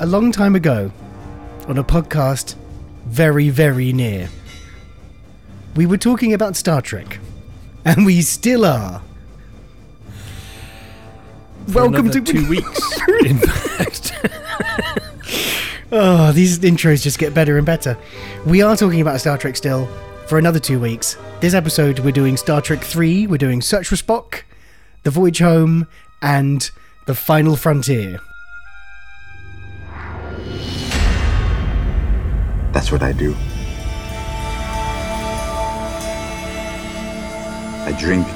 [0.00, 0.90] a long time ago,
[1.68, 2.56] on a podcast
[3.06, 4.28] very, very near,
[5.76, 7.18] we were talking about Star Trek.
[7.84, 9.02] And we still are.
[11.68, 13.00] For Welcome to two weeks.
[13.24, 14.12] in fact,
[15.92, 17.96] Oh, these intros just get better and better.
[18.46, 19.86] We are talking about Star Trek still
[20.26, 21.16] for another two weeks.
[21.40, 24.42] This episode, we're doing Star Trek 3, we're doing Search for Spock,
[25.02, 25.86] The Voyage Home,
[26.22, 26.70] and
[27.06, 28.20] The Final Frontier.
[32.72, 33.34] That's what I do.
[37.86, 38.26] I drink.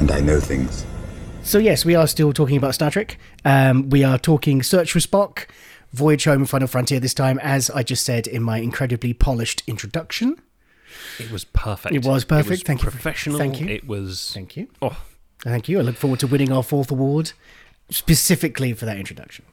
[0.00, 0.84] And I know things.
[1.42, 3.18] So, yes, we are still talking about Star Trek.
[3.44, 5.46] Um, we are talking Search for Spock,
[5.92, 9.62] Voyage Home, and Final Frontier this time, as I just said in my incredibly polished
[9.66, 10.36] introduction.
[11.18, 11.94] it was perfect.
[11.94, 12.66] It was perfect.
[12.66, 12.90] Thank you.
[12.90, 13.38] Professional.
[13.38, 13.68] Thank you.
[13.68, 14.32] It was.
[14.34, 14.68] Thank you.
[14.82, 15.00] Oh,
[15.40, 15.78] Thank you.
[15.78, 17.32] I look forward to winning our fourth award
[17.90, 19.44] specifically for that introduction.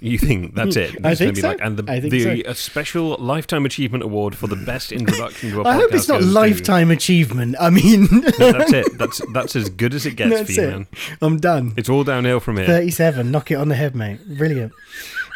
[0.00, 1.04] You think that's it?
[1.04, 1.48] I think be so.
[1.48, 2.50] Like, and the, I think the so.
[2.50, 5.66] a special lifetime achievement award for the best introduction to a podcast.
[5.66, 7.56] I hope it's not goes to- lifetime achievement.
[7.60, 8.06] I mean,
[8.38, 8.98] That's it.
[8.98, 10.70] That's that's as good as it gets that's for you, it.
[10.70, 10.86] man.
[11.20, 11.74] I'm done.
[11.76, 12.66] It's all downhill from here.
[12.66, 13.30] 37.
[13.30, 14.20] Knock it on the head, mate.
[14.36, 14.72] Brilliant.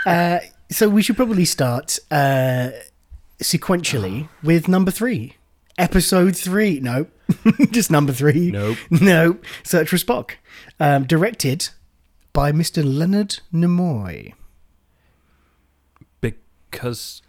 [0.06, 0.38] Uh,
[0.70, 2.70] so we should probably start uh,
[3.42, 5.36] sequentially with number three.
[5.78, 6.80] Episode three.
[6.80, 7.06] No,
[7.70, 8.50] just number three.
[8.50, 8.76] Nope.
[8.91, 9.38] No.
[9.62, 10.32] Search for Spock.
[10.78, 11.70] Um, directed
[12.32, 12.82] by Mr.
[12.84, 14.34] Leonard Nimoy.
[16.73, 17.23] Because,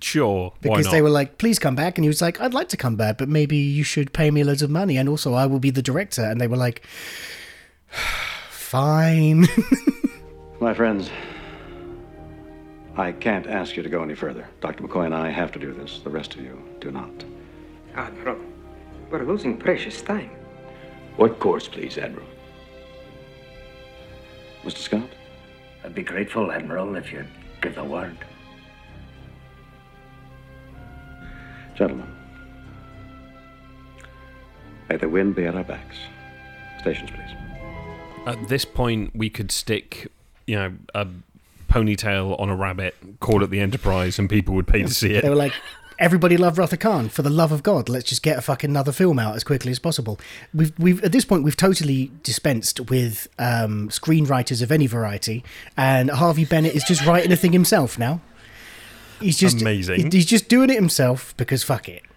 [0.00, 0.92] sure, why Because not?
[0.92, 1.98] they were like, please come back.
[1.98, 4.42] And he was like, I'd like to come back, but maybe you should pay me
[4.42, 4.96] loads of money.
[4.96, 6.22] And also, I will be the director.
[6.24, 6.82] And they were like,
[8.50, 9.46] fine.
[10.60, 11.10] My friends,
[12.96, 14.48] I can't ask you to go any further.
[14.60, 14.82] Dr.
[14.84, 16.00] McCoy and I have to do this.
[16.00, 17.10] The rest of you do not.
[17.94, 18.38] Ah, Admiral,
[19.10, 20.30] we're losing precious time.
[21.16, 22.26] What course, please, Admiral?
[24.64, 24.78] Mr.
[24.78, 25.08] Scott?
[25.84, 27.28] I'd be grateful, Admiral, if you'd
[27.60, 28.16] give the word.
[31.78, 32.12] Gentlemen,
[34.88, 35.96] may the wind be at our backs.
[36.80, 37.36] Stations, please.
[38.26, 40.08] At this point, we could stick,
[40.48, 41.06] you know, a
[41.70, 45.22] ponytail on a rabbit, call it the Enterprise, and people would pay to see it.
[45.22, 45.52] They were like,
[46.00, 47.08] everybody loved Wrath of Khan.
[47.08, 49.70] For the love of God, let's just get a fucking another film out as quickly
[49.70, 50.18] as possible.
[50.52, 55.44] We've, we've at this point, we've totally dispensed with um, screenwriters of any variety,
[55.76, 58.20] and Harvey Bennett is just writing a thing himself now.
[59.20, 60.10] He's just Amazing.
[60.10, 62.02] He's just doing it himself because fuck it.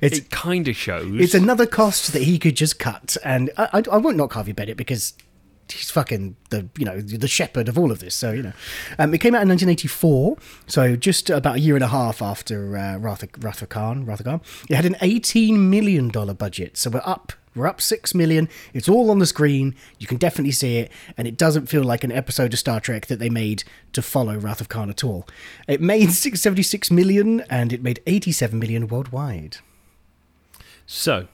[0.00, 1.20] it's It kind of shows.
[1.20, 4.52] it's another cost that he could just cut, and I, I, I won't knock Harvey
[4.52, 5.14] Bennett because
[5.70, 8.14] he's fucking the you know the shepherd of all of this.
[8.14, 8.52] So you know,
[8.98, 10.36] um, it came out in 1984,
[10.66, 14.06] so just about a year and a half after uh, Ratha, Wrath of Khan.
[14.06, 14.40] Wrath of Khan.
[14.68, 17.32] It had an 18 million dollar budget, so we're up.
[17.58, 18.48] We're up six million.
[18.72, 19.74] It's all on the screen.
[19.98, 23.06] You can definitely see it, and it doesn't feel like an episode of Star Trek
[23.06, 25.26] that they made to follow Wrath of Khan at all.
[25.66, 29.58] It made 676 million, and it made 87 million worldwide.
[30.86, 31.26] So,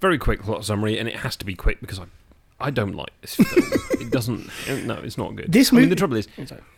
[0.00, 2.04] very quick plot summary, and it has to be quick because I,
[2.60, 3.70] I don't like this film.
[4.00, 4.50] it doesn't.
[4.86, 5.50] No, it's not good.
[5.50, 6.28] This I mean, movie- the trouble is,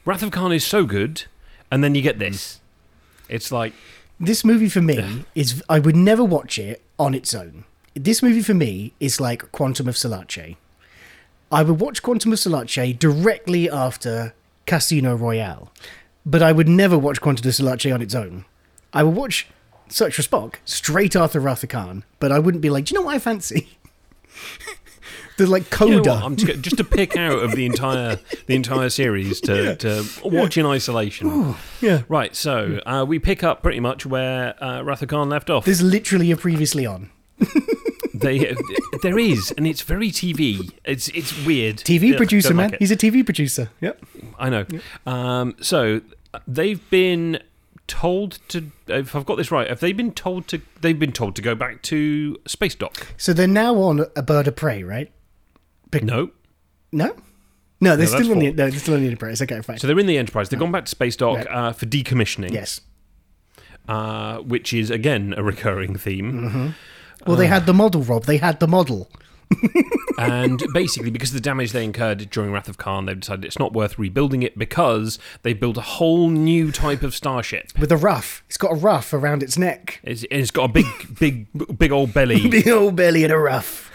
[0.05, 1.25] Wrath of Khan is so good,
[1.71, 2.57] and then you get this.
[2.57, 2.61] Mm.
[3.29, 3.73] It's like
[4.21, 7.65] this movie for me is I would never watch it on its own.
[7.97, 10.57] This movie for me is like Quantum of Solace.
[11.51, 14.35] I would watch Quantum of Solace directly after
[14.67, 15.73] Casino Royale,
[16.27, 18.45] but I would never watch Quantum of Solace on its own.
[18.93, 19.47] I would watch
[19.89, 23.01] Search for Spock straight after Wrath of Khan, but I wouldn't be like, do you
[23.01, 23.79] know what I fancy?
[25.39, 25.95] the like coda.
[25.95, 29.75] you know I'm just, just to pick out of the entire the entire series to,
[29.77, 31.55] to watch in isolation.
[31.81, 32.03] yeah.
[32.09, 35.65] Right, so uh, we pick up pretty much where uh, Wrath of Khan left off.
[35.65, 37.11] There's literally a previously on.
[38.21, 38.55] They,
[39.03, 40.73] there is, and it's very TV.
[40.85, 41.77] It's it's weird.
[41.79, 42.71] TV Ugh, producer, man.
[42.71, 42.79] like.
[42.81, 43.71] He's a TV producer.
[43.81, 44.05] Yep.
[44.39, 44.65] I know.
[45.07, 46.01] Um, so
[46.35, 47.41] uh, they've been
[47.87, 48.71] told to.
[48.89, 50.61] If I've got this right, have they been told to?
[50.81, 53.09] They've been told to go back to space dock.
[53.17, 55.11] So they're now on a bird of prey, right?
[56.03, 56.31] No.
[56.93, 57.17] No?
[57.81, 59.41] No, they're No, still on the no, they're still on the Enterprise.
[59.43, 59.79] Okay, fine.
[59.79, 60.49] So they're in the Enterprise.
[60.49, 62.53] They've gone back to space dock uh, for decommissioning.
[62.53, 62.81] yes.
[63.89, 66.75] Uh, which is again a recurring theme.
[67.27, 68.25] Well, they had the model, Rob.
[68.25, 69.09] They had the model.
[70.19, 73.59] and basically, because of the damage they incurred during Wrath of Khan, they've decided it's
[73.59, 77.71] not worth rebuilding it because they built a whole new type of starship.
[77.79, 78.43] with a ruff.
[78.49, 80.01] It's got a ruff around its neck.
[80.03, 80.87] It's, it's got a big,
[81.19, 82.49] big, big old belly.
[82.57, 83.91] Big old belly and a ruff.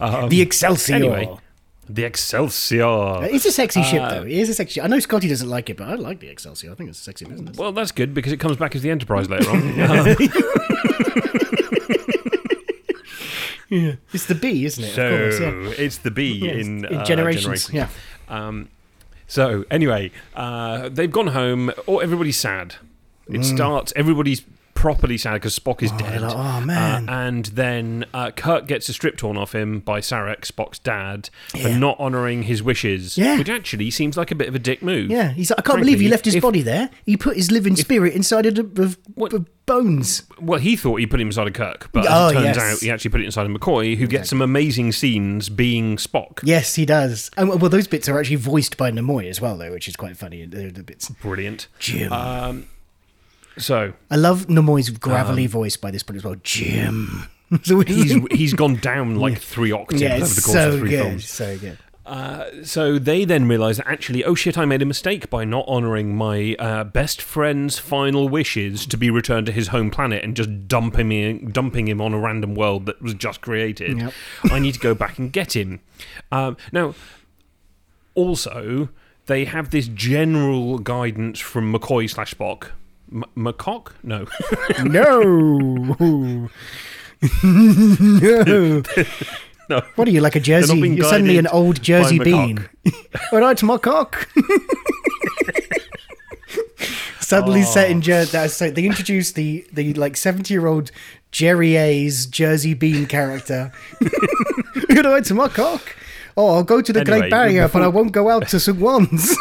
[0.00, 0.94] Um, the Excelsior.
[0.96, 1.36] anyway,
[1.88, 3.24] the Excelsior.
[3.24, 4.22] It's a sexy ship, though.
[4.22, 4.74] It is a sexy.
[4.74, 4.84] ship.
[4.84, 6.72] I know Scotty doesn't like it, but I like the Excelsior.
[6.72, 7.56] I think it's a sexy business.
[7.56, 9.76] Well, that's good because it comes back as the Enterprise later on.
[13.74, 13.94] Yeah.
[14.12, 14.94] It's the B, isn't it?
[14.94, 15.84] So course, yeah.
[15.84, 17.72] it's the B in, in uh, generations.
[17.72, 17.88] Yeah.
[18.28, 18.68] Um,
[19.26, 21.72] so anyway, uh, they've gone home.
[21.86, 22.76] Or everybody's sad.
[23.26, 23.92] It starts.
[23.96, 24.42] Everybody's
[24.84, 26.20] properly sad because Spock is dead.
[26.20, 26.28] Mm.
[26.28, 30.00] like, "Oh, man." Uh, and then uh, Kirk gets a strip torn off him by
[30.00, 33.16] Sarek, Spock's dad, for not honouring his wishes.
[33.16, 33.38] Yeah.
[33.38, 35.10] which actually seems like a bit of a dick move.
[35.10, 36.90] Yeah, he's like, I can't Frankly, believe he left his if- body there.
[37.06, 40.24] He put his living spirit inside of, of, What- of bones.
[40.38, 42.58] Well, he thought he put him inside of Kirk, but Oh, as it turns yes.
[42.58, 46.40] out he actually put it inside of McCoy, who gets some amazing scenes being Spock.
[46.44, 47.30] Yes, he does.
[47.38, 50.18] And well, those bits are actually voiced by Nimoy as well, though, which is quite
[50.18, 50.44] funny.
[50.44, 51.08] They're the bits.
[51.08, 51.68] Brilliant.
[51.78, 52.12] Jim.
[52.12, 52.66] Um,
[53.58, 56.36] so I love Nimoy's gravelly voice by this point as well.
[56.42, 57.28] Jim.
[57.62, 60.90] So he's he's gone down like three octaves yeah, over the course so of three
[60.90, 61.28] good, films.
[61.28, 61.78] so good.
[62.06, 65.66] Uh, so they then realise that actually, oh shit, I made a mistake by not
[65.66, 70.36] honouring my uh, best friend's final wishes to be returned to his home planet and
[70.36, 73.98] just dumping him, dumping him on a random world that was just created.
[73.98, 74.12] Yep.
[74.50, 75.80] I need to go back and get him.
[76.30, 76.94] Um, now,
[78.14, 78.90] also,
[79.26, 82.70] they have this general guidance from McCoy slash Spock.
[83.14, 83.92] M- McCock?
[84.02, 84.26] No.
[84.82, 85.20] No.
[87.42, 88.82] no.
[89.70, 89.80] no.
[89.94, 90.76] What are you, like a Jersey?
[90.76, 92.68] You're suddenly an old Jersey bean.
[93.32, 94.28] All right, my cock.
[97.20, 97.90] Suddenly set Oh.
[97.90, 98.48] in Jersey.
[98.48, 100.90] So they introduced the, the like 70 year old
[101.32, 103.72] Jerry A's Jersey bean character.
[104.96, 105.96] All right, my cock.
[106.36, 108.76] Oh, I'll go to the Anyway, Great Barrier, but I won't go out to St.
[108.78, 109.34] Juan's.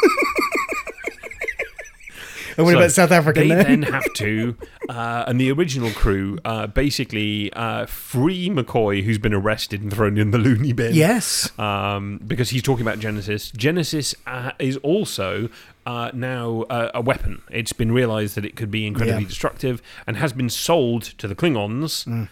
[2.58, 3.40] And what So about South Africa?
[3.42, 4.56] They then have to,
[4.90, 10.18] uh, and the original crew uh, basically uh, free McCoy, who's been arrested and thrown
[10.18, 10.94] in the loony bin.
[10.94, 11.58] yes.
[11.60, 13.52] Um, because he's talking about Genesis.
[13.52, 15.50] Genesis uh, is also
[15.86, 17.42] uh, now uh, a weapon.
[17.52, 19.28] It's been realised that it could be incredibly Yeah.
[19.30, 22.06] destructive and has been sold to the Klingons.
[22.08, 22.30] Mm.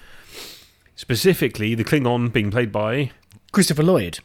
[0.96, 3.12] Specifically, the Klingon being played by.
[3.52, 4.20] Christopher Lloyd.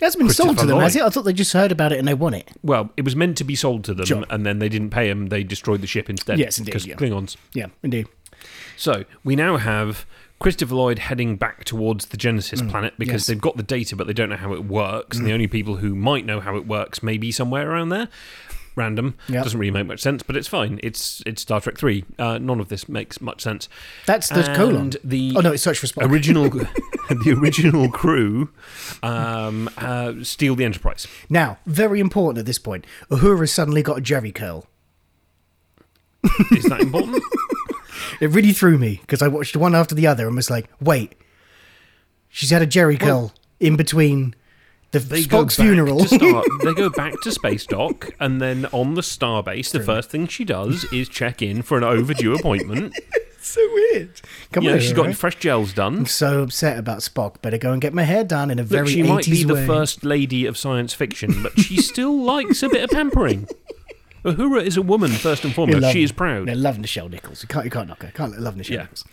[0.00, 1.02] It hasn't been sold to them, has it?
[1.02, 2.48] I thought they just heard about it and they won it.
[2.62, 4.24] Well, it was meant to be sold to them, Sure.
[4.30, 5.26] and then they didn't pay him.
[5.28, 6.38] They destroyed the ship instead.
[6.38, 6.94] Yes, indeed, Because yeah.
[6.96, 7.36] Klingons.
[7.54, 8.06] Yeah, indeed.
[8.76, 10.06] So we now have
[10.38, 13.24] Christopher Lloyd heading back towards the Genesis planet because Mm, yes.
[13.24, 13.26] Mm.
[13.26, 15.76] they've got the data, but they don't know how it works, and the only people
[15.76, 18.08] who might know how it works may be somewhere around there.
[18.76, 19.42] Random Yep.
[19.44, 20.80] doesn't really make much sense, but it's fine.
[20.82, 22.04] It's it's Star Trek three.
[22.18, 23.68] Uh, none of this makes much sense.
[24.06, 24.92] That's the And colon.
[25.04, 26.08] The Oh no, it's Search for Spock.
[26.08, 26.48] original
[27.24, 28.50] the original crew
[29.02, 31.06] um, uh, steal the Enterprise.
[31.28, 32.86] Now, very important at this point.
[33.10, 34.66] Uhura's suddenly got a Jerry curl.
[36.52, 37.22] Is that important?
[38.20, 41.14] It really threw me because I watched one after the other and was like, wait,
[42.28, 44.34] she's had a Jerry curl in between
[44.90, 46.00] the They Spock's funeral.
[46.00, 50.10] To start, they go back to space dock, and then on the starbase, the first
[50.10, 52.94] thing she does is check in for an overdue appointment.
[53.48, 54.20] so weird.
[54.52, 55.16] Come Yeah, on, she's got Uhura.
[55.16, 55.98] fresh gels done.
[55.98, 57.40] I'm so upset about Spock.
[57.42, 59.44] Better go and get my hair done in a Look, very she 80s might be
[59.44, 59.66] the way.
[59.66, 63.48] first lady of science fiction, but she still likes a bit of pampering.
[64.22, 65.80] Uhura is a woman first and foremost.
[65.80, 66.46] love- She is proud.
[66.46, 67.42] Yeah, love Nichelle Nichols.
[67.42, 68.10] You can't, you can't knock her.
[68.14, 68.80] Can't love Nichelle Yeah.
[68.82, 69.04] Nichols.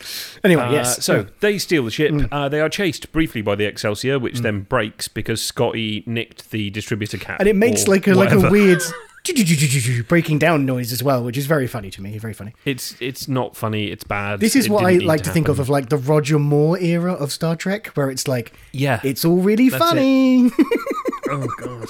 [0.44, 1.06] Anyway, Uh, yes.
[1.06, 2.12] So they steal the ship.
[2.12, 2.28] Mm.
[2.30, 6.70] Uh, they are chased briefly by the Excelsior, which then breaks because Scotty nicked the
[6.72, 7.40] distributor cap.
[7.40, 8.82] and it makes like a like a weird
[10.08, 12.18] breaking down noise as well, which is very funny to me.
[12.18, 12.54] Very funny.
[12.66, 13.88] It's it's not funny.
[13.92, 14.40] It's bad.
[14.40, 17.14] This is It what I like to think of of like the Roger Moore era
[17.14, 19.00] of Star Trek, where it's like, Yeah.
[19.04, 20.52] it's all really funny.
[21.30, 21.90] Oh god.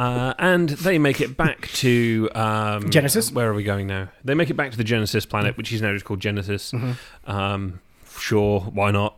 [0.00, 3.30] Uh, and they make it back to um, Genesis?
[3.30, 4.08] Where are we going now?
[4.24, 6.72] They make it back to the Genesis planet, which is now just called Genesis.
[6.72, 7.30] Mm-hmm.
[7.30, 7.80] Um,
[8.18, 9.16] sure, why not?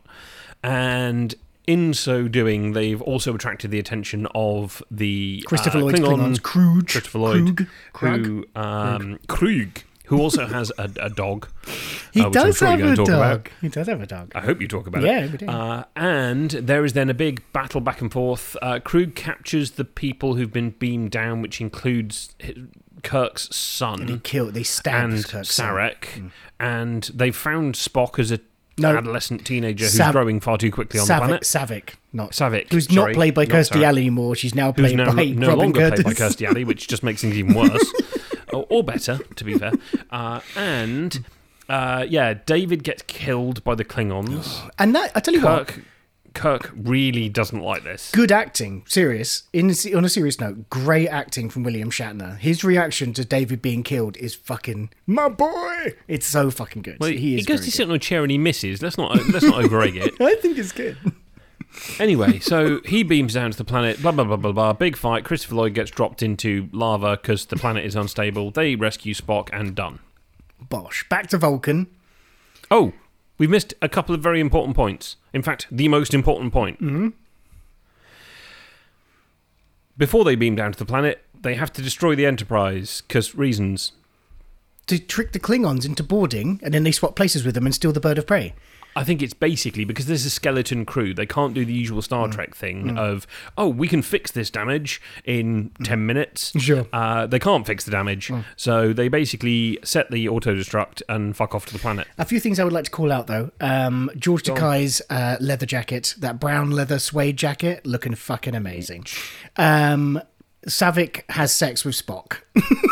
[0.62, 1.34] And
[1.70, 6.40] in so doing, they've also attracted the attention of the Christopher uh, Lloyd's Klingon, Klingons,
[6.40, 11.48] Kruge, Christopher Lloyd, Kruge, who um, Kruge, who also has a, a dog.
[12.12, 13.08] he uh, does sure have a dog.
[13.08, 13.48] about.
[13.60, 14.32] He does have a dog.
[14.34, 15.32] I hope you talk about Yeah, it.
[15.32, 15.46] we do.
[15.46, 18.56] Uh, and there is then a big battle back and forth.
[18.60, 22.34] Uh, Kruge captures the people who've been beamed down, which includes
[23.02, 24.54] Kirk's He son killed.
[24.54, 25.56] They stabbed and Kirk's.
[25.56, 26.30] Sarek.
[26.58, 28.40] And they've found Spock as a
[28.80, 28.96] No.
[28.96, 31.42] adolescent teenager who's Sav- growing far too quickly on the planet.
[31.42, 34.34] Saavik, not Saavik, who's sorry, not played by not Kirstie Alley anymore.
[34.34, 36.02] She's now played now by no Robin longer Curtis.
[36.04, 37.92] played by Kirstie Alley, which just makes things even worse,
[38.52, 39.72] or, or better, to be fair.
[40.10, 41.24] Uh, and
[41.68, 44.68] uh, yeah, David gets killed by the Klingons.
[44.78, 45.78] And that I tell you what,
[46.34, 48.10] Kirk really doesn't like this.
[48.12, 48.84] good acting.
[48.86, 49.44] Serious.
[49.52, 52.38] In on a serious note, great acting from William Shatner.
[52.38, 55.94] His reaction to David being killed is fucking my boy.
[56.08, 56.98] It's so fucking good.
[57.00, 57.72] Well, he he goes to good.
[57.72, 58.82] sit on a chair and he misses.
[58.82, 60.14] Let's not let's not overegg it.
[60.20, 60.96] I think it's good.
[61.98, 64.00] Anyway, so he beams down to the planet.
[64.02, 64.72] Blah blah blah blah blah.
[64.72, 65.24] Big fight.
[65.24, 68.50] Christopher Lloyd gets dropped into lava because the planet is unstable.
[68.50, 70.00] They rescue Spock and done.
[70.68, 71.08] Bosh.
[71.08, 71.86] Back to Vulcan.
[72.70, 72.92] Oh,
[73.40, 75.16] We've missed a couple of very important points.
[75.32, 76.78] In fact, the most important point.
[76.78, 77.08] Mm-hmm.
[79.96, 83.92] Before they beam down to the planet, they have to destroy the Enterprise because reasons.
[84.88, 87.92] To trick the Klingons into boarding, and then they swap places with them and steal
[87.92, 88.52] the bird of prey.
[88.96, 91.14] I think it's basically because there's a skeleton crew.
[91.14, 92.32] They can't do the usual Star Mm.
[92.32, 96.52] Trek thing of, oh, we can fix this damage in 10 minutes.
[96.52, 96.60] Mm.
[96.60, 96.84] Sure.
[96.84, 96.88] Mm.
[96.92, 98.30] Uh, they can't fix the damage.
[98.56, 102.06] So they basically set the auto destruct and fuck off to the planet.
[102.18, 103.50] A few things I would like to call out though.
[103.60, 109.06] Um, George Takei's uh, leather jacket, that brown leather suede jacket, looking fucking amazing.
[109.56, 110.20] Um,
[110.66, 112.38] Saavik has sex with Spock.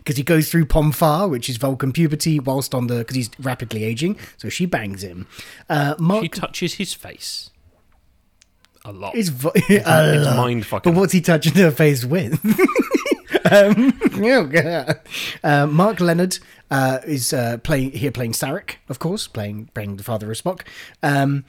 [0.00, 3.30] Because he goes through Pon farr, which is Vulcan puberty, whilst on the because he's
[3.38, 5.26] rapidly aging, so she bangs him.
[5.68, 7.50] Uh, Mark She touches his face.
[8.84, 9.14] A lot.
[9.14, 10.36] is vo- it's a lot.
[10.36, 10.92] mind fucking.
[10.92, 12.32] But what's he touching her face with?
[13.50, 13.92] um,
[14.24, 15.00] oh, God.
[15.44, 16.38] uh, Mark Lenard
[16.70, 20.62] uh, is uh, playing here, playing Sarek, of course, playing playing the father of Spock.
[21.02, 21.44] Um,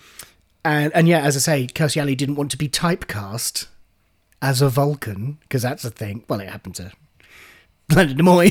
[0.65, 3.67] and and yeah, as I say, Kirstie Alley didn't want to be typecast
[4.41, 6.25] as a Vulcan because that's a thing.
[6.27, 6.91] Well, it happened to
[7.95, 8.49] Leonard Nimoy.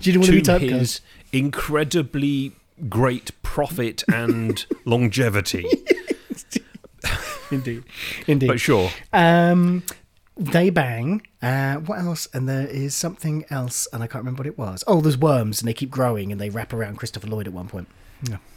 [0.00, 0.78] she didn't want to be to typecast.
[0.78, 1.00] his
[1.32, 2.52] incredibly
[2.88, 5.66] great profit and longevity.
[7.50, 7.84] Indeed,
[8.26, 8.46] indeed.
[8.46, 8.90] But sure.
[9.12, 9.82] Um,
[10.36, 11.20] they bang.
[11.42, 12.26] Uh, what else?
[12.32, 14.82] And there is something else, and I can't remember what it was.
[14.86, 17.68] Oh, there's worms, and they keep growing, and they wrap around Christopher Lloyd at one
[17.68, 17.88] point.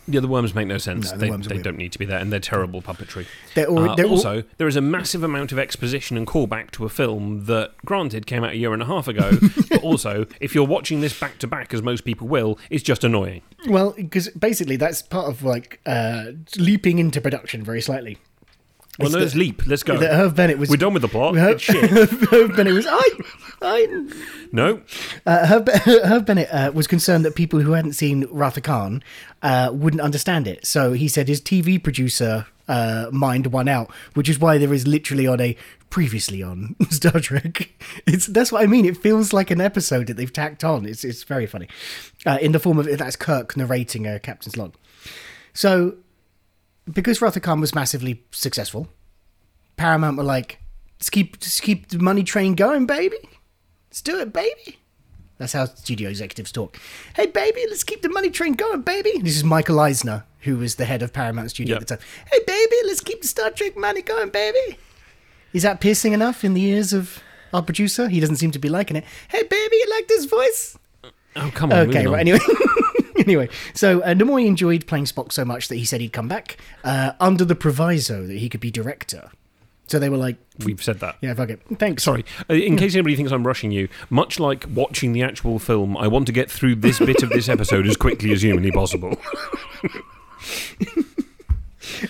[0.07, 1.11] Yeah, the worms make no sense.
[1.11, 3.25] No, the they they don't need to be there, and they're terrible puppetry.
[3.55, 6.69] They're al- Uh, they're al- also, there is a massive amount of exposition and callback
[6.71, 9.31] to a film that, granted, came out a year and a half ago,
[9.69, 13.03] but also, if you're watching this back to back, as most people will, it's just
[13.03, 13.41] annoying.
[13.67, 18.19] Well, because basically that's part of like uh, leaping into production very slightly.
[18.99, 19.65] Well, It's let's leap.
[19.67, 19.97] Let's go.
[19.97, 20.69] That Herb Bennett was.
[20.69, 21.35] We're done with the plot.
[21.35, 21.89] Herb, It's shit.
[22.31, 22.87] Herb Bennett was.
[22.89, 23.09] I,
[23.61, 24.07] I,
[24.51, 24.81] No,
[25.25, 29.03] uh, Herb, Herb Bennett uh, was concerned that people who hadn't seen Wrath of Khan
[29.41, 30.65] uh, wouldn't understand it.
[30.65, 34.87] So he said his TV producer uh, mind won out, which is why there is
[34.87, 35.57] literally on a
[35.89, 37.71] previously on Star Trek.
[38.07, 38.85] It's that's what I mean.
[38.85, 40.85] It feels like an episode that they've tacked on.
[40.85, 41.67] It's it's very funny,
[42.25, 44.73] uh, in the form of that's Kirk narrating a captain's log.
[45.53, 45.95] So
[46.91, 48.87] because Khan was massively successful,
[49.77, 50.59] Paramount were like,
[50.99, 53.17] "Let's keep just keep the money train going, baby."
[53.89, 54.79] Let's do it, baby.
[55.37, 56.77] That's how studio executives talk.
[57.15, 59.11] Hey, baby, let's keep the money train going, baby.
[59.21, 61.81] This is Michael Eisner, who was the head of Paramount Studio Yep.
[61.81, 62.05] at the time.
[62.31, 64.77] Hey, baby, let's keep the Star Trek money going, baby.
[65.53, 67.21] Is that piercing enough in the ears of
[67.53, 68.07] our producer?
[68.09, 69.03] He doesn't seem to be liking it.
[69.29, 70.77] Hey, baby, you like this voice?
[71.37, 71.79] oh come on.
[71.89, 72.19] Okay, moving on.
[72.19, 72.39] Anyway,
[73.19, 76.57] anyway, so uh, Nimoy enjoyed playing Spock so much that he said he'd come back
[76.83, 79.31] uh, under the proviso that he could be director.
[79.87, 81.17] So they were like, We've said that.
[81.21, 84.65] "Yeah, fuck it, thanks." Sorry, uh, in case anybody thinks I'm rushing you, much like
[84.73, 87.95] watching the actual film, I want to get through this bit of this episode as
[87.95, 89.19] quickly as humanly possible.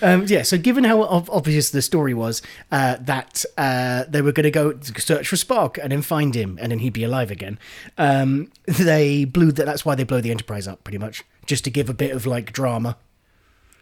[0.02, 2.42] Um, yeah, so given how obvious the story was
[2.72, 6.58] uh, that uh, they were going to go search for Spock and then find him
[6.62, 7.60] and then he'd be alive again,
[7.98, 9.66] um, they blew that.
[9.66, 12.26] That's why they blow the Enterprise up, pretty much, just to give a bit of
[12.26, 12.98] like drama.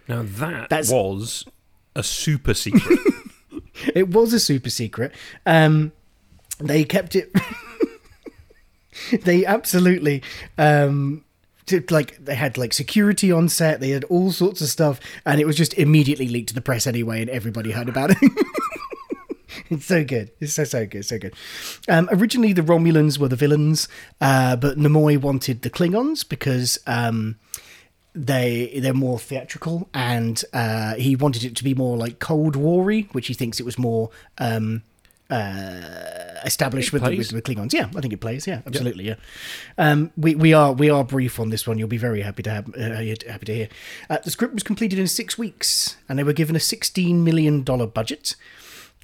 [0.08, 1.46] Now that That's- was
[1.96, 3.00] a super secret.
[3.96, 5.14] It was a super secret.
[5.48, 5.94] Um,
[6.60, 7.34] they kept it.
[9.24, 10.22] they absolutely.
[10.58, 11.26] Um,
[11.66, 15.40] did, like they had like security on set, they had all sorts of stuff, and
[15.40, 18.18] it was just immediately leaked to the press anyway, and everybody heard about it.
[19.70, 20.32] It's so good.
[20.40, 21.34] It's so so good, so good.
[21.90, 23.88] Um, originally, the Romulans were the villains,
[24.22, 27.40] uh, but Nimoy wanted the Klingons because um,
[28.14, 33.08] they they're more theatrical, and uh, he wanted it to be more like Cold War-y,
[33.12, 34.84] which he thinks it was more um,
[35.34, 37.74] uh, established with the, with the Klingons.
[37.74, 38.46] Yeah, I think it plays.
[38.46, 39.06] Yeah, absolutely.
[39.06, 39.16] Yeah.
[39.78, 41.80] Um, we we are we are brief on this one.
[41.80, 43.70] You'll be very happy to have uh, happy to hear.
[44.10, 47.64] Uh, the script was completed in six weeks, and they were given a sixteen million
[47.64, 48.36] dollar budget.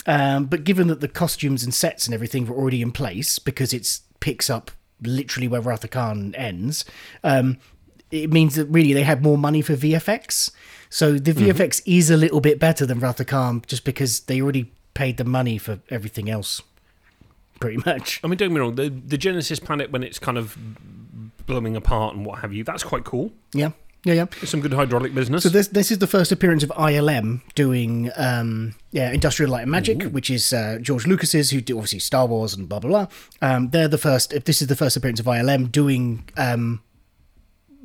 [0.06, 3.74] Um, but given that the costumes and sets and everything were already in place, because
[3.74, 4.72] it picks up
[5.02, 6.86] literally where Wrath Khan ends,
[7.24, 7.58] um,
[8.12, 10.52] it means that really they had more money for VFX.
[10.90, 14.72] So the VFX is a little bit better than Wrath Khan, just because they already
[15.00, 16.62] paid the money for everything else,
[17.62, 18.20] pretty much.
[18.22, 18.76] I mean, don't get me wrong.
[18.76, 20.58] The the Genesis planet when it's kind of
[21.46, 23.32] blowing apart and what have you, that's quite cool.
[23.54, 23.72] Yeah,
[24.04, 24.26] yeah, yeah.
[24.42, 25.44] It's some good hydraulic business.
[25.44, 29.72] So this this is the first appearance of ILM doing um, yeah Industrial Light and
[29.72, 33.08] Magic, which is uh, George Lucas's who do obviously Star Wars and blah blah blah.
[33.42, 34.34] Um, they're the first.
[34.34, 36.82] If this is the first appearance of ILM doing um,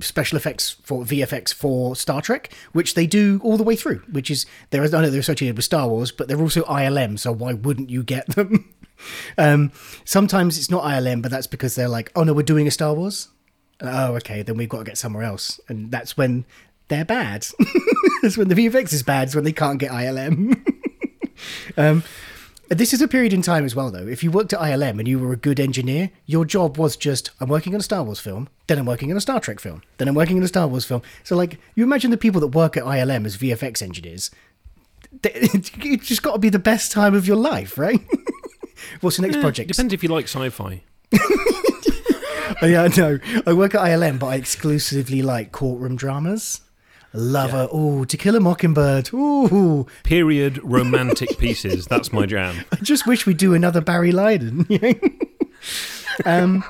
[0.01, 4.03] special effects for VFX for Star Trek, which they do all the way through.
[4.11, 7.19] Which is they're I know they're associated with Star Wars, but they're also ILM.
[7.19, 8.75] So why wouldn't you get them?
[9.39, 9.73] um,
[10.05, 12.95] sometimes it's not ILM, but that's because they're like, oh no, we're doing a Star
[12.95, 13.29] Wars.
[13.81, 16.45] Oh, okay, then we've got to get somewhere else, and that's when
[16.89, 17.47] they're bad.
[18.23, 19.29] That's when the VFX is bad.
[19.29, 20.55] It's when they can't get ILM.
[21.77, 22.03] um,
[22.69, 24.07] this is a period in time as well, though.
[24.07, 27.31] If you worked at ILM and you were a good engineer, your job was just
[27.41, 29.83] I'm working on a Star Wars film, then I'm working on a Star Trek film,
[29.99, 31.03] then I'm working on a Star Wars film.
[31.23, 34.31] So, like, you imagine the people that work at ILM as VFX engineers.
[35.23, 35.71] they- It's
[36.09, 38.01] just got to be the best time of your life, right?
[39.01, 39.69] What's the next project?
[39.69, 40.83] Depends if you like sci-fi.
[42.63, 43.19] Oh, yeah, no.
[43.47, 46.61] I work at ILM, but I exclusively like courtroom dramas.
[47.15, 49.11] I love a oh, To Kill a Mockingbird.
[49.15, 51.87] Ooh, Period romantic pieces.
[51.87, 52.65] That's my jam.
[52.73, 54.67] I just wish we'd do another Barry Lyndon.
[56.25, 56.65] um,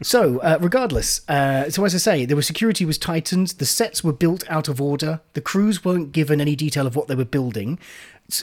[0.00, 3.48] so, uh, regardless, uh, so as I say, there was security was tightened.
[3.48, 5.20] The sets were built out of order.
[5.32, 7.80] The crews weren't given any detail of what they were building.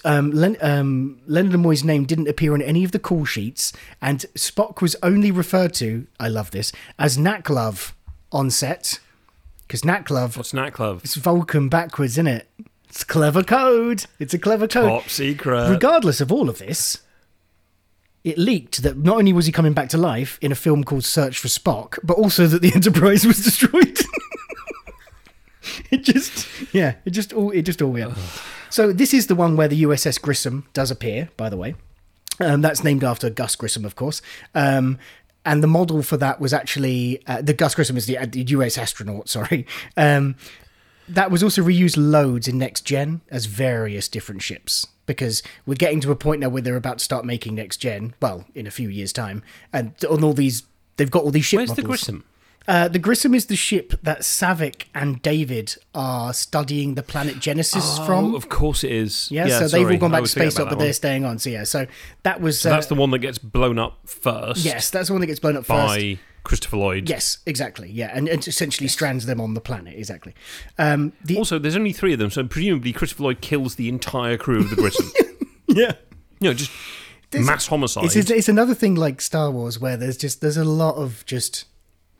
[0.03, 3.71] Um, Len- um, Leonard Nimoy's name didn't appear on any of the call sheets,
[4.01, 6.05] and Spock was only referred to.
[6.19, 7.93] I love this as Naklov
[8.33, 8.99] on set
[9.67, 11.01] because Naklov What's Nat Club?
[11.03, 12.49] it's Vulcan backwards, isn't it?
[12.89, 14.05] It's clever code.
[14.19, 15.01] It's a clever code.
[15.01, 15.69] Top secret.
[15.69, 16.99] Regardless of all of this,
[18.23, 21.03] it leaked that not only was he coming back to life in a film called
[21.03, 23.99] Search for Spock, but also that the Enterprise was destroyed.
[25.91, 28.13] it just, yeah, it just all, it just all went.
[28.69, 31.75] so this is the one where the USS Grissom does appear, by the way.
[32.39, 34.21] Um, that's named after Gus Grissom, of course.
[34.53, 34.97] Um,
[35.45, 38.41] and the model for that was actually uh, the Gus Grissom is the, uh, the
[38.41, 39.29] US astronaut.
[39.35, 39.65] Sorry.
[39.95, 40.35] Um,
[41.07, 46.01] that was also reused loads in next gen as various different ships because we're getting
[46.01, 48.71] to a point now where they're about to start making next gen well in a
[48.71, 50.63] few years time and on all these
[50.97, 51.69] they've got all these ships.
[51.69, 51.83] Where's the.
[51.83, 52.23] Grissom?
[52.67, 57.99] Uh, the grissom is the ship that Saavik and David are studying the planet Genesis
[57.99, 59.29] from Oh, of course it is.
[59.31, 61.63] yeah, so they've all gone back to space up but they're staying on so yeah
[61.63, 61.85] so
[62.23, 64.65] that was So uh, that's the one that gets blown up first.
[64.65, 67.09] yes that's the one that gets blown up first by Christopher Lloyd.
[67.09, 70.33] yes exactly yeah and, and essentially strands them on the planet exactly
[70.79, 74.37] um the Also, there's only three of them, so presumably Christopher Lloyd kills the entire
[74.37, 75.11] crew of the Grissom.
[75.67, 75.93] yeah
[76.39, 76.71] you know, just
[77.33, 78.05] mass homicide.
[78.05, 81.25] It's, it's, it's another thing like Star Wars where there's just there's a lot of
[81.25, 81.65] just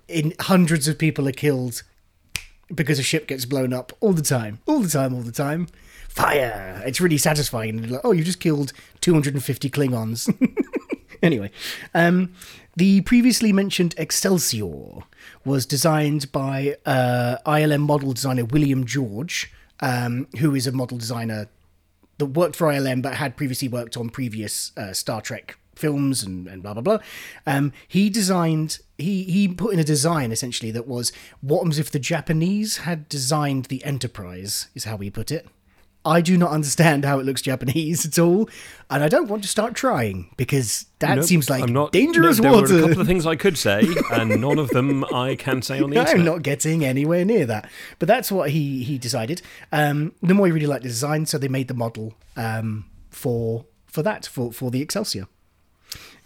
[0.08, 1.84] in hundreds of people are killed
[2.74, 5.68] because a ship gets blown up all the time, all the time, all the time.
[6.10, 6.82] Fire!
[6.86, 7.89] It's really satisfying.
[7.89, 10.34] Like, oh, you just killed 250 Klingons.
[11.24, 11.52] anyway,
[11.94, 12.34] um,
[12.76, 15.04] the previously mentioned Excelsior
[15.44, 21.48] was designed by uh, ILM model designer William George, um, who is a model designer
[22.18, 26.47] that worked for ILM but had previously worked on previous uh, Star Trek films and,
[26.47, 26.97] and blah blah blah.
[27.45, 31.11] Um, he designed he he put in a design essentially that was
[31.41, 35.47] what happens if the Japanese had designed the Enterprise is how he put it.
[36.05, 38.47] I do not understand how it looks Japanese at all,
[38.91, 42.38] and I don't want to start trying because that Nope, seems like I'm not, dangerous
[42.38, 42.73] no, there water.
[42.75, 45.81] Were a couple of things I could say, and none of them I can say
[45.81, 47.67] on the I'm not getting anywhere near that.
[47.97, 49.41] But that's what he he decided.
[49.71, 54.27] Um, Nimoy really liked the design, so they made the model um, for for that
[54.27, 55.27] for for the Excelsior.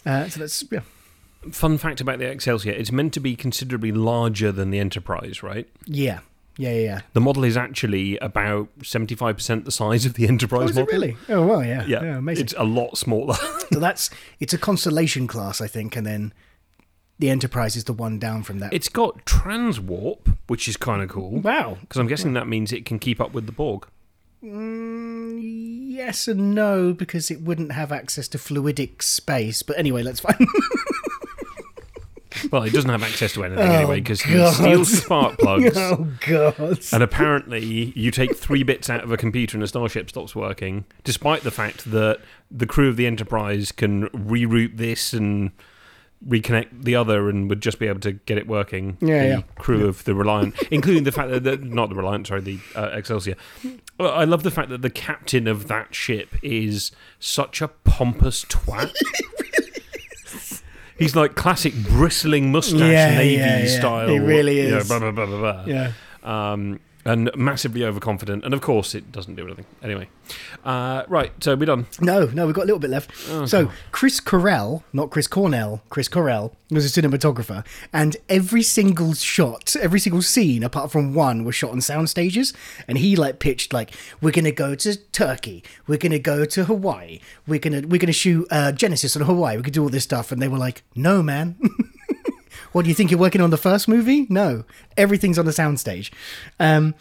[0.06, 0.80] Uh, so that's yeah.
[1.52, 5.68] Fun fact about the Excelsior: it's meant to be considerably larger than the Enterprise, right?
[5.86, 6.20] Yeah,
[6.58, 6.76] yeah, yeah.
[6.82, 7.02] yeah.
[7.14, 10.82] The model is actually about seventy-five percent the size of the Enterprise Oh, is it
[10.82, 10.94] model.
[10.94, 11.18] really?
[11.30, 11.86] Oh, well, yeah.
[11.86, 12.44] Yeah, Yeah, amazing.
[12.46, 13.36] it's a lot smaller.
[13.72, 14.10] So that's
[14.40, 16.34] it's a constellation class, I think, and then
[17.20, 18.74] the Enterprise is the one down from that.
[18.74, 21.40] it's got transwarp, which is kind of cool.
[21.42, 21.78] wow.
[21.82, 23.86] Because I'm guessing that means it can keep up with the Borg.
[24.44, 29.64] Mm, yes and no, because it wouldn't have access to fluidic space.
[29.64, 30.48] But anyway, let's find.
[32.52, 35.74] Well, it doesn't have access to anything Oh, anyway because he steals spark plugs.
[35.76, 36.80] oh God.
[36.94, 40.86] And apparently, you take three bits out of a computer and a starship stops working,
[41.04, 45.52] despite the fact that the crew of the Enterprise can reroute this and
[46.28, 48.98] reconnect the other and would just be able to get it working.
[49.02, 49.42] Yeah, the yeah.
[49.58, 52.90] crew of the Reliant, including the fact that, the, not the Reliant, sorry, the uh,
[52.94, 53.36] Excelsior.
[54.00, 58.94] I love the fact that the captain of that ship is such a pompous twat.
[60.98, 63.80] He's like classic bristling mustache Yeah, navy yeah, yeah.
[63.80, 64.10] style.
[64.10, 64.88] He really you know, is.
[64.88, 65.92] blah, blah, blah, blah, blah Yeah.
[66.24, 68.44] um, and massively overconfident.
[68.44, 69.66] And of course, it doesn't do anything.
[69.82, 70.10] Anyway,
[70.64, 71.88] uh, right, so we're done.
[72.02, 73.16] No, no, we've got a little bit left.
[73.48, 79.76] so Chris Correll, not Chris Cornell, Chris Correll was a cinematographer, and every single shot,
[79.78, 82.54] every single scene, apart from one, was shot on sound stages.
[82.88, 87.20] And he like pitched like, "We're gonna go to Turkey, we're gonna go to Hawaii,
[87.48, 90.32] we're gonna we're gonna shoot uh, Genesis on Hawaii, we could do all this stuff."
[90.32, 91.58] And they were like, "No, man."
[92.72, 94.28] What do you think you're working on the first movie?
[94.30, 94.64] No,
[94.98, 96.12] everything's on the soundstage.
[96.60, 96.96] Um,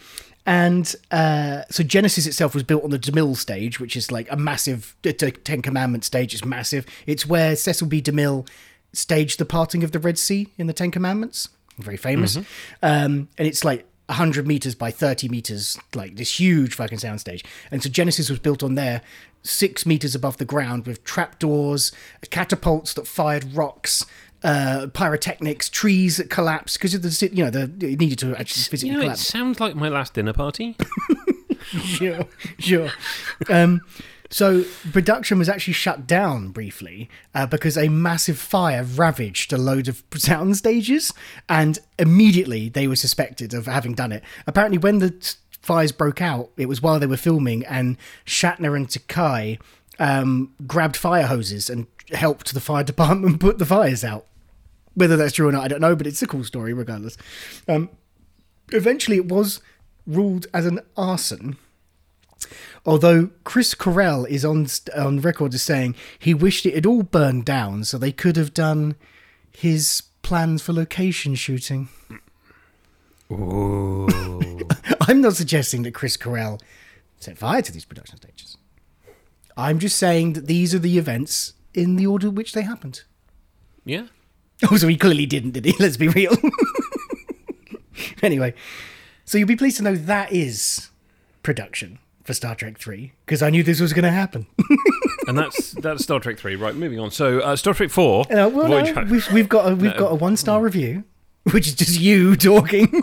[0.45, 4.35] and uh, so Genesis itself was built on the DeMille stage, which is like a
[4.35, 6.33] massive t- Ten Commandments stage.
[6.33, 6.85] It's massive.
[7.05, 8.01] It's where Cecil B.
[8.01, 8.47] DeMille
[8.93, 11.49] staged the parting of the Red Sea in the Ten Commandments.
[11.77, 12.35] Very famous.
[12.81, 17.45] Um, and it's like 100 meters by 30 meters, like this huge fucking soundstage.
[17.69, 19.01] And so Genesis was built on there,
[19.43, 21.91] six meters above the ground, with trapdoors,
[22.31, 24.05] catapults that fired rocks.
[24.41, 28.63] Uh, pyrotechnics, trees that collapsed because of the you know the it needed to actually
[28.63, 30.77] physically You know, it sounds like my last dinner party.
[31.83, 32.25] sure,
[32.57, 32.89] sure.
[33.49, 33.81] Um,
[34.29, 39.87] so production was actually shut down briefly uh, because a massive fire ravaged a load
[39.87, 41.13] of sound stages,
[41.47, 44.23] and immediately they were suspected of having done it.
[44.45, 48.87] Apparently, when the fires broke out, it was while they were filming, and Shatner and
[48.87, 49.59] Takei
[49.97, 54.25] um, grabbed fire hoses and helped the fire department put the fires out.
[54.95, 57.17] Whether that's true or not, I don't know, but it's a cool story regardless.
[57.67, 57.89] Um,
[58.71, 59.61] eventually, it was
[60.05, 61.57] ruled as an arson
[62.85, 67.45] Although Chris Correll is on on record as saying he wished it had all burned
[67.45, 68.95] down so they could have done
[69.51, 71.89] his plans for location shooting.
[75.01, 76.59] I'm not suggesting that Chris Correll
[77.19, 78.57] set fire to these production stages.
[79.55, 83.03] I'm just saying that these are the events in the order in which they happened.
[83.85, 84.07] Yeah.
[84.71, 85.73] Oh, so he clearly didn't, did he?
[85.79, 86.35] Let's be real.
[88.21, 88.53] anyway,
[89.23, 90.89] so you'll be pleased to know that is
[91.43, 94.47] production for Star Trek 3, because I knew this was going to happen.
[95.29, 96.55] And that's that's Star Trek three.
[96.55, 97.11] Right, moving on.
[97.11, 98.21] So uh, Star Trek four.
[98.31, 101.03] Uh, well, no, we've, we've got a, we've got a one star review,
[101.51, 103.01] which is just you talking.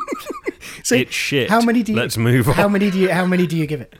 [0.82, 1.48] so It's shit.
[1.48, 1.98] How many do you?
[1.98, 3.12] Let's move How many do you?
[3.12, 3.94] How many do you give it?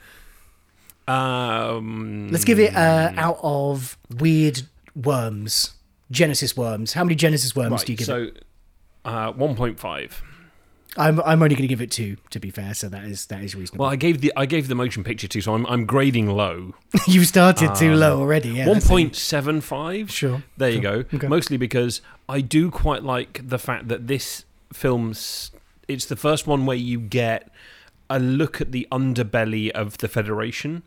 [1.09, 4.63] Um, Let's give it uh, out of weird
[4.97, 5.75] worms,
[6.11, 6.93] Genesis worms.
[6.93, 8.45] How many Genesis worms right, do you give so it?
[9.05, 10.23] uh, one point five.
[10.99, 12.73] I'm I'm only going to give it two, to be fair.
[12.73, 13.83] So that is that is reasonable.
[13.85, 16.75] Well, I gave the I gave the motion picture two, so I'm I'm grading low.
[17.07, 18.51] you started too low already.
[18.51, 20.11] Yeah, One point seven five.
[20.11, 21.05] Sure, There you go.
[21.13, 21.29] Okay.
[21.29, 25.51] Mostly because I do quite like the fact that this film's
[25.87, 27.51] it's the first one where you get
[28.09, 30.83] a look at the underbelly of the Federation.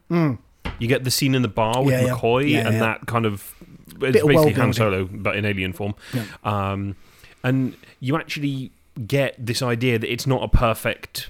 [0.80, 1.94] You get the scene in the bar with.
[1.94, 2.10] Yeah.
[2.16, 2.80] McCoy Yeah, and yeah.
[2.80, 3.54] that kind of
[4.02, 4.74] it's basically Han.
[4.74, 5.96] Solo but in alien form.
[6.44, 6.96] Um,
[7.44, 8.72] and you actually
[9.08, 11.30] get this idea that it's not a perfect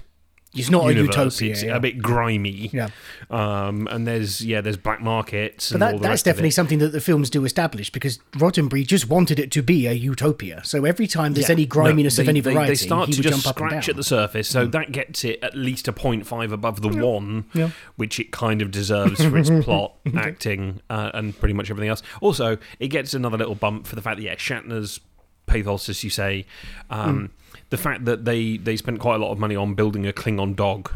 [0.52, 1.16] It's not universe.
[1.16, 1.50] a utopia.
[1.52, 1.76] it's yeah.
[1.76, 2.70] a bit grimy.
[2.72, 2.88] Yeah.
[3.30, 5.70] Um, and there's yeah, there's black markets.
[5.70, 6.52] But and all that, that's of definitely it.
[6.54, 10.62] something that the films do establish because Roddenberry just wanted it to be a utopia.
[10.64, 11.52] So every time there's Yeah.
[11.54, 14.02] any griminess No, of they- any they- variety, They start to just scratch at the
[14.02, 17.70] surface, so that gets it at least a 0.5 above the one, Yeah.
[17.94, 22.02] which it kind of deserves for its plot, acting, uh, and pretty much everything else.
[22.20, 24.98] Also, it gets another little bump for the fact that yeah, Shatner's
[25.46, 26.46] pathos, as you say,
[26.90, 27.26] um, Hmm.
[27.70, 30.54] The fact that they they spent quite a lot of money on building a Klingon
[30.54, 30.92] dog.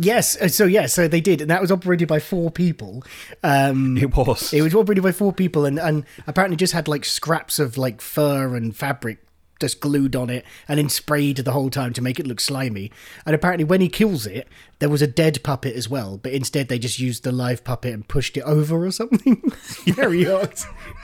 [0.00, 3.02] Yes, uh, so yeah, so they did, and that was operated by four people.
[3.42, 4.52] Um, It was.
[4.52, 8.00] it was operated by four people, and, and apparently just had like scraps of like
[8.00, 9.18] fur and fabric
[9.60, 12.90] just glued on it, and then sprayed the whole time to make it look slimy.
[13.26, 14.46] And apparently, when he kills it,
[14.78, 17.92] there was a dead puppet as well, but instead they just used the live puppet
[17.92, 19.42] and pushed it over or something.
[19.86, 20.54] very odd,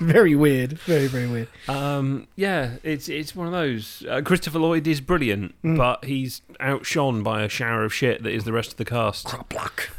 [0.01, 1.49] very weird, very very weird.
[1.69, 4.05] Um, yeah, it's it's one of those.
[4.09, 5.77] Uh, Christopher Lloyd is brilliant, Hmm.
[5.77, 9.29] but he's outshone by a shower of shit that is the rest of the cast.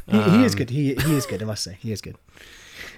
[0.06, 0.70] He, he is good.
[0.70, 1.42] He he is good.
[1.42, 2.16] I must say, he is good.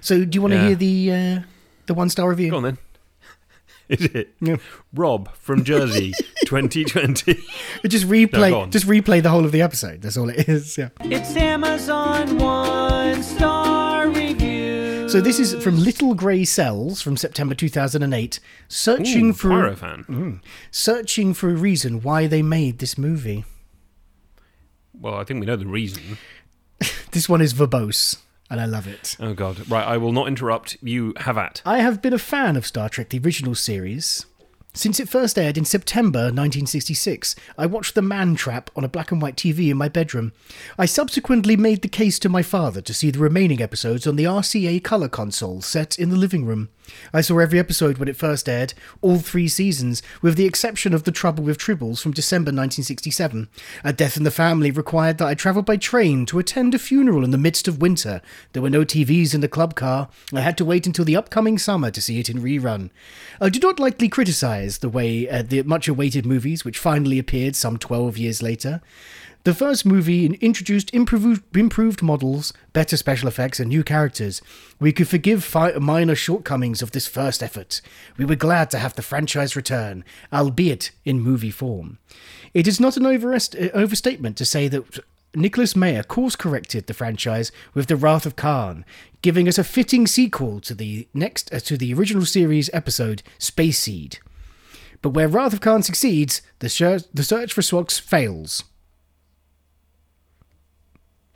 [0.00, 0.66] So, do you want to Yeah.
[0.68, 1.42] hear the uh,
[1.86, 2.50] the one star review?
[2.50, 2.78] Go on then.
[3.88, 4.56] Is it Yeah.
[4.94, 6.12] Rob from Jersey,
[6.46, 7.34] 2020?
[7.88, 10.02] Just replay, No, just replay the whole of the episode.
[10.02, 10.76] That's all it is.
[10.76, 10.90] Yeah.
[11.00, 15.08] It's Amazon one star review.
[15.08, 20.04] So this is from Little Grey Cells from September 2008, searching Ooh, for Pyro fan.
[20.08, 20.40] Mm.
[20.70, 23.46] searching for a reason why they made this movie.
[24.92, 26.18] Well, I think we know the reason.
[27.10, 28.18] This one is verbose,
[28.50, 29.16] and I love it.
[29.20, 29.68] Oh God!
[29.70, 30.76] Right, I will not interrupt.
[30.82, 31.62] You have at.
[31.64, 34.26] I have been a fan of Star Trek, the original series.
[34.74, 39.10] Since it first aired in September 1966, I watched The Man Trap on a black
[39.10, 40.32] and white TV in my bedroom.
[40.78, 44.24] I subsequently made the case to my father to see the remaining episodes on the
[44.24, 46.68] RCA colour console set in the living room.
[47.12, 51.04] I saw every episode when it first aired, all three seasons, with the exception of
[51.04, 53.48] The Trouble with Tribbles from December 1967.
[53.84, 57.24] A death in the family required that I travel by train to attend a funeral
[57.24, 58.20] in the midst of winter.
[58.52, 60.08] There were no TVs in the club car.
[60.32, 62.90] I had to wait until the upcoming summer to see it in rerun.
[63.40, 67.56] I do not lightly criticise the way uh, the much awaited movies, which finally appeared
[67.56, 68.80] some 12 years later.
[69.48, 74.42] The first movie introduced improved, improved models, better special effects, and new characters.
[74.78, 77.80] We could forgive minor shortcomings of this first effort.
[78.18, 81.96] We were glad to have the franchise return, albeit in movie form.
[82.52, 85.00] It is not an overest- uh, overstatement to say that
[85.34, 88.84] Nicholas Meyer course corrected the franchise with The Wrath of Khan,
[89.22, 93.78] giving us a fitting sequel to the next uh, to the original series episode Space
[93.78, 94.18] Seed.
[95.00, 98.62] But where Wrath of Khan succeeds, the, shir- the search for Swogs fails.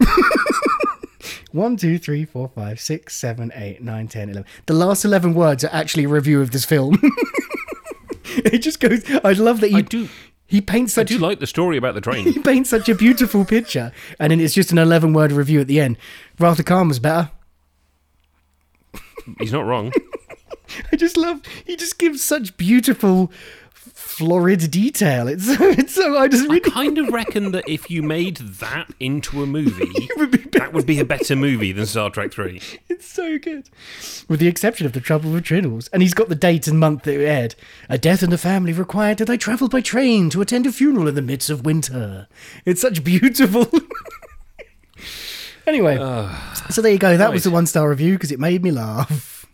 [1.53, 4.47] One, two, three, four, five, six, seven, eight, nine, ten, eleven.
[4.67, 6.99] The last eleven words are actually a review of this film.
[8.37, 9.05] it just goes.
[9.23, 9.79] I love that you.
[9.79, 10.09] I do.
[10.47, 11.11] he paints such.
[11.13, 12.25] I do like the story about the train.
[12.25, 15.67] he paints such a beautiful picture, and then it's just an eleven word review at
[15.67, 15.99] the end.
[16.39, 17.31] Wrath of Khan was better.
[19.39, 19.93] He's not wrong.
[20.91, 21.43] I just love.
[21.67, 23.31] He just gives such beautiful,
[24.23, 25.27] florid detail.
[25.27, 25.69] It's so.
[25.83, 26.17] It's so.
[26.17, 30.09] I just I kind of reckon that if you made that into a movie,
[30.53, 32.61] that would be a better movie than Star Trek Three.
[32.89, 33.69] It's so good.
[34.29, 35.89] With the exception of the trouble with Tribbles.
[35.93, 37.55] And he's got the date and month that it aired.
[37.89, 41.09] A death in the family required that I travel by train to attend a funeral
[41.09, 42.29] in the midst of winter.
[42.65, 43.69] It's such beautiful.
[45.67, 45.97] anyway,
[46.71, 47.17] so there you go.
[47.17, 49.47] That was the one star review because it made me laugh.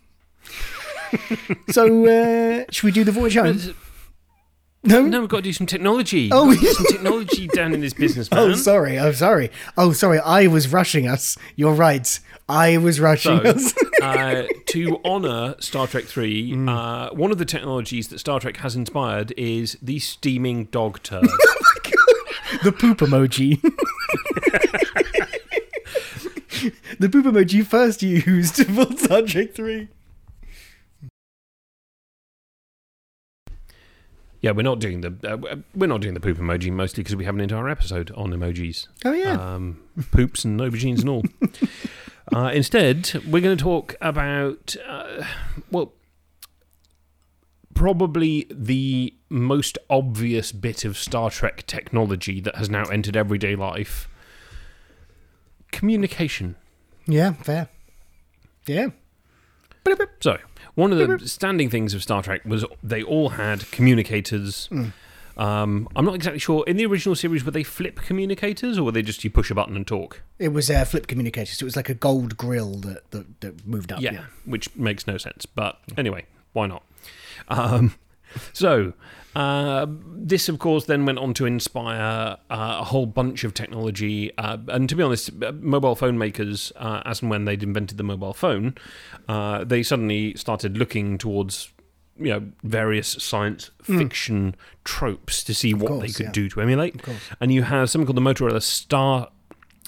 [1.71, 3.57] so, uh, should we do the voyage home?
[4.81, 5.01] No?
[5.01, 6.29] No, we've got to do some technology.
[6.31, 8.39] Oh, We've got to do some technology down in this business, man.
[8.39, 8.97] Oh, sorry.
[8.97, 9.51] Oh, sorry.
[9.77, 10.19] Oh, sorry.
[10.19, 11.37] I was rushing us.
[11.57, 12.17] You're right.
[12.47, 13.73] I was rushing So, us.
[14.01, 16.69] uh, to honour Star Trek 3, Mm.
[16.69, 21.27] uh, one of the technologies that Star Trek has inspired is the steaming dog turd.
[22.63, 23.61] the poop emoji.
[26.99, 29.87] the poop emoji first used for Star Trek 3.
[34.41, 37.25] Yeah, we're not doing the uh, we're not doing the poop emoji mostly because we
[37.25, 38.87] have an entire episode on emojis.
[39.03, 39.33] Oh, yeah.
[39.33, 41.23] um, poops and aubergines and all.
[42.33, 45.25] uh, instead, we're going to talk about uh,
[45.71, 45.93] well,
[47.73, 54.07] probably the most obvious bit of Star Trek technology that has now entered everyday life:
[55.71, 56.55] communication.
[57.07, 57.67] Yeah, fair.
[58.65, 58.89] Yeah.
[60.19, 60.37] So,
[60.75, 64.69] one of the standing things of Star Trek was they all had communicators.
[65.37, 66.65] Um, I'm not exactly sure.
[66.67, 69.55] In the original series, were they flip communicators or were they just you push a
[69.55, 70.21] button and talk?
[70.37, 71.57] It was uh, flip communicators.
[71.57, 74.01] So it was like a gold grill that, that, that moved up.
[74.01, 74.25] Yeah, Yeah.
[74.45, 75.45] which makes no sense.
[75.45, 76.83] But anyway, why not?
[77.47, 77.95] Um,
[78.53, 78.91] so,
[79.39, 84.31] uh, this, of course, then went on to inspire uh, a whole bunch of technology.
[84.37, 87.97] Uh, and to be honest, uh, mobile phone makers, uh, as and when they'd invented
[87.97, 88.75] the mobile phone,
[89.29, 91.71] uh, they suddenly started looking towards.
[92.21, 96.31] You know, various science fiction tropes to see what they could yeah.
[96.33, 97.01] do to emulate.
[97.39, 99.29] And you have something called the Motorola Star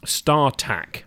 [0.05, 1.03] StarTAC.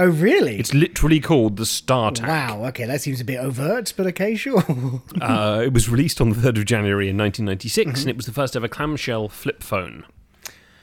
[0.00, 0.58] Oh, really?
[0.58, 2.26] It's literally called the StarTAC.
[2.26, 2.64] wow.
[2.66, 4.62] Okay, that seems a bit overt, but okay, sure.
[5.20, 8.00] Uh, it was released on the 3rd of January in 1996, Mm-hmm.
[8.02, 10.04] and it was the first ever clamshell flip phone.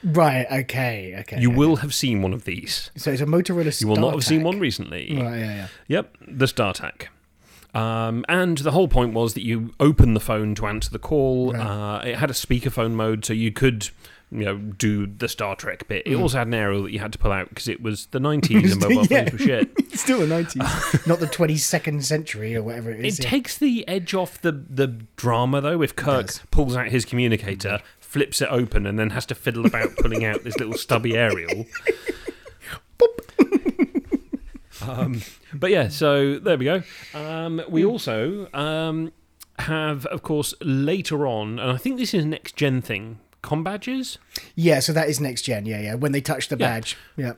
[0.03, 0.45] right.
[0.51, 1.15] Okay.
[1.21, 1.39] Okay.
[1.39, 1.57] You okay.
[1.57, 2.91] will have seen one of these.
[2.97, 3.79] So it's a Motorola.
[3.81, 5.07] You will not have seen one recently.
[5.15, 5.39] Right.
[5.39, 5.55] Yeah.
[5.55, 5.67] Yeah.
[5.87, 7.07] Yep, the StarTAC.
[7.73, 11.55] Um, and the whole point was that you open the phone to answer the call.
[11.55, 13.89] Uh, it had a speakerphone mode, so you could,
[14.37, 16.05] you know, do the Star Trek bit.
[16.05, 16.11] Mm.
[16.11, 18.19] It also had an aerial that you had to pull out because it was the
[18.19, 19.19] 90s and mobile Yeah.
[19.29, 19.71] phones were shit.
[19.95, 23.19] It's still the nineties, not the twenty second century or whatever it It is.
[23.23, 23.29] yeah.
[23.29, 28.41] takes the edge off the, the drama, though, if Kirk pulls out his communicator, flips
[28.41, 31.65] it open, and then has to fiddle about pulling out this little stubby aerial.
[34.81, 35.21] um,
[35.53, 36.83] but yeah, so there we go.
[37.13, 39.11] Um, we also um,
[39.59, 43.63] have, of course, later on, and I think this is a next gen thing, com
[43.63, 44.17] badges.
[44.55, 45.65] Yeah, so that is next gen.
[45.65, 45.93] Yeah, yeah.
[45.95, 46.67] When they touch the Yeah.
[46.67, 46.97] badge.
[47.15, 47.33] Yeah.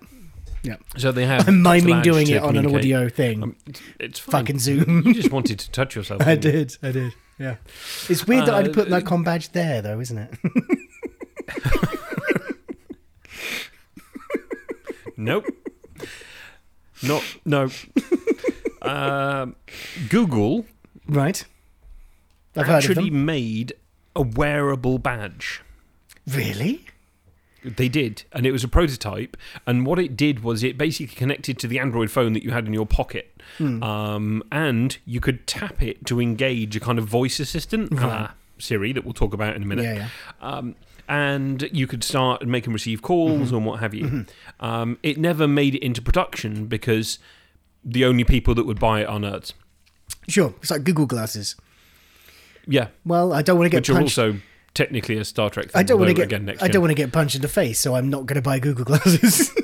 [0.63, 0.77] Yeah.
[0.97, 1.47] So they have.
[1.47, 3.43] I'm miming doing it on an audio thing.
[3.43, 4.31] Um, it's, it's fine.
[4.45, 5.03] Fucking Zoom.
[5.05, 6.21] You just wanted to touch yourself.
[6.25, 6.65] I didn't you?
[6.65, 6.77] did.
[6.81, 7.13] I did.
[7.37, 7.55] Yeah.
[8.09, 10.33] It's weird that Uh, I'd put that com badge there, though, isn't it?
[15.19, 15.45] Nope.
[17.03, 17.69] Not no.
[18.83, 19.55] um,
[20.09, 20.65] Google
[21.07, 21.43] right.
[22.55, 23.25] I've heard of actually them.
[23.25, 23.73] made
[24.15, 25.61] a wearable badge.
[26.27, 26.85] Really?
[27.63, 29.35] They did, and it was a prototype.
[29.65, 32.65] And what it did was it basically connected to the Android phone that you had
[32.67, 33.81] in your pocket, Hmm.
[33.83, 38.31] um, and you could tap it to engage a kind of voice assistant, a la
[38.59, 39.83] Siri, that we'll talk about in a minute.
[39.85, 40.09] Yeah, yeah.
[40.41, 40.75] Um,
[41.09, 43.55] and you could start and make and receive calls Mm-hmm.
[43.55, 44.25] and what have you.
[44.59, 47.17] Um, it never made it into production because
[47.83, 49.53] the only people that would buy it are nerds.
[50.27, 50.53] Sure.
[50.61, 51.55] It's like Google glasses.
[52.67, 54.17] Yeah, Well, I don't want to get which are punched.
[54.19, 54.39] also
[54.77, 55.71] technically a Star Trek.
[55.71, 56.25] Thing, I don't want to get.
[56.25, 56.61] again next.
[56.63, 58.59] I don't want to get punched in the face, so I'm not going to buy
[58.59, 59.51] Google glasses.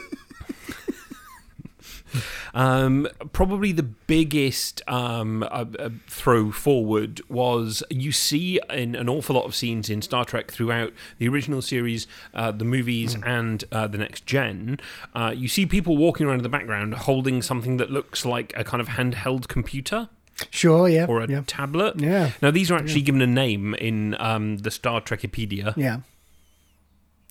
[2.55, 9.35] Um, probably the biggest um, uh, uh, throw forward was you see in an awful
[9.35, 13.23] lot of scenes in Star Trek throughout the original series, uh, the movies, Hmm.
[13.23, 14.79] and uh, the next gen.
[15.15, 18.63] Uh, you see people walking around in the background holding something that looks like a
[18.63, 20.09] kind of handheld computer
[20.49, 20.87] sure.
[20.89, 21.05] Yeah.
[21.07, 21.43] or a yeah.
[21.45, 21.99] tablet.
[21.99, 22.31] Yeah.
[22.41, 25.75] Now these are actually given a name in um, the Star Trekipedia.
[25.77, 25.99] Yeah.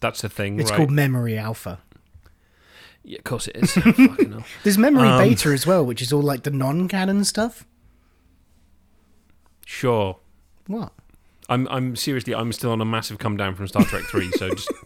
[0.01, 0.59] That's a thing.
[0.59, 0.77] It's right?
[0.77, 1.81] called Memory Alpha.
[3.05, 3.75] Yeah, of course it is.
[4.65, 7.67] There's memory Um, beta as well, which is all like the non-canon stuff.
[9.67, 10.19] Sure.
[10.67, 10.93] What?
[11.49, 14.31] I'm I'm seriously I'm still on a massive come down from Star Trek three.
[14.33, 14.73] So just.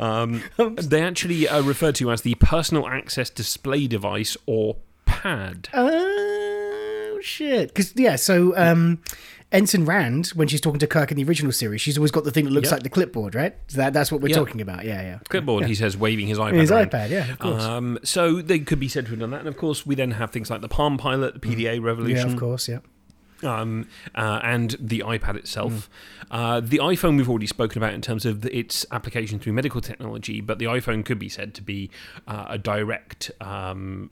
[0.00, 5.68] Um, they actually uh, refer to as the personal access display device or PAD.
[7.18, 7.68] Oh shit!
[7.68, 9.02] Because yeah, so um,
[9.50, 12.30] Ensign Rand, when she's talking to Kirk in the original series, she's always got the
[12.30, 12.72] thing that looks Yep.
[12.72, 13.56] like the clipboard, right?
[13.68, 14.36] So that, that's what we're Yeah.
[14.36, 14.84] talking about.
[14.84, 15.18] Yeah, yeah.
[15.28, 15.64] clipboard.
[15.66, 16.60] He says, waving his iPad.
[16.60, 16.90] His around.
[16.90, 17.62] iPad, yeah, of course.
[17.62, 20.12] Um, so they could be said to have done that, and of course, we then
[20.12, 22.28] have things like the Palm Pilot, the PDA Revolution, Mm.
[22.28, 22.68] Yeah, of course.
[22.68, 22.78] Yeah.
[23.44, 25.88] um, uh, and the iPad itself.
[26.26, 26.26] Mm.
[26.30, 29.80] Uh, the iPhone we've already spoken about in terms of the, its application through medical
[29.80, 31.88] technology, but the iPhone could be said to be
[32.26, 33.30] uh, a direct.
[33.40, 34.10] Um,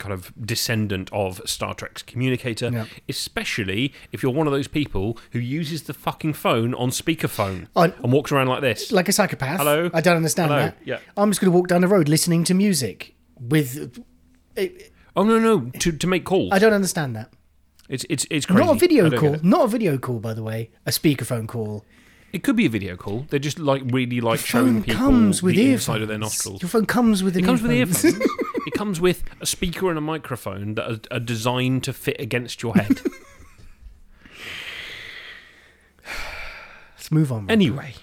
[0.00, 2.86] kind of descendant of Star Trek's communicator, Yeah.
[3.08, 7.92] especially if you're one of those people who uses the fucking phone on speakerphone On-
[8.02, 8.90] and walks around like this.
[8.90, 9.58] Like a psychopath.
[9.58, 9.90] Hello?
[9.94, 10.62] I don't understand Hello?
[10.64, 10.76] that.
[10.84, 10.98] Yeah.
[11.16, 14.02] I'm just going to walk down the road listening to music with.
[14.56, 14.68] Eh,
[15.14, 16.50] oh no, no, to to make calls.
[16.52, 17.30] I don't understand that.
[17.88, 18.60] It's it's it's crazy.
[18.64, 19.36] Not a I video call.
[19.42, 20.70] Not a video call, by the way.
[20.86, 21.84] A speakerphone call.
[22.32, 23.26] It could be a video call.
[23.28, 25.80] They're just like really like showing people comes with the earphones.
[25.88, 26.62] inside of their nostrils.
[26.62, 28.14] Your phone comes with an It comes with earphones.
[28.60, 28.66] earphones.
[28.74, 32.62] it comes with a speaker and a microphone that are, are designed to fit against
[32.62, 33.00] your head.
[36.96, 37.40] Let's move on.
[37.42, 37.50] Rob.
[37.50, 37.94] anyway.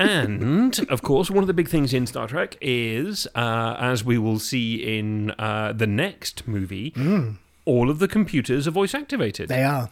[0.00, 4.16] And of course, one of the big things in Star Trek is, uh, as we
[4.16, 6.94] will see in uh, the next movie,
[7.64, 9.48] all of the computers are voice activated.
[9.48, 9.90] They are.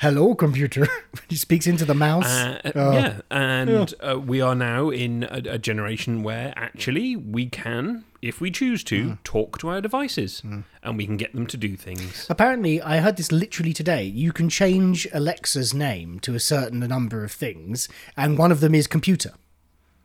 [0.00, 0.86] Hello, computer.
[1.28, 2.26] he speaks into the mouse.
[2.26, 2.92] Uh, Oh.
[2.92, 8.40] Yeah, and uh, we are now in a, a generation where actually we can, if
[8.40, 9.12] we choose to, Hmm.
[9.24, 10.42] talk to our devices
[10.82, 12.26] and we can get them to do things.
[12.28, 14.04] Apparently, I heard this literally today.
[14.04, 18.74] You can change Alexa's name to a certain number of things, and one of them
[18.74, 19.32] is computer.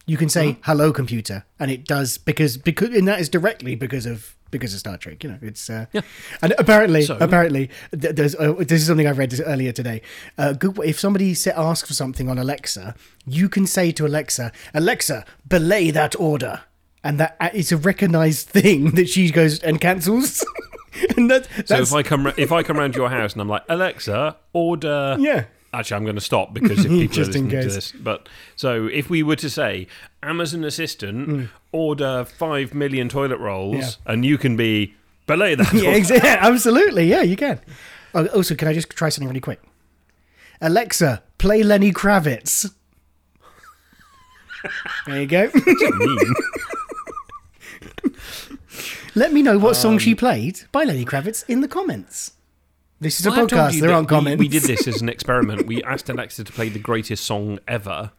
[0.06, 4.06] You can say "Hello, computer," and it does because because and that is directly because
[4.06, 5.24] of because of Star Trek.
[5.24, 6.02] You know, it's uh, Yeah.
[6.42, 10.02] And apparently, So- apparently, th- there's uh, this is something I read earlier today.
[10.38, 12.96] Uh, good, if somebody sa asks for something on Alexa,
[13.26, 16.62] you can say to Alexa, "Alexa, belay that order,"
[17.04, 20.46] and that uh, it's a recognized thing that she goes and cancels.
[21.18, 23.50] and that, So if I come if I come round to your house and I'm
[23.50, 25.16] like Alexa, order.
[25.20, 25.46] Yeah.
[25.76, 27.92] Actually, I'm going to stop because if people are in listening to this.
[27.94, 29.88] But so if we were to say
[30.22, 33.80] Amazon Assistant, order five million toilet rolls, Mm.
[34.06, 34.12] Yeah.
[34.14, 34.94] and you can be
[35.26, 35.74] belay that.
[35.74, 36.00] yeah, order.
[36.00, 37.06] exa- yeah, absolutely.
[37.08, 37.60] Yeah, you can.
[38.14, 39.60] Oh, also, can I just try something really quick?
[40.62, 42.72] Alexa, play Lenny Kravitz.
[45.08, 45.50] There you go.
[49.16, 52.32] Let me know what song Um, she played by Lenny Kravitz in the comments.
[53.00, 53.80] This is a Well, I've podcast.
[53.82, 54.40] There aren't we- comments.
[54.40, 55.68] We, did this as an experiment.
[55.68, 58.12] We asked Alexa to play the greatest song ever.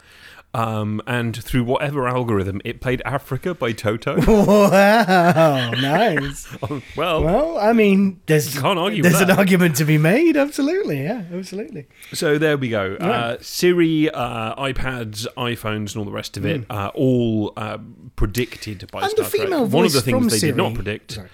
[0.54, 4.20] Um, and through whatever algorithm, it played Africa by Toto.
[4.70, 6.46] wow, nice.
[6.96, 10.36] well, Well, I mean, there's Can't argue there's an argument to be made.
[10.36, 11.86] Absolutely, yeah, absolutely.
[12.12, 12.94] so there we go.
[12.94, 17.78] Uh, Siri, uh, iPads, iPhones, and all the rest of it, uh, all uh,
[18.14, 19.02] predicted by.
[19.02, 19.72] And Star the female Trek.
[19.72, 21.12] One of the voice things they did not Siri- predict.
[21.12, 21.28] Sorry.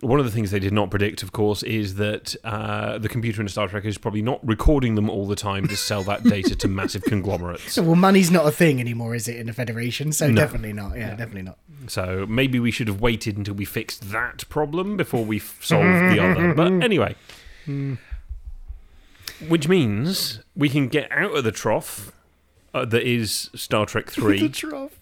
[0.00, 3.40] One of the things they did not predict, of course, is that uh, the computer
[3.40, 6.54] in Star Trek is probably not recording them all the time to sell that data
[6.54, 7.78] to massive conglomerates.
[7.78, 10.12] Well, money's not a thing anymore, is it, in the Federation?
[10.12, 10.96] So definitely not.
[10.98, 11.58] Yeah, definitely not.
[11.88, 16.18] So maybe we should have waited until we fixed that problem before we solved the
[16.20, 16.52] other.
[16.52, 17.16] But anyway.
[19.48, 22.12] Which means we can get out of the trough
[22.72, 24.40] uh, that is Star Trek 3.
[24.40, 24.98] the trough.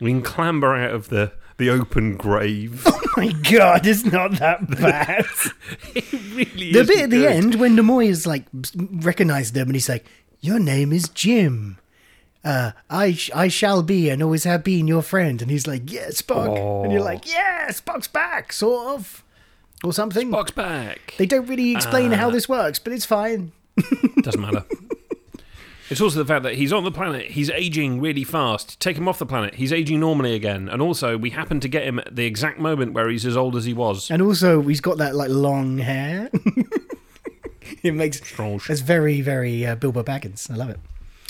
[0.00, 2.86] we can clamber out of the, the open grave.
[3.14, 5.26] Oh my God, it's not that bad.
[5.94, 7.30] it really the bit at the good.
[7.30, 10.06] end when Nimoy is like recognized them and he's like,
[10.40, 11.76] "Your name is Jim.
[12.42, 15.92] Uh, I sh- I shall be and always have been your friend." And he's like,
[15.92, 19.22] "Yeah, Spock," and you're like, "Yeah, Spock's back, sort of,
[19.84, 21.12] or something." Box back.
[21.18, 23.52] They don't really explain Uh, how this works, but it's fine.
[24.22, 24.64] Doesn't matter.
[25.92, 28.80] It's also the fact that he's on the planet, he's aging really fast.
[28.80, 30.70] Take him off the planet, he's aging normally again.
[30.70, 33.56] And also, we happen to get him at the exact moment where he's as old
[33.56, 34.10] as he was.
[34.10, 36.30] And also, he's got that like long hair.
[37.82, 38.70] it makes Strange.
[38.70, 40.50] it's very very uh, Bilbo Baggins.
[40.50, 40.80] I love it.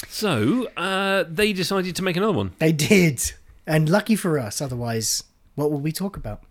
[0.07, 2.53] So, uh, they decided to make another one.
[2.61, 3.33] They did,
[3.67, 4.61] and lucky for us.
[4.61, 5.25] Otherwise,
[5.57, 6.45] what will we talk about?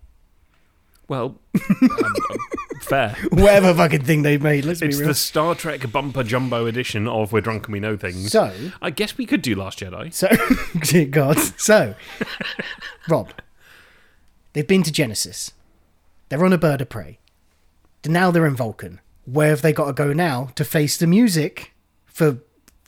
[1.07, 1.39] Well,
[1.82, 2.16] um, um,
[2.92, 3.16] fair.
[3.32, 4.66] Whatever fucking thing they've made.
[4.66, 5.10] Let's It's be real.
[5.10, 8.32] It's the Star Trek bumper jumbo edition of We're Drunk and We Know Things.
[8.32, 10.14] So, I guess we could do Last Jedi.
[10.14, 10.28] so,
[10.82, 11.39] dear God.
[11.39, 11.96] So,
[13.08, 13.32] Rob,
[14.54, 15.54] they've been to Genesis.
[16.30, 17.20] They're on a bird of prey.
[18.06, 19.00] Now they're in Vulcan.
[19.26, 21.74] Where have they got to go now to face the music
[22.06, 22.39] for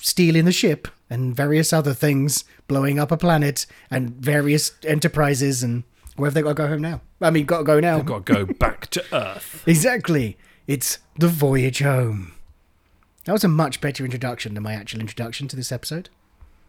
[0.02, 5.84] stealing the ship and various other things, blowing up a planet and various enterprises and
[6.16, 7.02] where have they got to go home now?
[7.22, 8.02] I mean, got to go now.
[8.02, 9.64] Got to go back to Earth.
[9.68, 10.38] Exactly.
[10.68, 12.34] It's the voyage home.
[13.26, 16.10] That was a much better introduction than my actual introduction to this episode.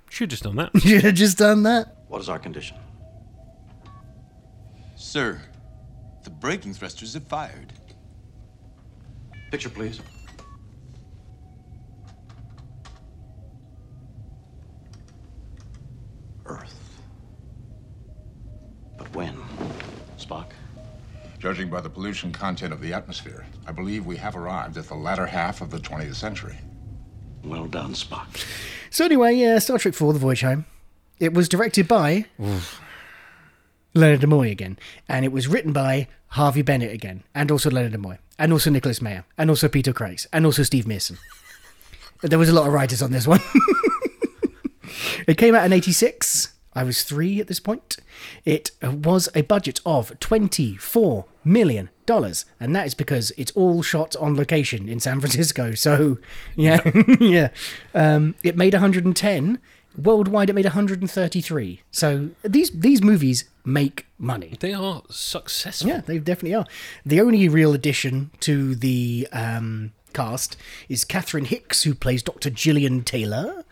[0.08, 0.70] Should have just done that.
[0.80, 1.96] Should have just done that.
[2.08, 2.76] What is our condition?
[4.96, 5.40] Sir,
[6.22, 7.72] the braking thrusters have fired.
[9.50, 10.00] Picture, please.
[16.46, 16.83] Earth.
[18.96, 19.36] But when?
[20.18, 20.46] Spock?
[21.38, 24.94] Judging by the pollution content of the atmosphere, I believe we have arrived at the
[24.94, 26.56] latter half of the 20th century.
[27.44, 28.42] Well done, Spock.
[28.90, 30.64] So anyway, yeah, Star Trek 4, The Voyage Home.
[31.20, 32.26] It was directed by
[33.92, 34.78] Leonard Nimoy again,
[35.08, 39.02] and it was written by Harvey Bennett again, and also Leonard Nimoy, and also Nicholas
[39.02, 41.18] Meyer, and also Peter Craig, and also Steve Meerson.
[42.22, 43.40] there was a lot of writers on this one.
[45.26, 46.53] it came out in 86.
[46.74, 47.96] I was three at this point.
[48.44, 51.90] It was a budget of $24 million.
[52.08, 55.72] And that is because it's all shot on location in San Francisco.
[55.84, 56.16] So,
[56.56, 56.80] yeah,
[57.20, 57.48] yeah.
[57.94, 59.58] Um, it made 110.
[59.96, 61.82] Worldwide, it made 133.
[61.90, 64.56] So these these movies make money.
[64.60, 65.88] They are successful.
[65.88, 66.64] Yeah, they definitely are.
[67.04, 70.56] The only real addition to the um, cast
[70.88, 72.48] is Catherine Hicks, who plays Dr.
[72.48, 73.64] Gillian Taylor,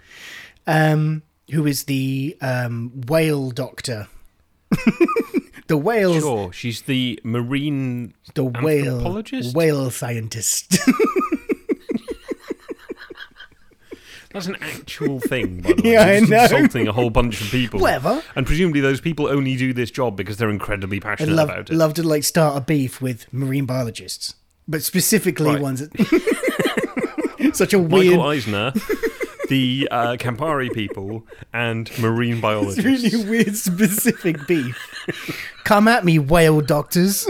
[0.66, 1.22] um,
[1.52, 4.08] who is the um, whale doctor.
[5.68, 6.18] the whale.
[6.18, 9.22] Sure, she's the marine the whale
[9.54, 10.78] whale scientist.
[14.32, 15.92] That's an actual thing, by the way.
[15.92, 16.42] Yeah, You're I know.
[16.44, 17.80] Insulting a whole bunch of people.
[17.80, 18.22] Whatever.
[18.34, 21.76] And presumably those people only do this job because they're incredibly passionate love, about it.
[21.76, 24.34] love to like start a beef with marine biologists,
[24.66, 25.60] but specifically Right.
[25.60, 28.06] ones that such a weird.
[28.16, 28.72] Michael Eisner,
[29.52, 32.82] the uh, Campari people, and marine biologists.
[32.86, 34.78] It's really weird, specific beef.
[35.64, 37.28] Come at me, whale doctors.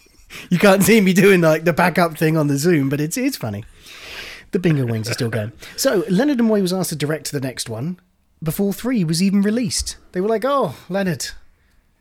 [0.50, 3.36] you can't see me doing like the backup thing on the Zoom, but it's it's
[3.36, 3.64] funny.
[4.52, 5.50] The bingo wings are still going.
[5.74, 7.98] So Leonard Nimoy was asked to direct the next one
[8.40, 9.96] before three was even released.
[10.12, 11.26] They were like, "Oh, Leonard,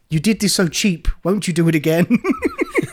[0.08, 1.08] you did this so cheap.
[1.24, 2.06] Won't you do it again?"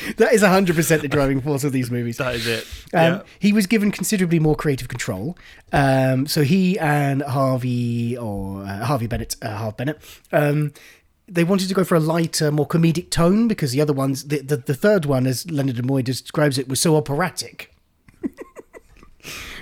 [0.16, 2.18] that is hundred percent the driving force of these movies.
[2.18, 2.64] That is it.
[2.92, 3.22] Um, yeah.
[3.38, 5.36] He was given considerably more creative control.
[5.72, 10.00] Um, so he and Harvey or uh, Harvey Bennett, uh, Harv Bennett,
[10.32, 10.72] um,
[11.28, 14.40] they wanted to go for a lighter, more comedic tone because the other ones, the,
[14.40, 17.74] the, the third one, as Leonard Nimoy describes it, was so operatic.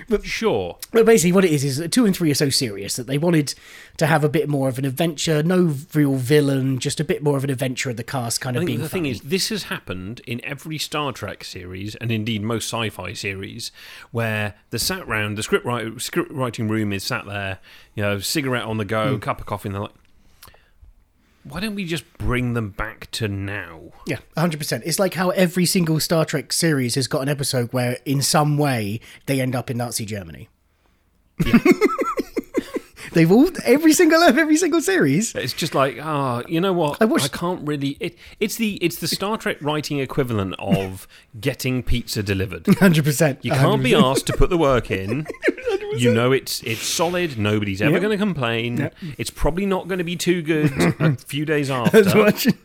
[0.07, 0.77] But sure.
[0.91, 3.17] But basically, what it is is that two and three are so serious that they
[3.17, 3.53] wanted
[3.97, 7.37] to have a bit more of an adventure, no real villain, just a bit more
[7.37, 8.79] of an adventure of the cast kind I of being.
[8.79, 9.11] the thing funny.
[9.11, 13.71] is, this has happened in every Star Trek series, and indeed most sci-fi series,
[14.11, 17.59] where the sat round, the script, write, script writing room is sat there,
[17.95, 19.19] you know, cigarette on the go, hmm.
[19.19, 19.91] cup of coffee, and they're like,
[21.47, 23.91] why don't we just bring them back to now?
[24.07, 24.81] Yeah, 100%.
[24.83, 28.57] It's like how every single Star Trek series has got an episode where, in some
[28.57, 30.49] way, they end up in Nazi Germany.
[33.15, 35.33] They've all, every single every single series.
[35.35, 37.01] It's just like, ah, you know what?
[37.01, 37.95] I I, can't really.
[38.01, 41.07] It, it's the it's the Star Trek writing equivalent of
[41.39, 42.65] getting pizza delivered.
[42.65, 43.37] 100%.
[43.41, 44.03] You can't be 100%.
[44.03, 45.25] asked to put the work in.
[45.97, 47.37] You know it's it's solid.
[47.37, 48.01] Nobody's ever Yep.
[48.01, 48.77] going to complain.
[48.77, 48.95] Yep.
[49.17, 52.19] It's probably not going to be too good a few days I was after.
[52.19, 52.57] watching.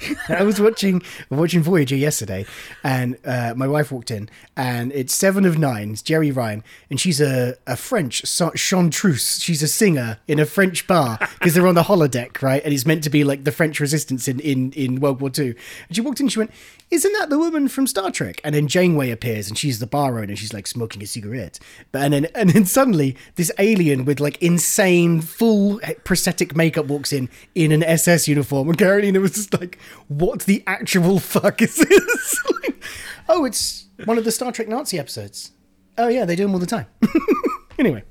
[0.28, 2.46] I was watching watching Voyager yesterday,
[2.82, 7.20] and uh, my wife walked in, and it's Seven of Nines, Jeri Ryan, and she's
[7.20, 9.40] a, a French chanteuse.
[9.40, 12.62] She's a singer in a French bar because they're on the holodeck, right?
[12.64, 15.54] And it's meant to be like the French resistance in, in, in World War Two.
[15.88, 16.50] And she walked in, she went,
[16.90, 20.18] "Isn't that the woman from Star Trek?" And then Janeway appears, and she's the bar
[20.18, 21.58] owner, she's like smoking a cigarette.
[21.92, 27.12] But and then and then suddenly this alien with like insane full prosthetic makeup walks
[27.12, 29.78] in in an SS uniform, and Carolina was just like,
[30.08, 32.82] "What the actual fuck is this?" Like,
[33.28, 35.52] oh, it's one of the Star Trek Nazi episodes.
[35.98, 36.86] Oh yeah, they do them all the time.
[37.78, 38.04] anyway,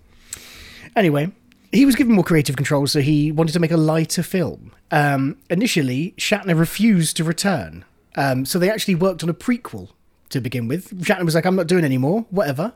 [0.96, 1.32] anyway,
[1.72, 4.72] he was given more creative control, so he wanted to make a lighter film.
[4.92, 9.90] Um, initially, Shatner refused to return, um, so they actually worked on a prequel
[10.30, 10.90] to begin with.
[11.04, 12.22] Shatner was like, "I'm not doing any more.
[12.30, 12.74] Whatever.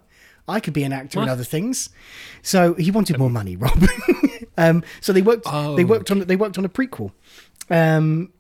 [0.48, 1.32] I could be an actor in What?
[1.32, 1.90] other things."
[2.42, 3.84] So he wanted more money, Rob.
[4.58, 5.46] um, so they worked.
[5.76, 6.20] They worked on.
[6.20, 7.12] They worked on a prequel.
[7.70, 8.32] Um,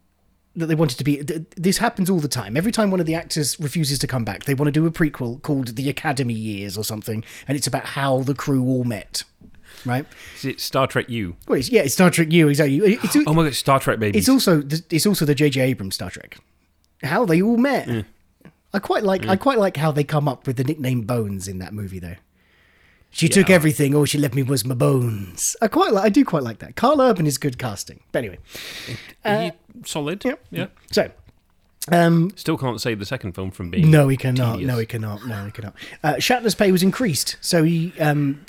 [0.56, 1.22] that they wanted to be.
[1.56, 2.58] This happens all the time.
[2.58, 4.91] Every time one of the actors refuses to come back, they want to do a
[4.91, 9.24] prequel called The Academy Years or something, and it's about how the crew all met.
[9.86, 10.06] Right?
[10.36, 11.38] Is it Star Trek U?
[11.47, 12.80] Well, it's, yeah, it's Star Trek U exactly.
[12.80, 14.18] It's, Oh my god, Star Trek baby.
[14.18, 15.62] it's also it's also the J.J.
[15.62, 16.38] Abrams Star Trek.
[17.04, 17.88] How they all met.
[17.88, 18.06] Mm.
[18.74, 21.60] I quite like I quite like how they come up with the nickname Bones in
[21.60, 22.16] that movie though.
[23.12, 23.95] She took everything.
[23.95, 25.55] All she left me was my bones.
[25.62, 26.05] I quite like.
[26.05, 26.76] I do quite like that.
[26.76, 27.99] Karl Urban is good casting.
[28.12, 28.38] But anyway,
[29.26, 29.51] He-
[29.86, 30.24] solid.
[30.24, 30.45] Yep.
[30.51, 30.68] Yeah.
[30.91, 31.10] so
[31.91, 33.89] um, Still can't save the second film from being.
[33.89, 34.53] no, he cannot.
[34.53, 34.68] tedious.
[34.68, 35.26] No, he cannot.
[35.26, 35.74] No, he cannot.
[36.03, 38.45] Uh, Shatner's pay was increased, so he um,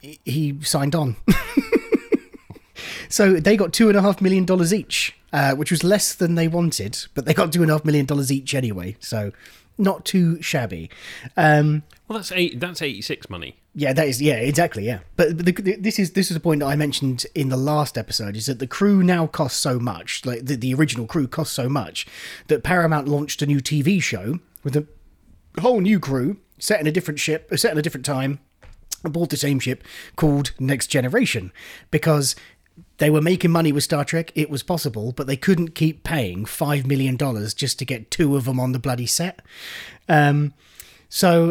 [0.00, 1.16] he- he signed on.
[3.08, 6.34] so they got two and a half million dollars each, uh, which was less than
[6.34, 8.96] they wanted, but they got two and a half million dollars each anyway.
[9.00, 9.32] So
[9.78, 10.90] not too shabby.
[11.36, 12.60] Um, Well, that's eight.
[12.60, 13.56] That's eighty-six money.
[13.74, 15.00] Yeah, that is yeah, exactly, yeah.
[15.16, 17.56] But, but the, the, this is this is a point that I mentioned in the
[17.56, 21.26] last episode is that the crew now costs so much, like the, the original crew
[21.26, 22.06] costs so much
[22.48, 24.86] that Paramount launched a new TV show with a
[25.60, 28.40] whole new crew set in a different ship, uh, set in a different time,
[29.04, 29.82] aboard the same ship
[30.16, 31.50] called Next Generation
[31.90, 32.36] because
[33.02, 34.30] they were making money with Star Trek.
[34.36, 38.36] It was possible, but they couldn't keep paying five million dollars just to get two
[38.36, 39.42] of them on the bloody set.
[40.08, 40.54] Um,
[41.08, 41.46] so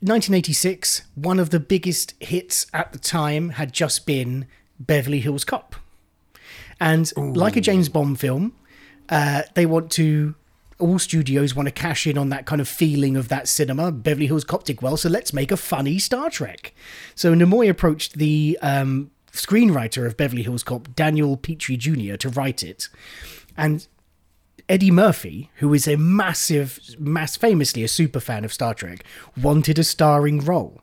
[0.00, 4.46] 1986, one of the biggest hits at the time had just been
[4.80, 5.76] Beverly Hills Cop.
[6.80, 8.54] And like a James Bond film,
[9.10, 10.34] uh, they want to,
[10.78, 13.92] all studios want to cash in on that kind of feeling of that cinema.
[13.92, 16.72] Beverly Hills Cop did well, so let's make a funny Star Trek.
[17.14, 22.62] So Nimoy approached the um, screenwriter of Beverly Hills Cop, Daniel Petrie Jr., to write
[22.62, 22.88] it.
[23.56, 23.86] And
[24.68, 29.04] Eddie Murphy, who is a massive, mass famously a super fan of Star Trek,
[29.40, 30.80] wanted a starring role.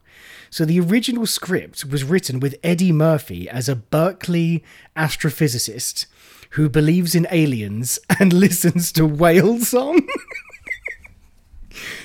[0.49, 4.64] So the original script was written with Eddie Murphy as a Berkeley
[4.95, 6.06] astrophysicist
[6.51, 10.08] who believes in aliens and listens to whale song.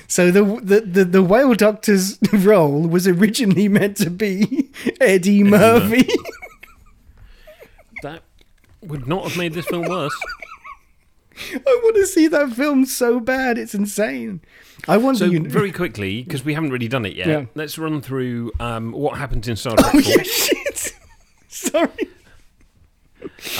[0.08, 6.08] so the, the the the whale doctor's role was originally meant to be Eddie Murphy.
[8.02, 8.22] That
[8.82, 10.16] would not have made this film worse.
[11.54, 13.58] I want to see that film so bad.
[13.58, 14.40] It's insane.
[14.88, 15.18] I wonder.
[15.20, 17.44] So you very quickly, because we haven't really done it yet, Yeah.
[17.54, 19.94] let's run through um, what happens in Star Trek.
[19.94, 20.94] Oh yeah, shit.
[21.48, 22.08] Sorry.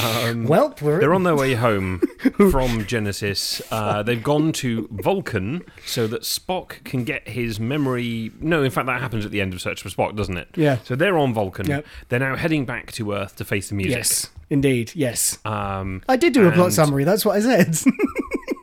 [0.02, 2.00] Um, Well, they're on their way home
[2.50, 3.60] from Genesis.
[3.70, 8.30] Uh, they've gone to Vulcan so that Spock can get his memory.
[8.40, 10.48] No, in fact, that happens at the end of Search for Spock, doesn't it?
[10.56, 10.78] Yeah.
[10.84, 11.66] So they're on Vulcan.
[11.66, 11.86] Yep.
[12.08, 13.96] They're now heading back to Earth to face the music.
[13.98, 14.92] Yes, indeed.
[14.94, 15.38] Yes.
[15.44, 17.04] Um, I did do a plot summary.
[17.04, 17.76] That's what I said.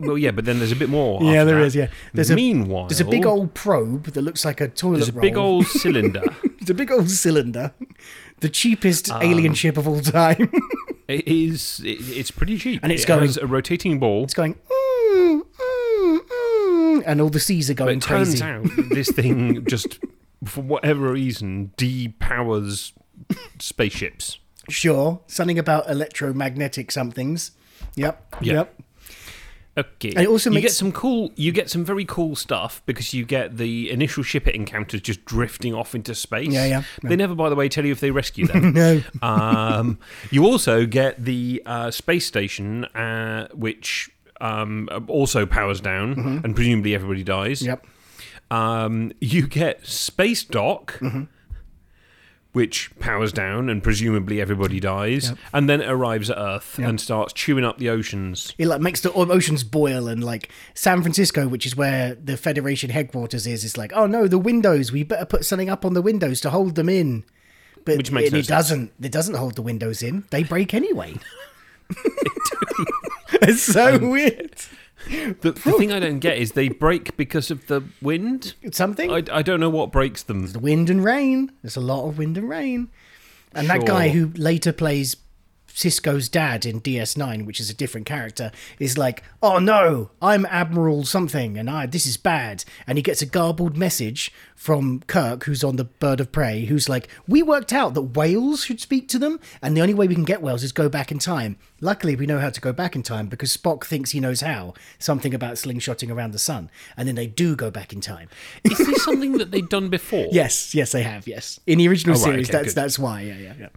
[0.01, 1.23] Well, yeah, but then there's a bit more.
[1.23, 1.65] yeah, there that.
[1.65, 1.75] is.
[1.75, 1.87] Yeah.
[2.13, 5.13] There's a Meanwhile, There's a big old probe that looks like a toilet There's a
[5.13, 5.21] roll.
[5.21, 6.21] big old cylinder.
[6.59, 7.73] It's a big old cylinder.
[8.41, 10.51] The cheapest Um, alien ship of all time.
[11.07, 11.81] It is.
[11.86, 14.23] It, it's pretty cheap, And it's it going- a rotating ball.
[14.23, 14.55] it's going.
[14.55, 18.43] Mm, mm, mm, and all the seas are But going it turns crazy.
[18.43, 19.99] out this thing just,
[20.45, 22.93] for whatever reason, depowers
[23.59, 24.39] spaceships.
[24.67, 27.51] Sure, something about electromagnetic somethings.
[27.95, 28.36] Yep.
[28.41, 28.53] Yeah.
[28.53, 28.81] Yep.
[29.78, 30.09] Okay.
[30.09, 31.32] And it also you get some cool.
[31.36, 35.26] You get some very cool stuff because you get the initial ship it encounters just
[35.26, 36.47] drifting off into space.
[36.49, 36.84] Yeah, yeah.
[37.03, 38.73] They never, by the way, tell you if they rescue them.
[38.76, 39.01] No.
[39.21, 39.99] Um,
[40.32, 44.09] you also get the uh, space station, uh, which
[44.41, 47.59] um, also powers down, and presumably everybody dies.
[47.59, 47.67] Mm-hmm.
[47.67, 47.88] Yep.
[48.51, 51.23] Um, you get Space Dock, Mm-hmm.
[52.55, 56.87] Which powers down, and presumably everybody dies, and then it arrives at Earth Yep.
[56.89, 58.53] and starts chewing up the oceans.
[58.57, 62.89] It like makes the oceans boil and like San Francisco, which is where the Federation
[62.89, 64.91] headquarters is, is like, oh no, the windows.
[64.91, 67.25] We better put something up on the windows to hold them in.
[67.83, 68.47] But Which makes it, no it sense.
[68.47, 68.91] doesn't.
[69.01, 70.23] It doesn't hold the windows in.
[70.31, 71.15] They break anyway.
[73.41, 74.55] it's so Um, weird.
[75.41, 78.55] The, the thing I don't get is they break because of the wind.
[78.71, 79.11] Something.
[79.11, 80.47] I, I don't know what breaks them.
[80.47, 81.51] the wind and rain.
[81.61, 82.89] There's a lot of wind and rain.
[83.53, 85.15] And that guy who later plays
[85.76, 91.03] Sisko's dad in DS9, which is a different character, is like, "Oh no, I'm Admiral
[91.03, 95.65] something, and I this is bad." And he gets a garbled message from Kirk, who's
[95.65, 99.19] on the Bird of Prey, who's like, "We worked out that whales should speak to
[99.19, 101.57] them, and the only way we can get whales is go back in time.
[101.82, 104.73] Luckily, we know how to go back in time because Spock thinks he knows how.
[104.97, 108.30] Something about slingshotting around the sun, and then they do go back in time."
[108.63, 110.30] Is this something that they've done before?
[110.32, 111.28] Yes, yes, they have.
[111.28, 112.82] Yes, in the original Oh, right, series, okay, that's good.
[112.82, 113.21] that's why.
[113.21, 113.67] Yeah, yeah, yeah.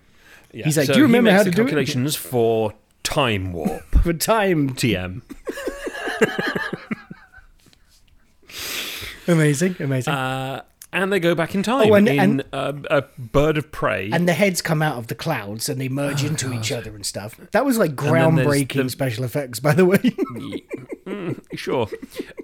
[0.53, 0.65] Yeah.
[0.65, 3.83] He's like, So "Do you remember how to do it?" calculations for time warp?
[4.03, 5.23] For time, TM.
[9.29, 10.13] amazing, amazing.
[10.15, 13.71] Uh, and they go back in time Oh, and- in and- uh, a bird of
[13.71, 14.11] prey.
[14.11, 17.05] and the heads come out of the clouds and they merge into each other and
[17.05, 17.39] stuff.
[17.53, 19.99] That was like Oh, groundbreaking the- special effects, by the way.
[21.09, 21.89] Mm, sure.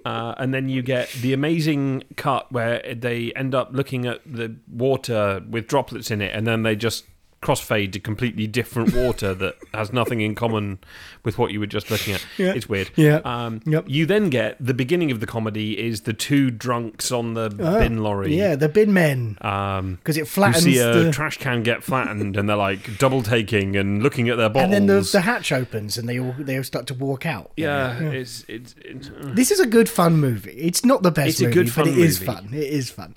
[0.05, 4.55] Uh, and then you get the amazing cut where they end up looking at the
[4.67, 7.03] water with droplets in it, and then they just
[7.45, 10.79] crossfade to completely different water that has nothing in common
[11.23, 12.25] with what you were just looking at.
[12.37, 12.53] Yeah.
[12.53, 12.89] It's weird.
[12.95, 13.17] Yeah.
[13.23, 13.85] Um, Yep.
[13.87, 17.79] You then get the beginning of the comedy is the two drunks on the Oh,
[17.79, 18.35] bin lorry.
[18.35, 19.37] Yeah, the bin men.
[19.41, 21.11] Um, Because it who flattens see a the.
[21.11, 24.63] trash can get flattened and they're like double taking and looking at their bottles.
[24.63, 27.51] and then the, the hatch opens and they all they all start to walk out.
[27.57, 30.51] yeah, it's it's, it's uh, This is a good fun movie.
[30.51, 32.31] It's not the best It's a movie, good fun but it is movie.
[32.31, 32.49] fun.
[32.53, 33.15] It is fun.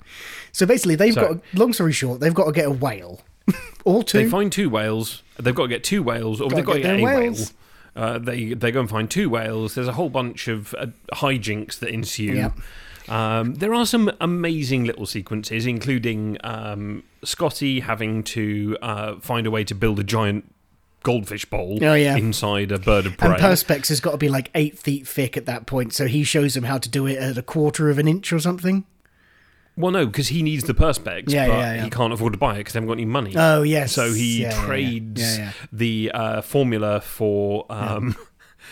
[0.51, 1.43] So basically, they've So- got.
[1.53, 3.21] Long story short, they've got to get a whale,
[3.85, 4.19] or two.
[4.23, 5.23] they find two whales.
[5.37, 7.19] They've got to get two whales, or they've got to get get, a whale.
[7.19, 7.53] whales.
[7.95, 9.75] Uh, they they go and find two whales.
[9.75, 12.33] There's a whole bunch of uh, hijinks that ensue.
[12.33, 12.53] Yep.
[13.09, 19.51] Um, there are some amazing little sequences, including um, Scotty having to uh, find a
[19.51, 20.53] way to build a giant
[21.01, 22.15] goldfish bowl Oh, yeah.
[22.17, 23.29] inside a bird of prey.
[23.29, 26.23] and Perspex has got to be like eight feet thick at that point, so he
[26.23, 28.83] shows them how to do it at a quarter of an inch or something.
[29.79, 31.83] Well, no, because he needs the perspex, Yeah, but yeah, yeah.
[31.85, 33.33] he can't afford to buy it because they haven't got any money.
[33.37, 33.93] Oh, yes.
[33.93, 34.65] So he Yeah, yeah, yeah.
[34.65, 35.51] trades Yeah, yeah.
[35.71, 38.15] the uh, formula for um,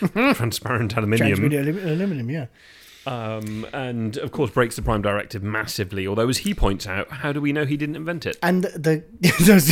[0.34, 2.46] transparent aluminium, Transmitted aluminum, yeah.
[3.06, 6.06] um, and of course breaks the Prime Directive massively.
[6.06, 8.36] Although, as he points out, how do we know he didn't invent it?
[8.42, 9.02] And the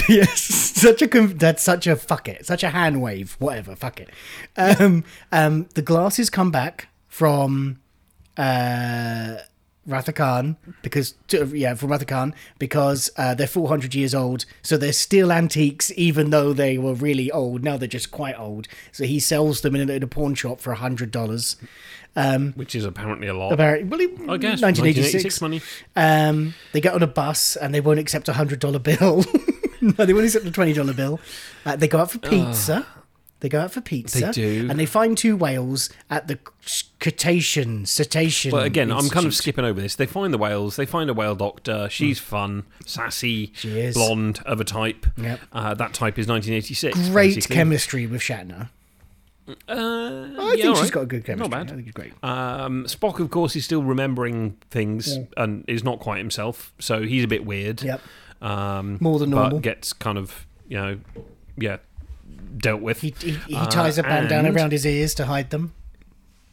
[0.09, 4.01] yes, such a conf- that's such a fuck it, such a hand wave, whatever, fuck
[4.01, 4.09] it.
[4.57, 7.79] Um, um, the glasses come back from
[8.39, 9.37] uh,
[9.87, 13.95] Wrath of Khan because to, yeah, from Wrath of Khan because uh, they're four hundred
[13.95, 17.63] years old, so they're still antiques, even though they were really old.
[17.63, 18.69] Now they're just quite old.
[18.93, 21.57] So he sells them in a, in a pawn shop for hundred dollars.
[22.55, 23.53] Which is apparently a lot.
[23.53, 25.61] Apparently, well, I guess 1986 money.
[25.95, 29.25] Um, they get on a bus and they won't accept a hundred dollar bill.
[29.81, 31.21] no, they won't accept a twenty dollar bill.
[31.65, 32.87] Uh, they go out for pizza.
[33.41, 34.27] They go out for pizza.
[34.27, 34.67] They do.
[34.71, 38.51] and they find two whales at the cetacean cetacean.
[38.51, 39.95] But again, I'm kind of skipping over this.
[39.95, 40.77] They find the whales.
[40.77, 41.89] They find a whale doctor.
[41.91, 43.53] She's fun, sassy, Hmm.
[43.55, 43.95] She is.
[43.95, 45.07] blonde of a type.
[45.19, 45.41] Yep.
[45.53, 47.11] Uh, that type is 1986.
[47.11, 47.57] Great basically.
[47.57, 48.71] chemistry with Shatner.
[49.49, 50.93] Uh, I yeah, think all she's right.
[50.93, 51.49] got a good chemistry.
[51.49, 51.73] Not bad.
[51.73, 52.13] I think it's great.
[52.25, 57.23] Um, Spock, of course, is still remembering things and is not quite himself, so he's
[57.23, 57.83] a bit weird.
[57.83, 58.01] Yep.
[58.43, 59.59] Um, More than normal.
[59.59, 60.99] But gets kind of, you know,
[61.57, 61.77] yeah,
[62.57, 63.01] dealt with.
[63.01, 65.73] He, he, he Uh, ties a bandana around his ears to hide them.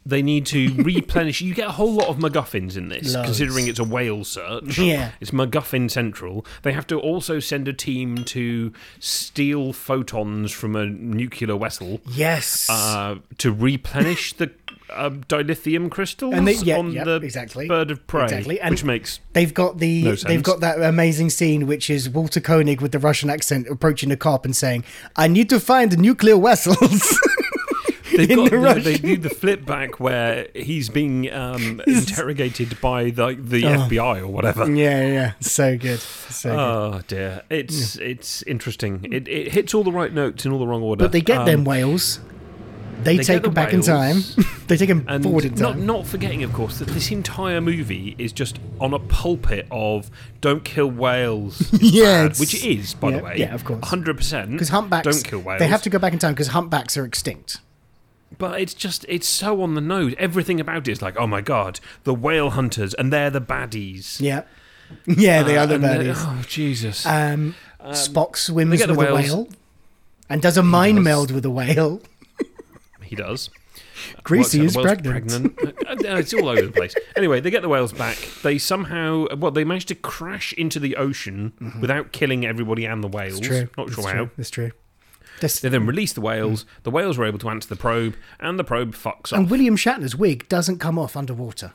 [0.06, 1.40] They need to replenish.
[1.40, 3.24] you get a whole lot of MacGuffins in this, Loads.
[3.26, 4.76] considering it's a whale search.
[4.78, 5.12] Yeah.
[5.18, 6.44] It's MacGuffin Central.
[6.60, 12.68] They have to also send a team to steal photons from a nuclear vessel Yes.
[12.68, 14.48] uh, to replenish the
[14.90, 17.66] uh, dilithium crystals And they- yeah, on the exactly.
[17.66, 21.30] bird of prey, Exactly, and- which makes They've got the No they've got that amazing
[21.30, 24.84] scene which is Walter Koenig with the Russian accent approaching the cop and saying,
[25.16, 27.18] "I need to find nuclear vessels."
[28.16, 33.34] They've got the they do the flip back where he's being um, interrogated by the,
[33.36, 34.70] the FBI or whatever.
[34.72, 36.58] yeah, yeah, so good, so good.
[36.58, 39.04] Oh dear, it's it's interesting.
[39.10, 41.02] It, it hits all the right notes in all the wrong order.
[41.04, 42.20] But they get Um, them whales.
[43.02, 44.18] They, they take them back in time.
[44.66, 45.84] they take him forward in time.
[45.86, 50.64] not forgetting, of course, that this entire movie is just on a pulpit of "Don't
[50.64, 53.36] kill whales," Yeah, bad, which it is, by yeah, the way.
[53.38, 53.84] yeah, of course.
[53.88, 54.52] hundred percent.
[54.52, 55.58] Because humpbacks, don't kill whales.
[55.60, 57.58] they have to go back in time because humpbacks are extinct.
[58.36, 60.14] But it's just it's so on the nose.
[60.18, 64.20] Everything about it is like, oh my god, the whale hunters, and they're the baddies.
[64.20, 64.42] Yeah,
[65.06, 66.14] yeah, they Uh, are the baddies.
[66.18, 67.06] Oh Jesus!
[67.06, 67.54] Um,
[67.90, 69.48] Spock swims with a whale
[70.30, 72.00] and does a mind meld with a whale.
[73.16, 73.50] He does.
[74.22, 75.56] Greasy is out the whale's pregnant.
[75.56, 76.06] pregnant.
[76.06, 76.94] Uh, it's all over the place.
[77.16, 78.16] Anyway, they get the whales back.
[78.42, 83.08] They somehow, well, they manage to crash into the ocean without killing everybody and the
[83.08, 83.38] whales.
[83.38, 83.68] It's true.
[83.78, 84.12] Not It's sure true.
[84.26, 84.30] how.
[84.38, 84.72] It's true.
[85.40, 86.64] They then release the whales.
[86.84, 89.38] The whales are able to answer the probe, and the probe fucks off.
[89.38, 91.72] and William Shatner's wig doesn't come off underwater.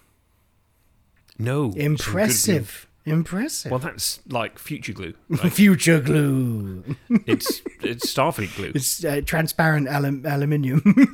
[1.37, 2.87] no, Impressive.
[3.05, 3.71] Impressive.
[3.71, 5.13] Well, that's like future glue.
[5.29, 5.51] Right?
[5.51, 6.83] Future glue.
[7.25, 8.71] it's it's Starfleet glue.
[8.75, 10.81] It's uh, transparent alum- aluminium.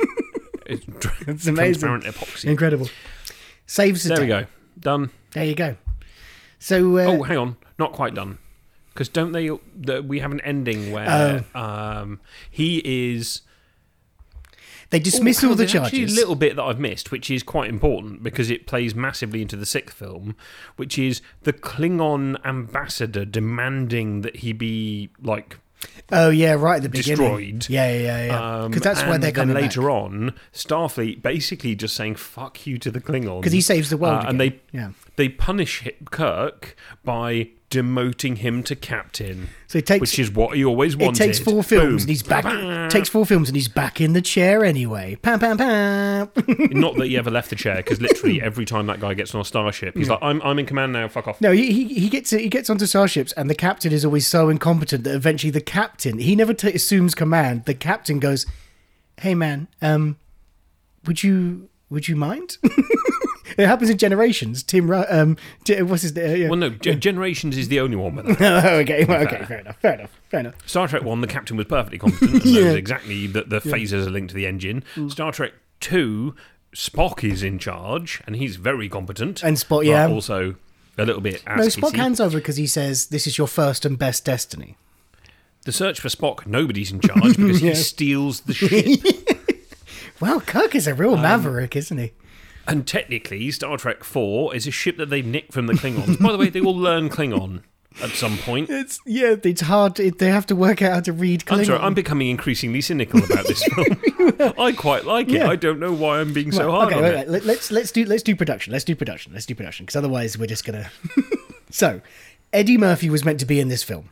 [0.68, 1.54] It's, tr- It's amazing.
[1.82, 2.46] transparent epoxy.
[2.46, 2.90] Incredible.
[3.68, 4.46] Saves the There we go.
[4.80, 5.12] Done.
[5.34, 5.76] There you go.
[6.58, 8.40] So, uh, Oh, hang on, not quite done.
[8.92, 9.50] Because don't they?
[9.78, 11.60] The, we have an ending where Oh.
[11.62, 12.20] um,
[12.50, 12.82] he
[13.14, 13.42] is.
[14.96, 16.14] They dismiss Oh, all the charges.
[16.14, 19.56] a little bit that I've missed, which is quite important because it plays massively into
[19.58, 20.36] the sixth film,
[20.78, 25.58] which is the Klingon ambassador demanding that he be like
[26.12, 27.18] Oh yeah, right at the beginning.
[27.28, 27.70] destroyed.
[27.70, 28.56] Yeah, yeah, yeah.
[28.64, 29.90] Um, Because that's where they're then coming later back.
[29.92, 34.24] on, Starfleet basically just saying "fuck you" to the Klingons 'Cause he saves the world
[34.26, 34.90] uh, and they Yeah.
[35.18, 39.50] They punish Kirk by demoting him to captain.
[39.68, 41.20] So it takes- which is what he always wanted.
[41.22, 42.00] It takes four films Boom.
[42.02, 42.90] and he's back.
[42.90, 45.16] takes four films and he's back in the chair anyway.
[45.22, 46.30] Pam pam pam.
[46.72, 49.42] Not that he ever left the chair, because literally every time that guy gets on
[49.42, 51.08] a starship, he's like, "I'm I'm in command now.
[51.08, 54.06] Fuck off." no, he, he he gets he gets onto starships and the captain is
[54.06, 57.66] always so incompetent that eventually the captain he never t- assumes command.
[57.66, 58.46] The captain goes,
[59.20, 60.18] "Hey man, um,
[61.06, 62.58] would you would you mind?"
[63.58, 64.64] it happens in generations.
[64.64, 65.38] Tim, um,
[65.82, 66.30] what's his name?
[66.30, 66.50] Uh, yeah.
[66.50, 68.26] Well, no, Ge- Generations is the only one that.
[68.66, 70.56] oh, okay, well, okay, fair enough, fair enough, fair enough.
[70.66, 72.64] Star Trek One, the captain was perfectly competent and Yeah.
[72.66, 74.84] knows exactly that the phasers are linked to the engine.
[75.10, 76.36] Star Trek Two,
[76.76, 79.44] Spock is in charge and he's very competent.
[79.44, 80.08] And Spock, yeah.
[80.08, 80.56] also
[80.98, 81.44] a little bit.
[81.46, 84.78] No, Spock hands over because he says, "This is your first and best destiny."
[85.66, 87.70] The search for Spock, nobody's in charge because Yeah.
[87.72, 89.00] he steals the ship.
[90.20, 92.12] Well, Kirk is a Um, real maverick, isn't he?
[92.68, 96.22] And technically, Star Trek Four is a ship that they nicked from the Klingons.
[96.22, 97.62] By the way, they will learn Klingon
[98.02, 98.70] at some point.
[98.70, 100.00] It's yeah, it's hard.
[100.00, 101.44] It, they have to work out how to read.
[101.50, 104.54] I'm sorry, I'm becoming increasingly cynical about this film.
[104.60, 105.36] I quite like it.
[105.36, 105.50] Yeah.
[105.50, 107.30] I don't know why I'm being so hard okay, on wait, it.
[107.30, 108.74] wait, let's let's do let's do production.
[108.74, 109.34] Let's do production.
[109.34, 110.92] Let's do production because otherwise we're just gonna.
[111.70, 112.02] so,
[112.52, 114.10] Eddie Murphy was meant to be in this film.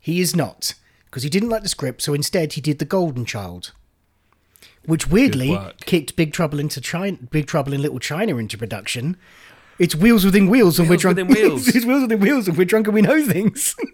[0.00, 0.74] He is not
[1.06, 2.02] because he didn't like the script.
[2.02, 3.72] So instead, he did The Golden Child,
[4.86, 9.16] which weirdly kicked Big Trouble into China, Big Trouble in Little China into production.
[9.78, 11.28] It's wheels within wheels, and Wheels we're drunk.
[11.28, 11.68] wheels.
[11.74, 13.74] it's wheels within wheels, and we're drunk, and we know things.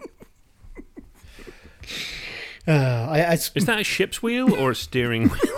[2.68, 5.40] uh, I, I, Is that a ship's wheel or a steering wheel?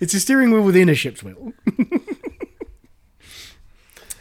[0.00, 1.52] It's a steering wheel within a ship's wheel.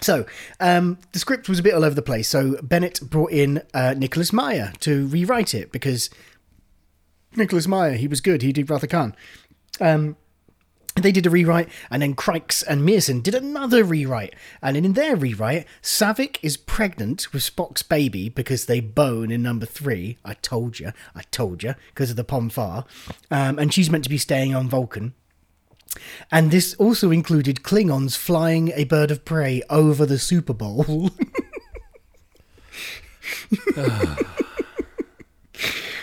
[0.01, 0.25] so,
[0.59, 2.27] um, the script was a bit all over the place.
[2.27, 6.09] So, Bennett brought in uh, Nicholas Meyer to rewrite it because
[7.35, 8.41] Nicholas Meyer, he was good.
[8.41, 9.15] He did Wrath of Khan.
[9.79, 10.15] Um,
[11.01, 14.33] they did a rewrite, and then Krikes and Meerson did another rewrite.
[14.61, 19.65] And in their rewrite, Saavik is pregnant with Spock's baby because they bone in number
[19.65, 20.17] three.
[20.25, 22.85] I told you, I told you, because of the Pon farr.
[23.29, 25.13] Um, and she's meant to be staying on Vulcan.
[26.31, 31.11] And this also included Klingons flying a bird of prey over the Super Bowl.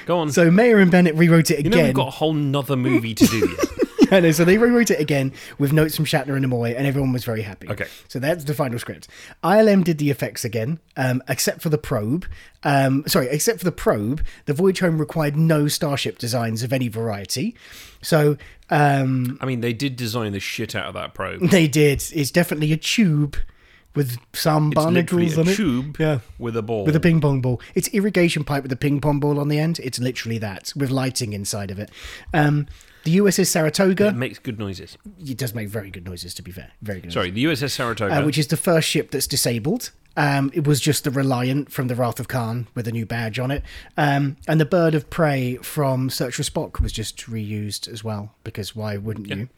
[0.06, 0.30] Go on.
[0.32, 1.70] so Meyer and Bennett rewrote it you again.
[1.78, 3.56] know we've got a whole nother movie to do.
[4.10, 7.12] I know, so they rewrote it again with notes from Shatner and Nimoy, and everyone
[7.12, 7.68] was very happy.
[7.68, 7.86] Okay.
[8.06, 9.08] So that's the final script.
[9.42, 12.26] ILM did the effects again, um, except for the probe.
[12.62, 16.88] Um, sorry, except for the probe, the Voyage Home required no starship designs of any
[16.88, 17.56] variety.
[18.02, 18.36] So
[18.70, 21.48] um, I mean, they did design the shit out of that probe.
[21.50, 22.02] they did.
[22.14, 23.36] It's definitely a tube
[23.94, 25.54] with some It's barnacles on it.
[25.56, 26.18] tube Yeah.
[26.38, 26.84] with a ball.
[26.84, 27.60] With a ping pong ball.
[27.74, 29.78] It's irrigation pipe with a ping pong ball on the end.
[29.82, 31.90] It's literally that, with lighting inside of it.
[32.32, 32.66] Um,
[33.04, 34.08] the USS Saratoga.
[34.08, 34.96] It makes good noises.
[35.24, 36.70] It does make very good noises, to be fair.
[36.80, 37.12] Very good.
[37.12, 38.22] Sorry, the USS Saratoga.
[38.22, 39.90] uh, which is the first ship that's disabled.
[40.16, 43.38] Um, it was just the Reliant from the Wrath of Khan with a new badge
[43.40, 43.64] on it,
[43.96, 48.32] um, and the Bird of Prey from Search for Spock was just reused as well
[48.44, 49.48] because why wouldn't you?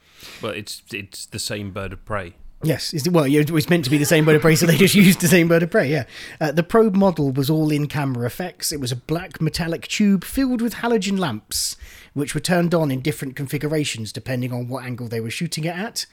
[0.41, 2.37] well, it's it's the same bird of prey.
[2.63, 4.67] Yes, it's, well, yeah, it was meant to be the same bird of prey, so
[4.67, 5.91] they just used the same bird of prey.
[5.91, 6.05] Yeah,
[6.41, 8.73] uh, the probe model was all in camera effects.
[8.73, 11.77] It was a black metallic tube filled with halogen lamps,
[12.15, 15.77] which were turned on in different configurations depending on what angle they were shooting it
[15.77, 16.07] at.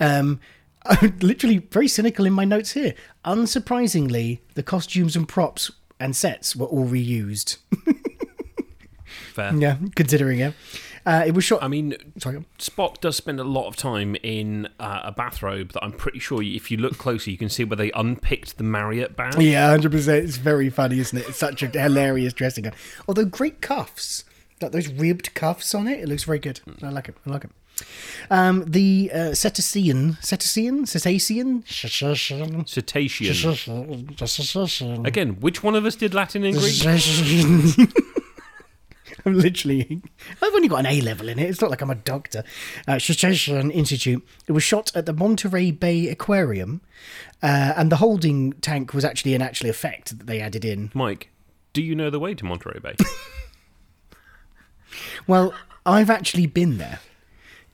[0.00, 0.40] Um,
[0.84, 2.94] I'm literally very cynical in my notes here.
[3.24, 5.70] Unsurprisingly, the costumes and props
[6.00, 7.58] and sets were all reused.
[9.32, 9.54] Fair.
[9.54, 10.54] yeah, considering it.
[11.06, 11.62] Uh, it was shot.
[11.62, 12.42] I mean, Sorry.
[12.58, 16.42] Spock does spend a lot of time in uh, a bathrobe that I'm pretty sure
[16.42, 19.36] if you look closer, you can see where they unpicked the Marriott badge.
[19.38, 20.24] Yeah, hundred percent.
[20.24, 21.28] It's very funny, isn't it?
[21.28, 22.72] It's such a hilarious dressing gown.
[23.06, 24.24] Although great cuffs,
[24.62, 26.60] like those ribbed cuffs on it, it looks very good.
[26.82, 27.16] I like it.
[27.26, 27.50] I like it.
[28.30, 32.66] Um, the uh, cetacean, cetacean, cetacean, Cetacean.
[32.66, 35.04] cetacean.
[35.04, 36.82] Again, which one of us did Latin and Greek?
[39.26, 40.02] I'm literally.
[40.42, 41.48] I've only got an A level in it.
[41.48, 42.44] It's not like I'm a doctor.
[42.86, 42.98] Uh,
[43.70, 44.26] Institute.
[44.46, 46.82] It was shot at the Monterey Bay Aquarium,
[47.42, 50.90] uh, and the holding tank was actually an actual effect that they added in.
[50.94, 51.30] Mike,
[51.72, 52.94] do you know the way to Monterey Bay?
[55.26, 55.54] Well,
[55.86, 57.00] I've actually been there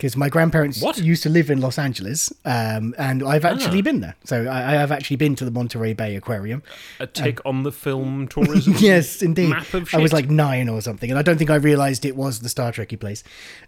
[0.01, 0.97] because my grandparents What?
[0.97, 3.83] used to live in Los Angeles, um, and I've actually Ah.
[3.83, 4.17] been there.
[4.25, 6.63] So I, I have actually been to the Monterey Bay Aquarium.
[7.01, 8.75] A tick on the film tourism?
[8.79, 9.51] Yes, indeed.
[9.51, 12.17] Map of I was like nine or something, and I don't think I realised it
[12.17, 13.23] was the Star Trekky place.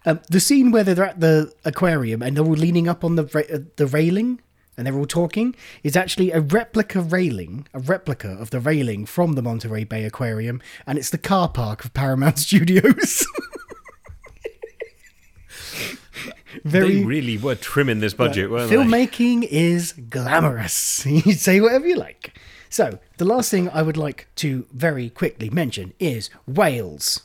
[0.07, 3.25] Um, the scene where they're at the aquarium and they're all leaning up on the
[3.25, 4.41] ra- uh, the railing
[4.79, 9.35] and they're all talking is actually a replica railing, a replica of the railing from
[9.35, 13.27] the Monterey Bay Aquarium, and it's the car park of Paramount Studios.
[16.65, 18.77] Very they really were trimming this budget, weren't they?
[18.77, 21.05] filmmaking is glamorous.
[21.07, 22.39] you say whatever you like.
[22.69, 27.23] So the last thing I would like to very quickly mention is whales.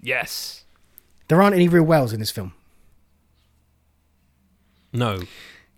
[0.00, 0.64] Yes.
[1.28, 2.52] There aren't any real whales in this film
[4.92, 5.22] No.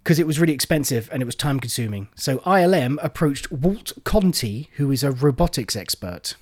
[0.02, 2.08] because it was really expensive and it was time consuming.
[2.16, 6.34] So ILM approached Walt Conti, who is a robotics expert.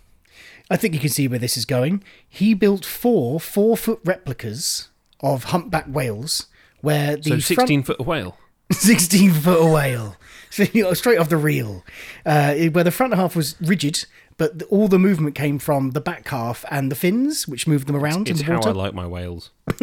[0.71, 2.03] I think you can see where this is going.
[2.27, 4.89] He built four four foot replicas
[5.21, 6.47] of humpback whales,
[6.81, 8.37] where the So front- 16 foot whale.
[8.73, 10.17] 16 foot whale.
[10.51, 11.83] So, you know, straight off the reel.
[12.25, 14.05] Uh, where the front half was rigid,
[14.37, 17.89] but the, all the movement came from the back half and the fins, which moved
[17.89, 18.61] them around It's in the how.
[18.62, 19.51] I like my whales.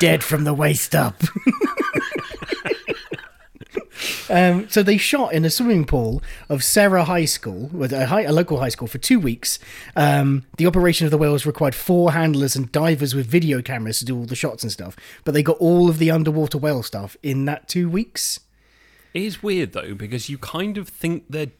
[0.00, 1.22] Dead from the waist up.
[4.30, 8.32] Um, so they shot in a swimming pool of Sarah High School, a, high, a
[8.32, 9.58] local high school, for two weeks.
[9.96, 14.04] Um, the operation of the whales required four handlers and divers with video cameras to
[14.04, 14.96] do all the shots and stuff.
[15.24, 18.40] But they got all of the underwater whale stuff in that two weeks.
[19.14, 21.52] It is weird though because you kind of think they're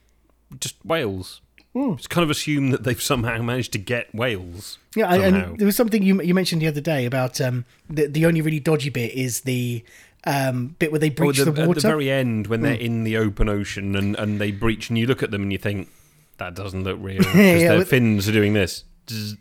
[0.59, 1.41] just whales.
[1.73, 1.95] Hmm.
[1.95, 4.79] Just kind of assume that they've somehow managed to get whales.
[4.95, 5.27] Yeah, somehow.
[5.27, 8.43] and there was something you you mentioned the other day about um, the the only
[8.43, 9.83] really dodgy bit is the
[10.25, 12.81] um, bit where they Oh, breach the, the, at the very end when they're Mm.
[12.81, 15.59] in the open ocean and, and they breach and you look at them and you
[15.59, 15.89] think
[16.39, 18.85] that doesn't look real because Yeah, their fins are doing this.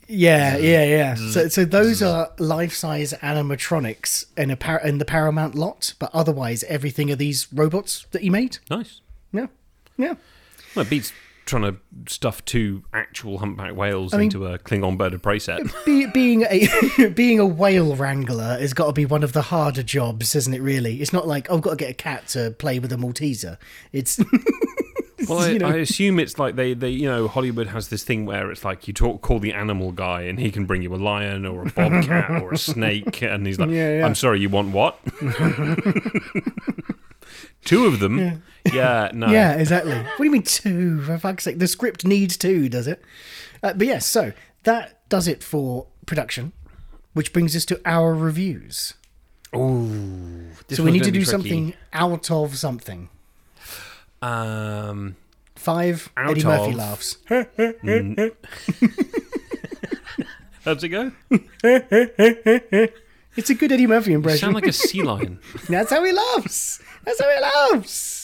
[0.08, 1.14] Yeah, yeah, yeah.
[1.16, 6.10] So so those are life size animatronics in a par- in the Paramount lot, but
[6.14, 8.58] otherwise everything are these robots that he made.
[8.72, 9.02] Nice.
[9.32, 9.48] Yeah,
[9.98, 10.16] yeah.
[10.76, 11.14] Well, it beats
[11.46, 11.76] trying to
[12.08, 15.62] stuff two actual humpback whales I mean- into a Klingon bird of prey set.
[15.86, 19.84] Be, being a being a whale wrangler has got to be one of the harder
[19.84, 20.62] jobs, isn't it?
[20.62, 22.98] Really, it's not like oh, I've got to get a cat to play with a
[22.98, 23.58] Malteser.
[23.92, 24.20] It's
[25.30, 25.68] Well, I, you know.
[25.68, 28.88] I assume it's like they, they, you know, Hollywood has this thing where it's like
[28.88, 31.66] you talk, call the animal guy, and he can bring you a lion or a
[31.72, 34.06] bobcat or a snake, and he's like, Yeah, yeah.
[34.06, 34.98] "I'm sorry, you want what?
[37.64, 38.18] Two of them?
[38.18, 38.36] Yeah,
[39.14, 39.28] no.
[39.28, 39.96] Yeah, exactly.
[39.96, 41.02] What do you mean two?
[41.02, 43.02] For fuck's sake, the script needs two, does it?
[43.64, 44.34] Uh, but yes, so
[44.64, 46.54] that does it for production,
[47.14, 48.94] which brings us to our reviews.
[49.56, 51.26] Ooh, so we need gonna do tricky.
[51.26, 53.10] something out of something.
[54.22, 55.16] Um,
[55.56, 57.18] Five Out Eddie Murphy of- laughs.
[57.30, 58.32] Mm.
[60.66, 61.12] how's it go?
[63.36, 64.40] It's a good Eddie Murphy You impression.
[64.40, 65.40] sound like a sea lion.
[65.70, 66.82] That's how he laughs.
[67.06, 68.21] That's how he laughs.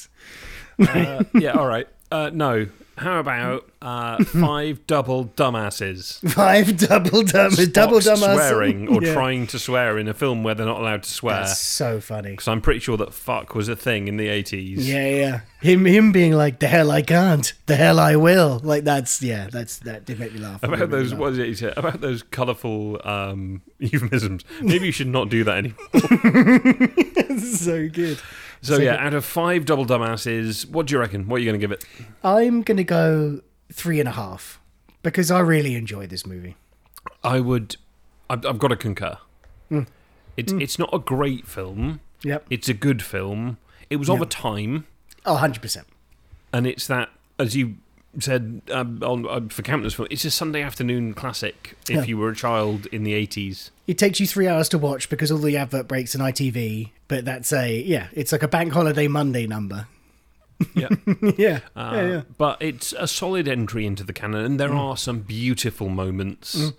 [0.80, 1.88] Uh, yeah, all right.
[2.12, 2.68] Uh, no.
[2.98, 6.18] How about uh, five double dumbasses?
[6.32, 9.14] Five double dumb, double dumb swearing or Yeah.
[9.14, 11.42] trying to swear in a film where they're not allowed to swear.
[11.42, 12.32] That's so funny.
[12.32, 14.78] Because I'm pretty sure that fuck was a thing in the 80s.
[14.78, 15.40] Yeah, yeah.
[15.62, 19.48] Him, him being like, "The hell I can't, the hell I will." Like that's yeah,
[19.52, 20.64] that's that did make me laugh.
[20.64, 21.20] It About made me those, laugh.
[21.20, 21.74] what did he say?
[21.78, 24.44] About those colourful um, euphemisms.
[24.60, 27.38] Maybe you should not do that anymore.
[27.40, 28.20] so good.
[28.62, 31.28] So, yeah, out of five double dumbasses, what do you reckon?
[31.28, 31.86] What are you going to give it?
[32.24, 33.42] I'm gonna go
[33.72, 34.60] three and a half
[35.04, 36.56] because I really enjoyed this movie.
[37.24, 37.78] I would.
[38.30, 39.18] I've, I've got to concur.
[39.72, 39.88] Mm.
[40.36, 40.62] It's Mm.
[40.62, 42.00] it's not a great film.
[42.24, 42.46] Yep.
[42.50, 43.58] It's a good film.
[43.90, 44.24] It was of Yeah.
[44.24, 44.86] a time,
[45.26, 45.88] Oh, 100 percent.
[46.52, 47.76] and it's that, as you
[48.20, 51.76] said um, on uh, for film, it's a Sunday afternoon classic.
[51.90, 52.04] If Yeah.
[52.04, 55.32] you were a child in the eighties, It takes you three hours to watch because
[55.32, 56.90] all the advert breaks in ITV.
[57.08, 59.88] But that's a yeah, it's like a bank holiday Monday number.
[60.76, 60.90] Yeah.
[61.38, 61.60] yeah.
[61.76, 62.22] Uh, yeah, yeah.
[62.38, 64.80] But it's a solid entry into the canon, and there Mm.
[64.80, 66.56] are some beautiful moments.
[66.60, 66.74] Mm.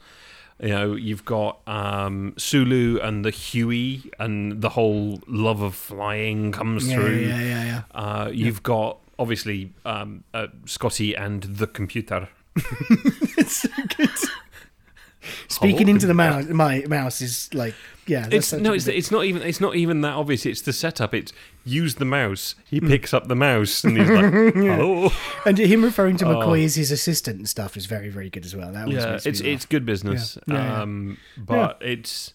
[0.60, 6.50] You know, you've got um, Sulu and the Huey, and the whole love of flying
[6.50, 7.18] comes Yeah, through.
[7.20, 7.82] yeah, yeah, yeah.
[7.94, 12.28] Uh, you've got obviously um, uh, Scotty and the computer.
[12.56, 14.10] it's so good.
[15.48, 17.74] Speaking into the mouse, my mouse is like
[18.06, 18.28] yeah.
[18.30, 20.46] It's no, it's, it's not even it's not even that obvious.
[20.46, 21.12] It's the setup.
[21.12, 21.32] It's
[21.64, 22.54] use the mouse.
[22.64, 22.88] He Hmm.
[22.88, 25.10] picks up the mouse and he's like, "Hello."
[25.44, 26.36] and him referring to Oh.
[26.36, 28.72] McCoy as his assistant and stuff is very very good as well.
[28.72, 29.44] That yeah, it's laugh.
[29.44, 30.38] it's good business.
[30.46, 30.82] Yeah, yeah, yeah.
[30.82, 32.32] Um, but it's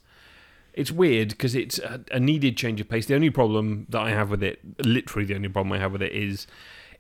[0.73, 3.05] it's weird because it's a, a needed change of pace.
[3.05, 6.01] The only problem that I have with it, literally the only problem I have with
[6.01, 6.47] it, is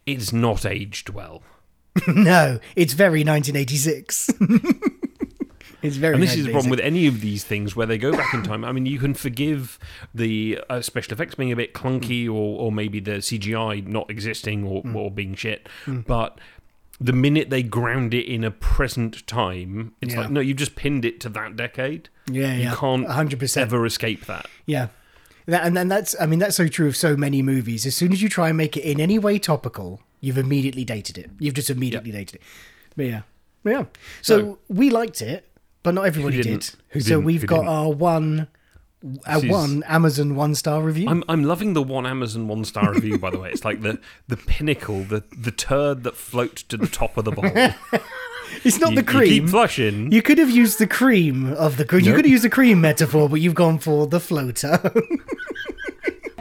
[0.05, 1.43] it's not aged well.
[2.07, 4.29] no, it's very 1986.
[5.81, 6.13] it's very.
[6.15, 8.43] and this is the problem with any of these things where they go back in
[8.43, 8.63] time.
[8.65, 9.77] I mean, you can forgive
[10.13, 14.63] the uh, special effects being a bit clunky, or, or maybe the CGI not existing
[14.65, 14.95] or, Mm.
[14.95, 15.67] or being shit.
[15.85, 16.05] Mm.
[16.05, 16.39] But
[16.99, 20.21] the minute they ground it in a present time, it's Yeah.
[20.21, 22.09] like no, you've just pinned it to that decade.
[22.31, 23.57] Yeah, you yeah, can't 100%.
[23.57, 24.47] ever escape that.
[24.65, 24.87] Yeah.
[25.45, 27.85] That, and then that's, I mean, that's so true of so many movies.
[27.85, 31.17] As soon as you try and make it in any way topical, you've immediately dated
[31.17, 31.31] it.
[31.37, 32.41] You've just immediately dated it.
[32.95, 33.21] But yeah.
[33.63, 33.85] But yeah.
[34.21, 35.49] So So- we liked it,
[35.83, 36.63] but not everybody did.
[36.63, 37.23] So didn't?
[37.25, 37.69] we've Who got didn't?
[37.69, 38.47] our one
[39.25, 41.09] a This one Amazon one star review.
[41.09, 43.17] I'm I'm loving the one Amazon one star review.
[43.17, 46.87] By the way, it's like the the pinnacle, the the turd that floats to the
[46.87, 47.45] top of the bowl.
[48.63, 49.27] it's not you, the you cream.
[49.27, 50.11] keep flushing.
[50.11, 51.85] You could have used the cream of the.
[51.85, 54.79] Cream you could have used the cream metaphor, but you've gone for the floater.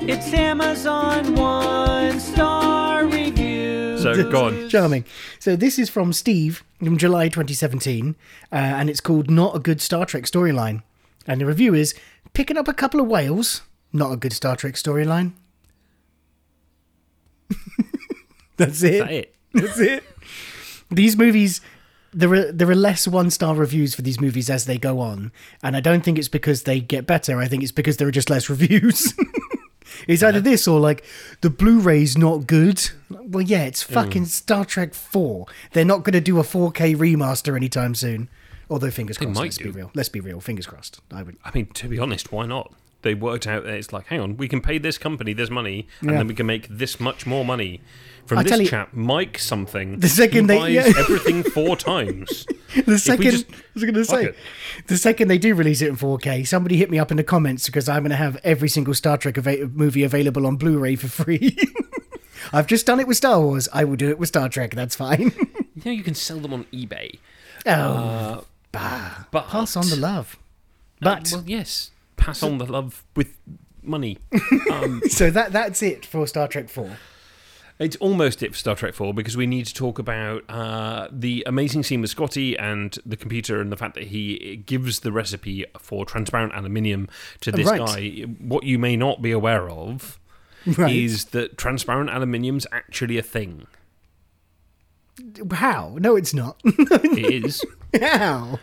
[0.05, 3.99] It's Amazon one star review.
[3.99, 4.69] so go on.
[4.69, 5.05] Charming.
[5.39, 8.17] So this is from Steve from July 2017,
[8.51, 10.83] uh, and it's called "Not a Good Star Trek Storyline."
[11.27, 11.95] And the review is
[12.33, 13.63] picking up a couple of whales.
[13.93, 15.33] Not a good Star Trek storyline.
[18.57, 18.99] That's it.
[19.01, 19.35] That it?
[19.55, 20.05] That's it.
[20.91, 21.61] These movies,
[22.13, 25.33] there are there are less one star reviews for these movies as they go on,
[25.63, 27.39] and I don't think it's because they get better.
[27.39, 29.15] I think it's because there are just less reviews.
[30.09, 31.05] it's either this or like
[31.41, 32.91] the Blu-ray's not good.
[33.11, 33.95] Well, yeah, it's Hmm.
[33.95, 35.47] fucking Star Trek Four.
[35.73, 38.29] They're not going to do a 4K remaster anytime soon.
[38.73, 39.39] Although fingers They crossed.
[39.39, 39.91] might let's be real.
[39.95, 40.41] Let's be real.
[40.41, 41.01] Fingers crossed.
[41.13, 41.37] I would.
[41.45, 42.73] I mean, to be honest, why not?
[43.03, 45.89] They worked out that it's like, hang on, we can pay this company this money,
[46.01, 46.19] and Yeah.
[46.19, 47.81] then we can make this much more money
[48.27, 49.99] from I tell this you- chap, Mike something.
[49.99, 50.93] The second they- buys yeah.
[50.97, 52.47] everything four times.
[52.87, 54.37] The second, just- I was going to fuck say, it.
[54.87, 57.67] the second they do release it in 4K, somebody hit me up in the comments
[57.67, 61.09] because I'm going to have every single Star Trek ava- movie available on Blu-ray for
[61.09, 61.57] free.
[62.53, 63.69] I've just done it with Star Wars.
[63.73, 64.75] I will do it with Star Trek.
[64.75, 65.33] That's fine.
[65.75, 67.19] You know, you can sell them on eBay.
[67.67, 68.41] oh, uh,
[68.73, 70.39] But pass on the love.
[71.01, 73.37] But well, yes, pass on the love with
[73.83, 74.19] money.
[75.09, 76.97] so that that's it for Star Trek 4.
[77.79, 81.43] It's almost it for Star Trek 4 because we need to talk about uh, the
[81.47, 85.65] amazing scene with Scotty and the computer and the fact that he gives the recipe
[85.81, 87.09] for transparent aluminium
[87.41, 87.79] to this Right.
[87.81, 88.21] guy.
[88.39, 90.21] What you may not be aware of
[90.65, 90.95] Right.
[90.95, 93.67] is that transparent aluminium's actually a thing.
[95.51, 95.97] How?
[96.01, 96.61] No, it's not.
[96.65, 97.65] It is.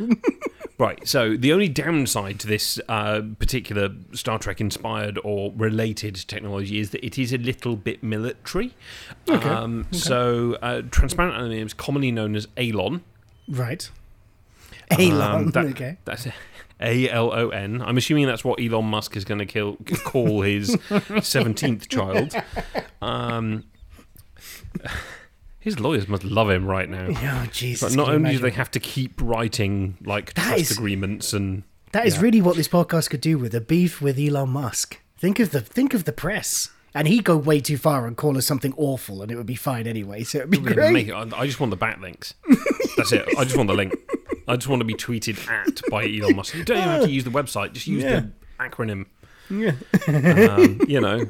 [0.80, 6.80] Right, so the only downside to this uh, particular Star Trek inspired or related technology
[6.80, 8.73] is that it is a little bit military.
[9.30, 13.01] Okay, Um, So, uh, transparent aluminium is commonly known as ALON.
[13.49, 13.89] Right.
[14.89, 15.21] Elon.
[15.21, 15.97] Um, that- okay.
[16.05, 16.25] That's
[16.80, 17.82] A L O N.
[17.82, 19.75] I'm assuming that's what Elon Musk is going to kill
[20.05, 22.34] call his 17th child.
[23.01, 23.65] Um,
[25.76, 27.07] his lawyers must love him right now.
[27.09, 27.89] Oh, Jesus.
[27.89, 31.63] But not only do they have to keep writing like That trust is- agreements and
[31.91, 32.22] That is Yeah.
[32.22, 34.99] really what this podcast could do with a beef with Elon Musk.
[35.17, 38.38] Think of the think of the press, and he'd go way too far and call
[38.38, 40.24] us something awful, and it would be fine anyway.
[40.24, 40.93] So it'd be great.
[40.93, 42.34] make it- I I just want the backlinks.
[42.97, 43.26] That's it.
[43.38, 43.93] I just want the link.
[44.47, 46.55] I just want to be tweeted at by Elon Musk.
[46.55, 47.74] You don't even have to use the website.
[47.74, 48.22] Just use Yeah.
[48.22, 49.05] the acronym.
[49.49, 49.74] Yeah.
[50.07, 51.30] Um, you know,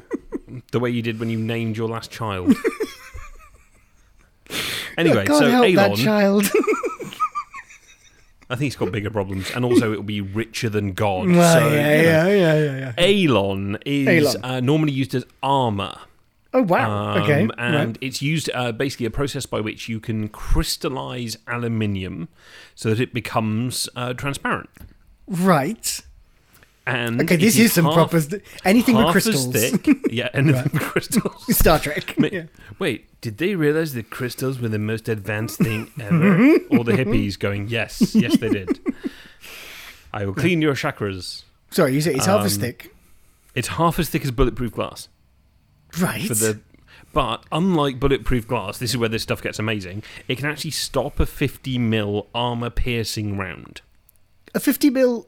[0.72, 2.54] the way you did when you named your last child.
[4.98, 6.44] Anyway, I can't so help Elon, that child.
[8.50, 11.28] I think he's got bigger problems, and also it will be richer than God.
[11.28, 12.02] well, so, yeah, you know.
[12.02, 13.26] yeah, yeah, yeah, yeah.
[13.30, 14.44] Elon is Elon.
[14.44, 15.96] Uh, normally used as armor.
[16.52, 17.14] Oh wow.
[17.14, 17.48] Um, okay.
[17.58, 17.98] And right.
[18.00, 22.28] it's used uh, basically a process by which you can crystallize aluminium
[22.74, 24.68] so that it becomes uh, transparent.
[25.28, 26.00] right.
[26.92, 29.46] And Okay, this is some half- proper st- anything with crystals.
[29.46, 29.86] thick.
[30.10, 31.56] Yeah, anything with crystals.
[31.56, 32.18] Star Trek.
[32.18, 32.44] Ma- Yeah.
[32.78, 36.58] Wait, did they realize that crystals were the most advanced thing ever?
[36.76, 38.80] All the hippies going, yes, yes, they did.
[40.12, 41.44] I will clean your chakras.
[41.70, 42.94] Sorry, you say it's half as Um, thick.
[43.54, 45.08] It's half as thick as bulletproof glass.
[46.00, 46.26] Right.
[46.26, 46.60] for the
[47.12, 51.18] but unlike bulletproof glass this is where this stuff gets amazing it can actually stop
[51.18, 53.80] a 50 mil armor piercing round
[54.54, 55.26] a fifty mil.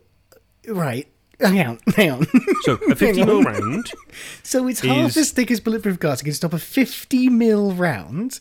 [0.68, 1.08] Right.
[1.42, 1.78] Hang on.
[1.96, 2.26] Hang on.
[2.62, 3.90] so a 50 Hang mil round
[4.42, 6.20] so it's half Is- as thick as bulletproof glass.
[6.20, 8.40] It can stop a fifty mil round,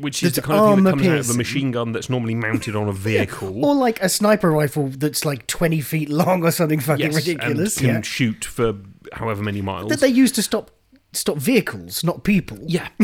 [0.00, 2.08] which is That's the kind of thing that comes out of a machine gun that's
[2.10, 6.44] normally mounted on a vehicle or like a sniper rifle that's like twenty feet long
[6.44, 7.76] or something fucking yes, ridiculous.
[7.78, 8.00] and can Yeah.
[8.02, 8.74] shoot for
[9.12, 10.70] however many miles That they use to stop
[11.12, 12.58] stop vehicles, not people.
[12.66, 12.88] yeah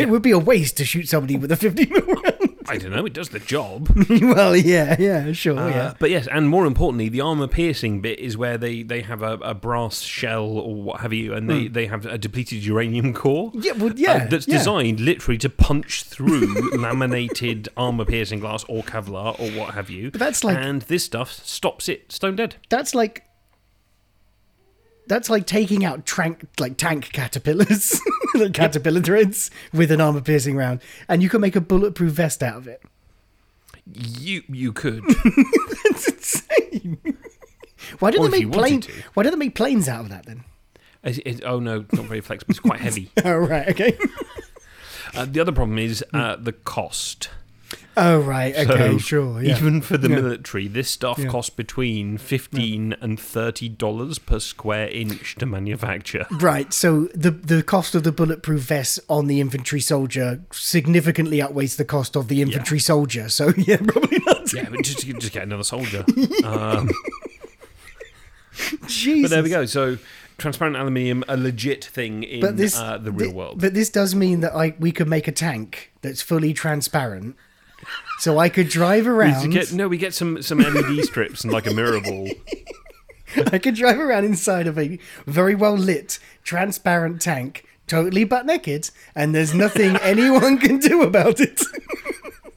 [0.00, 2.33] It would be a waste to shoot somebody with a 50 mil round.
[2.68, 5.94] I don't know it does the job well, yeah, yeah, sure, Uh, yeah.
[5.98, 9.34] But yes, and more importantly, the armor piercing bit is where they, they have a,
[9.34, 13.50] a brass shell or what have you, and they, they have a depleted uranium core.
[13.54, 14.58] Yeah, well, uh, yeah, that's yeah.
[14.58, 20.10] designed literally to punch through laminated armor piercing glass or Kevlar or what have you.
[20.10, 22.56] But that's like- and this stuff stops it stone dead.
[22.70, 23.24] That's like
[25.06, 28.00] that's like taking out trank, like tank caterpillars,
[28.34, 32.42] like caterpillar threads with an armor piercing round, and you can make a bulletproof vest
[32.42, 32.82] out of it.
[33.92, 35.04] You you could.
[35.84, 36.98] that's insane.
[37.98, 38.80] Why don't Or they make wanted plane?
[38.82, 38.92] to.
[39.12, 40.44] Why don't they make planes out of that then?
[41.44, 42.52] Oh no, not very flexible.
[42.52, 43.10] It's quite heavy.
[43.24, 43.98] Oh right, okay.
[45.14, 47.28] Uh, the other problem is uh, the cost.
[47.96, 49.42] Oh right, okay, So sure.
[49.42, 49.56] Yeah.
[49.56, 50.16] Even for the Yeah.
[50.16, 51.26] military, this stuff Yeah.
[51.28, 56.26] costs between fifteen and thirty dollars per square inch to manufacture.
[56.30, 61.76] Right, so the the cost of the bulletproof vest on the infantry soldier significantly outweighs
[61.76, 63.28] the cost of the infantry soldier.
[63.28, 64.52] So yeah, probably not.
[64.52, 66.04] Yeah, but just just get another soldier.
[66.44, 66.90] Um,
[68.86, 69.22] Jesus.
[69.30, 69.66] but there we go.
[69.66, 69.98] So
[70.38, 73.60] transparent aluminium, a legit thing in But this uh, the real thi- world.
[73.60, 77.36] But this does mean that I we could make a tank that's fully transparent,
[78.18, 79.50] so I could drive We around.
[79.50, 82.28] get, no, we get some some LED strips and like a mirror ball.
[83.52, 88.90] I could drive around inside of a very well lit, transparent tank, totally butt naked,
[89.14, 91.60] and there's nothing anyone can do about it.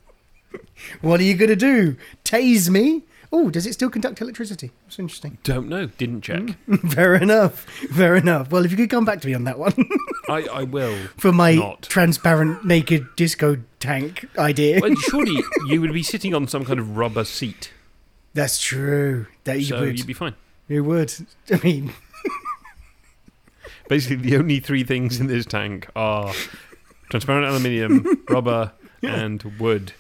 [1.02, 1.96] what are you gonna do?
[2.24, 3.04] Tase me?
[3.32, 4.72] Oh, does it still conduct electricity?
[4.86, 5.38] That's interesting.
[5.44, 5.88] Don't know.
[5.88, 6.42] Didn't check.
[6.68, 6.92] Mm.
[6.94, 7.62] Fair enough.
[7.94, 8.50] Fair enough.
[8.52, 9.74] Well, if you could come back to me on that one
[10.30, 10.96] I, I will.
[11.18, 11.82] for my Not.
[11.84, 14.80] transparent naked disco tank idea.
[14.82, 17.74] Well, surely you would be sitting on some kind of rubber seat,
[18.34, 19.28] That's true.
[19.44, 19.98] That you so would.
[19.98, 20.36] you'd be fine.
[20.70, 21.14] You would.
[21.52, 21.94] I mean,
[23.90, 26.34] Basically, the only three things in this tank are
[27.10, 29.94] transparent aluminium, rubber, and wood.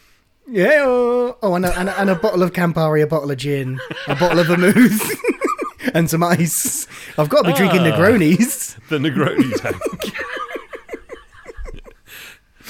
[0.49, 0.83] Yeah.
[0.85, 3.79] Oh, oh and, a, and, a, and a bottle of Campari, a bottle of gin,
[4.07, 5.11] a bottle of vermouth,
[5.93, 6.87] and some ice.
[7.17, 7.97] I've got to be drinking Ah.
[7.97, 8.77] Negronis.
[8.89, 9.81] The Negroni tank.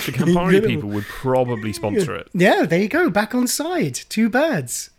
[0.05, 2.29] the Campari people would probably sponsor it.
[2.33, 3.09] Yeah, there you go.
[3.09, 3.95] Back on side.
[4.09, 4.89] Two birds.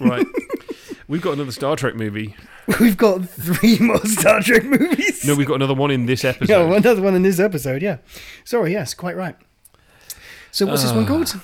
[0.00, 0.26] Right.
[1.08, 2.34] We've got another Star Trek movie.
[2.80, 5.22] We've got three more Star Trek movies.
[5.26, 6.48] No, we've got another one in this episode.
[6.48, 7.82] Yeah, another one in this episode.
[7.82, 7.98] Yeah.
[8.44, 8.72] Sorry.
[8.72, 9.36] Yes, quite right.
[10.50, 11.38] So what's this one called?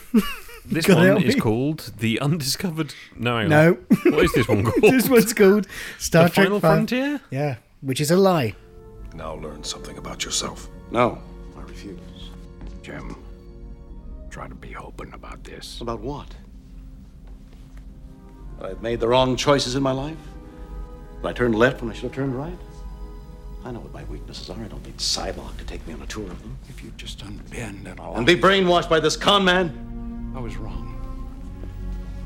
[0.65, 1.41] This God one is me.
[1.41, 2.95] called The Undiscovered.
[3.17, 3.49] No, hang on.
[3.51, 3.79] No.
[4.13, 4.83] What is this one called?
[4.83, 5.67] this one's called
[5.99, 7.21] Star The Trek Final Five- Frontier?
[7.31, 8.55] Yeah, which is a lie.
[9.15, 10.69] Now learn something about yourself.
[10.91, 11.19] No,
[11.59, 11.99] I refuse.
[12.83, 13.17] Jim,
[14.31, 15.81] try to be open about this.
[15.81, 16.35] About what?
[18.63, 20.17] I've made the wrong choices in my life?
[21.25, 22.57] I turned left when I should have turned right?
[23.65, 24.57] I know what my weaknesses are.
[24.63, 26.57] I don't need Psylocke to take me on a tour of them.
[26.69, 28.17] If you just unbend and all.
[28.17, 29.87] And be brainwashed by this con man?
[30.35, 30.97] I was wrong.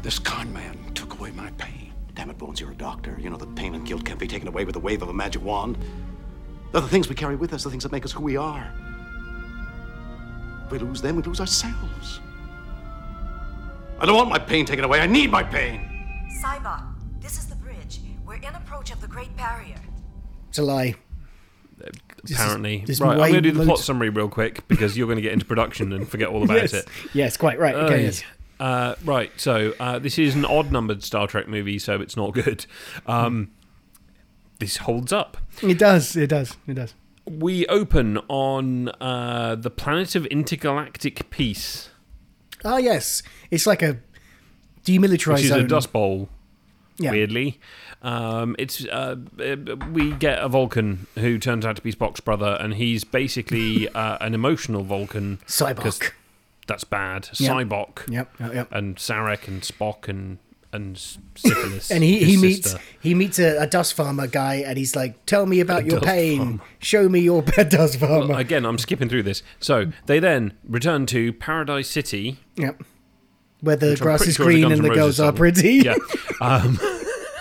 [0.03, 1.93] This con man took away my pain.
[2.15, 3.17] Damn it, Bones, you're a doctor.
[3.19, 5.13] You know that pain and guilt can't be taken away with the wave of a
[5.13, 5.79] magic wand.
[6.73, 8.71] They're the things we carry with us, the things that make us who we are.
[10.67, 12.21] If we lose them, we lose ourselves.
[13.99, 15.01] I don't want my pain taken away.
[15.01, 15.81] I need my pain.
[16.43, 16.85] Sybok,
[17.21, 18.01] this is the bridge.
[18.27, 19.81] We're in approach of the Great Barrier.
[20.49, 20.95] It's a lie.
[22.33, 22.79] Apparently.
[22.87, 25.17] this is right, I'm going to do the plot summary real quick because you're going
[25.17, 26.73] to get into production and forget all about yes.
[26.75, 26.89] it.
[27.13, 27.75] Yes, quite right.
[27.75, 27.95] Okay.
[27.95, 28.23] Uh, yes.
[28.61, 32.33] uh, right, so uh, this is an odd numbered Star Trek movie, so it's not
[32.35, 32.67] good.
[33.07, 33.51] Um,
[34.59, 35.37] this holds up.
[35.63, 36.17] It does.
[36.17, 36.57] It does.
[36.67, 36.95] It does.
[37.27, 41.89] We open on uh, the planet of intergalactic peace,
[42.67, 43.23] Ah, yes.
[43.51, 43.99] It's like a
[44.87, 45.65] demilitarized which is zone.
[45.65, 46.29] a dust bowl.
[46.97, 47.11] Yeah.
[47.11, 47.61] Weirdly,
[48.05, 49.17] um, it's uh,
[49.93, 54.19] we get a Vulcan who turns out to be Spock's brother, and he's basically uh,
[54.21, 55.39] an emotional Vulcan.
[55.47, 56.13] Sybok.
[56.67, 57.29] That's bad.
[57.39, 57.51] Yep.
[57.51, 58.11] Sybok.
[58.11, 58.69] Yep, yep, yep.
[58.73, 60.39] And Sarek and Spock and
[60.73, 60.99] and
[61.37, 61.91] syphilis.
[61.91, 62.81] And he, he meets sister.
[63.01, 66.01] he meets a, a dust farmer guy, and he's like, "Tell me about A your
[66.01, 66.61] pain.
[66.81, 69.43] Show me your bad dust farmer." Well, again, I'm skipping through this.
[69.61, 72.39] So they then return to Paradise City.
[72.57, 72.83] yep.
[73.61, 75.77] Where the grass is sure is a green and the girls are pretty.
[75.77, 75.95] Yeah.
[76.43, 76.79] Um,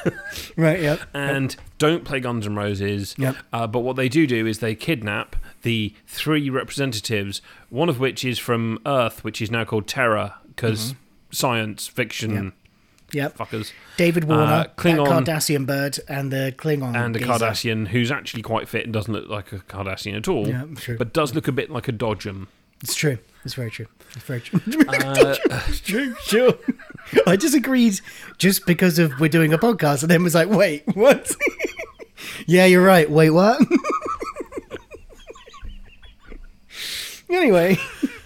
[0.58, 0.82] right.
[0.82, 1.00] Yep.
[1.14, 3.16] and don't play Guns N' Roses.
[3.18, 3.36] Yep.
[3.52, 8.24] Uh, but what they do do is they kidnap the three representatives, one of which
[8.26, 10.96] is from Earth, which is now called Terra, because
[11.32, 12.50] science fiction Mm-hmm.
[13.18, 13.38] Yep.
[13.38, 13.72] fuckers.
[13.96, 17.32] David Warner, Uh, Klingon Cardassian bird, and the Klingon and a geezer.
[17.32, 20.98] Cardassian who's actually quite fit and doesn't look like a Cardassian at all, Yeah, true.
[20.98, 22.48] but does look a bit like a Dodgem.
[22.82, 23.20] It's true.
[23.46, 23.86] It's very true.
[24.16, 24.60] It's very true.
[24.88, 25.36] Uh,
[25.68, 26.16] it's true.
[26.24, 26.54] Sure.
[27.28, 28.00] I disagreed
[28.38, 31.32] just because of we're doing a podcast, and then was like, "Wait, what?"
[32.48, 33.10] yeah, you're right.
[33.10, 33.62] Wait, what?
[37.30, 37.78] anyway,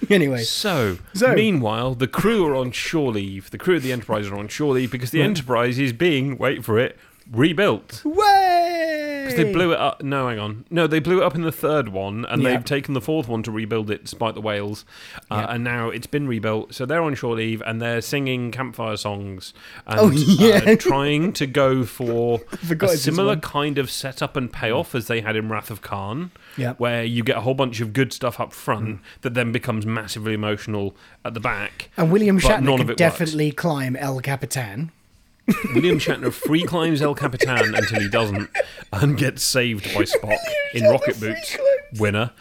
[0.09, 0.43] anyway.
[0.43, 3.49] So, So- meanwhile, the crew are on shore leave.
[3.51, 6.63] The crew of the Enterprise are on shore leave because the Enterprise is being, wait
[6.65, 6.97] for it,
[7.31, 8.01] rebuilt.
[8.05, 9.23] Way!
[9.25, 10.01] Because they blew it up.
[10.01, 10.65] No, hang on.
[10.69, 12.51] No, they blew it up in the third one, and Yeah.
[12.51, 14.85] they've taken the fourth one to rebuild it despite the whales.
[15.29, 15.53] Uh, Yeah.
[15.55, 16.73] And now it's been rebuilt.
[16.73, 19.53] So they're on shore leave and they're singing campfire songs
[19.85, 20.61] and Oh, yeah.
[20.65, 23.41] uh, trying to go for forgot a similar one.
[23.41, 26.31] kind of setup and payoff as they had in Wrath of Khan.
[26.55, 26.73] Yeah.
[26.77, 30.33] Where you get a whole bunch of good stuff up front that then becomes massively
[30.33, 30.95] emotional
[31.25, 31.89] at the back.
[31.97, 32.97] And William but Shatner none of could it works.
[32.97, 34.91] definitely climb El Capitan.
[35.73, 38.49] William Shatner free climbs El Capitan until he doesn't
[38.91, 40.37] and gets saved by Spock
[40.73, 41.57] in Rocket Boots.
[41.97, 42.31] Winner.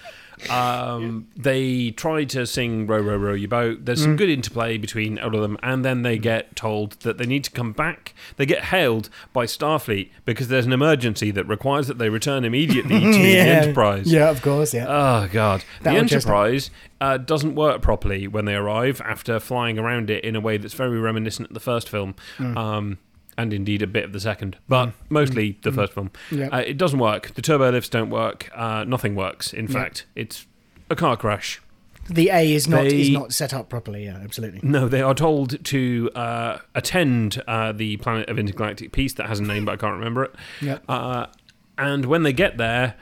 [0.51, 4.19] Um, they try to sing "Row, row, row your boat." There's some Mm.
[4.19, 7.51] good interplay between all of them, and then they get told that they need to
[7.51, 8.15] come back.
[8.37, 13.01] They get hailed by Starfleet because there's an emergency that requires that they return immediately
[13.13, 14.13] to the Enterprise.
[14.13, 14.87] Yeah, of course, yeah.
[14.89, 19.39] Oh god, That the would just- Enterprise uh, doesn't work properly when they arrive after
[19.39, 22.15] flying around it in a way that's very reminiscent of the first film.
[22.39, 22.57] Mm.
[22.57, 22.99] Um,
[23.39, 25.75] and indeed a bit of the second, but mostly the Mm.
[25.75, 26.11] first film.
[26.31, 26.49] Yeah.
[26.49, 27.35] Uh, it doesn't work.
[27.35, 28.51] The turbo lifts don't work.
[28.55, 29.53] Uh, nothing works.
[29.53, 29.73] In Yeah.
[29.73, 30.47] fact, it's
[30.91, 31.61] a car crash.
[32.09, 34.05] The A is not is not set up properly.
[34.05, 34.61] Yeah, absolutely.
[34.63, 39.41] No, they are told to uh, attend uh, the planet of intergalactic peace that has
[39.41, 40.35] a name, but I can't remember it.
[40.63, 40.85] Yep.
[40.89, 41.27] Uh,
[41.77, 42.95] and when they get there,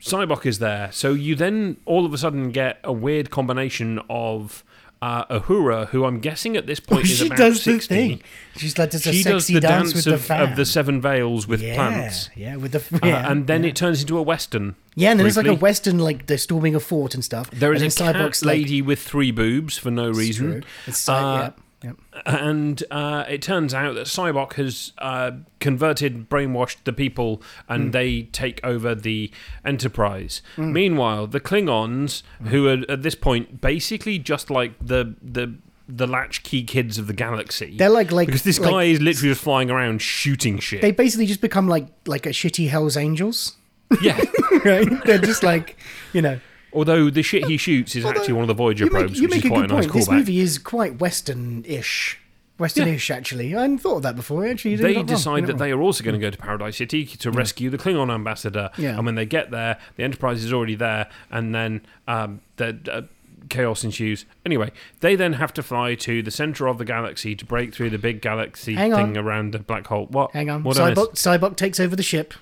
[0.00, 0.90] Sybok is there.
[0.92, 4.64] So you then all of a sudden get a weird combination of
[5.00, 7.94] uh, Uhura, who I'm guessing at this point is she about does 60.
[7.94, 8.22] the thing.
[8.56, 10.64] She's like does a she sexy does the dance, dance, with of, the of the
[10.66, 12.30] seven veils with yeah, plants.
[12.34, 13.70] Yeah, with the Uh, yeah, and then yeah.
[13.70, 14.74] it turns into a western.
[14.96, 17.50] Yeah, and then it's like a western, like they're storming a fort and stuff.
[17.52, 20.64] There is a cat Cyborg's like- lady with three boobs for no reason.
[20.86, 21.50] It's, uh, Uh,
[21.82, 21.92] yeah,
[22.26, 25.30] And uh, it turns out that Sybok has uh,
[25.60, 27.90] converted, brainwashed the people, and Hmm.
[27.92, 29.30] they take over the
[29.64, 30.42] Enterprise.
[30.56, 30.72] Mm.
[30.72, 35.54] Meanwhile, the Klingons, who are at this point basically just like the the
[35.90, 37.74] the latchkey kids of the galaxy.
[37.78, 40.82] They're like- like- because this like- guy is literally just flying around shooting shit.
[40.82, 43.56] They basically just become like like a shitty Hell's Angels.
[44.02, 44.20] yeah,
[44.66, 44.86] right?
[45.04, 45.76] They're just like
[46.12, 46.40] you know.
[46.72, 49.30] Although the shit he shoots is actually one of the Voyager You probes, you which
[49.30, 49.94] make is a quite good a nice point.
[49.94, 50.16] This callback.
[50.18, 52.18] movie is quite Western-ish.
[52.58, 53.54] Western-ish, actually.
[53.54, 54.46] I hadn't thought of that before.
[54.46, 57.70] Actually, they decide that they are also going to go to Paradise City to rescue
[57.70, 58.70] the Klingon ambassador.
[58.76, 58.96] Yeah.
[58.96, 63.02] And when they get there, the Enterprise is already there, and then um, the uh,
[63.48, 64.26] chaos ensues.
[64.44, 67.90] Anyway, they then have to fly to the center of the galaxy to break through
[67.90, 69.24] the big galaxy Hang thing on.
[69.24, 70.06] around the black hole.
[70.06, 70.32] What?
[70.32, 70.64] Hang on.
[70.64, 70.76] What?
[70.76, 72.34] Sybok, Sybok takes over the ship.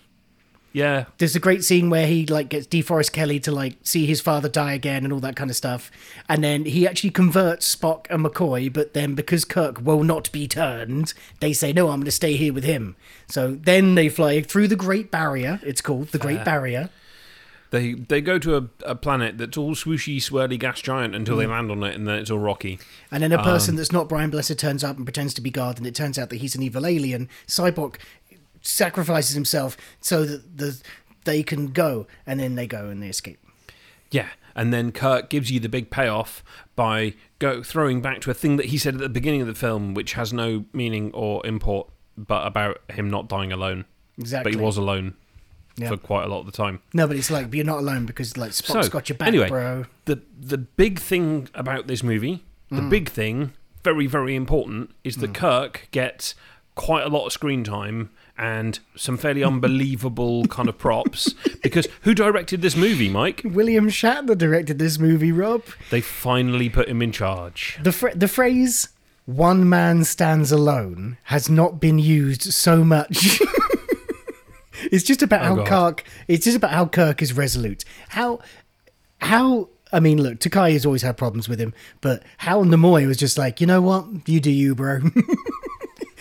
[0.77, 1.07] Yeah.
[1.17, 4.47] There's a great scene where he like gets DeForest Kelley to like see his father
[4.51, 5.91] die again and all that kind of stuff.
[6.29, 10.47] And then he actually converts Spock and McCoy, but then because Kirk will not be
[10.47, 12.95] turned, they say, No, I'm gonna stay here with him.
[13.27, 16.45] So then they fly through the Great Barrier, it's called the Great Fair.
[16.45, 16.91] Barrier.
[17.71, 21.47] They they go to a, a planet that's all swooshy, swirly gas giant until they
[21.47, 21.51] Mm.
[21.51, 22.79] land on it, and then it's all rocky.
[23.11, 25.51] And then a person Um, that's not Brian Blessed turns up and pretends to be
[25.51, 27.29] God, and it turns out that he's an evil alien.
[27.49, 27.97] Sybok
[28.67, 30.81] sacrifices himself so that the
[31.25, 33.39] they can go, and then they go and they escape.
[34.13, 36.45] Yeah, and then Kirk gives you the big payoff
[36.77, 39.55] by go throwing back to a thing that he said at the beginning of the
[39.55, 43.85] film, which has no meaning or import, but about him not dying alone.
[44.19, 44.53] Exactly.
[44.53, 45.15] But he was alone
[45.77, 45.89] Yeah.
[45.89, 46.81] for quite a lot of the time.
[46.95, 49.49] No, but it's like you're not alone because like Spock's so, got your back, anyway,
[49.49, 49.85] bro.
[50.05, 52.91] the the big thing about this movie, the Mm.
[52.91, 53.53] big thing,
[53.83, 56.35] very very important, is that Kirk gets
[56.77, 59.49] quite a lot of screen time and some fairly hmm.
[59.49, 61.33] unbelievable kind of props
[61.63, 63.43] because who directed this movie, Mike?
[63.45, 65.63] William Shatner directed this movie, Rob.
[65.91, 67.79] They finally put him in charge.
[67.83, 68.89] The fr- the phrase
[69.25, 73.41] "one man stands alone" has not been used so much.
[74.91, 75.67] it's just about Oh, how God.
[75.67, 76.05] Kirk.
[76.29, 77.85] It's just about how Kirk is resolute.
[78.09, 78.41] How
[79.19, 79.69] how.
[79.93, 83.39] I mean, look, Takei has always had problems with him, but how Nimoy was just
[83.39, 84.99] like, you know what, you do you, bro.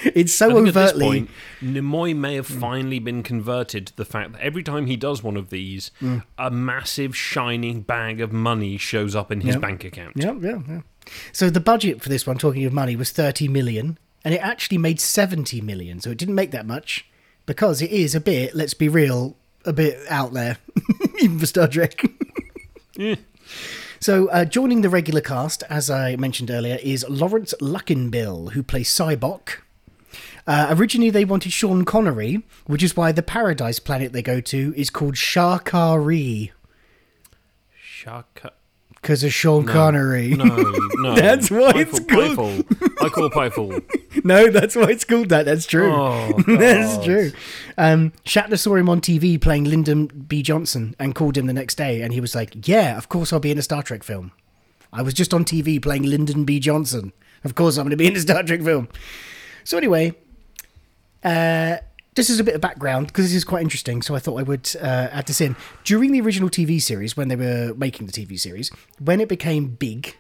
[0.16, 0.70] it's so overtly.
[0.70, 1.30] At this point,
[1.62, 5.38] Nimoy may have finally been converted to the fact that every time he does one
[5.38, 6.24] of these, Mm.
[6.38, 9.62] a massive shining bag of money shows up in his Yep.
[9.62, 10.14] bank account.
[10.16, 10.82] Yeah, yeah, yeah.
[11.32, 14.78] So the budget for this one, talking of money, was 30 million, and it actually
[14.78, 16.00] made 70 million.
[16.02, 17.06] So it didn't make that much
[17.46, 20.58] because it is a bit, let's be real, a bit out there,
[21.20, 22.02] even for Star Trek.
[22.98, 23.16] Yeah.
[24.00, 28.88] So uh, joining the regular cast, as I mentioned earlier, is Laurence Luckinbill, who plays
[28.90, 29.58] Sybok.
[30.48, 34.74] Uh, originally, they wanted Sean Connery, which is why the Paradise planet they go to
[34.78, 36.52] is called Sha Ka Ree
[37.82, 38.52] Shaka.
[38.94, 40.30] because of Sean No, Connery.
[40.30, 41.16] No, no.
[41.16, 42.38] That's why it's called.
[42.38, 43.04] Pyfel.
[43.06, 43.84] I call Pyfel.
[44.24, 45.46] No, that's why it's called that.
[45.46, 45.92] That's true.
[45.94, 47.32] Oh, that's true.
[47.78, 50.42] Um, Shatner saw him on TV playing Lyndon B.
[50.42, 53.40] Johnson and called him the next day, and he was like, "Yeah, of course I'll
[53.42, 54.32] be in a Star Trek film.
[54.92, 56.60] I was just on TV playing Lyndon B.
[56.60, 57.14] Johnson.
[57.44, 58.88] Of course I'm going to be in a Star Trek film."
[59.64, 60.16] So anyway,
[62.16, 64.02] this is a bit of background because this is quite interesting.
[64.02, 67.28] So I thought I would uh, add this in during the original TV series when
[67.28, 68.72] they were making the TV series.
[69.00, 70.16] When it became big,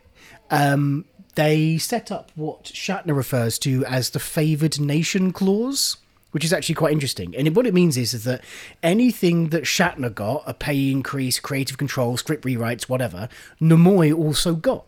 [0.51, 1.05] um,
[1.35, 5.97] they set up what Shatner refers to as the favoured nation clause,
[6.31, 7.35] which is actually quite interesting.
[7.35, 8.43] And what it means is, is that
[8.83, 13.29] anything that Shatner got, a pay increase, creative control, script rewrites, whatever,
[13.61, 14.85] Nimoy also got,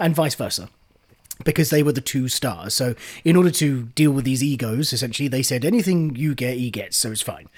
[0.00, 0.70] and vice versa.
[1.44, 2.74] Because they were the two stars.
[2.74, 2.94] So,
[3.24, 6.96] in order to deal with these egos, essentially, they said anything you get, he gets,
[6.96, 7.48] so it's fine.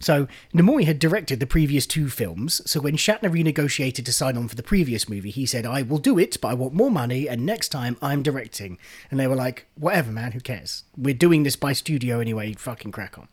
[0.00, 2.60] So, Nimoy had directed the previous two films.
[2.70, 5.98] So, when Shatner renegotiated to sign on for the previous movie, he said, I will
[5.98, 8.78] do it, but I want more money, and next time I'm directing.
[9.10, 10.84] And they were like, whatever, man, who cares?
[10.96, 13.28] We're doing this by studio anyway, fucking crack on.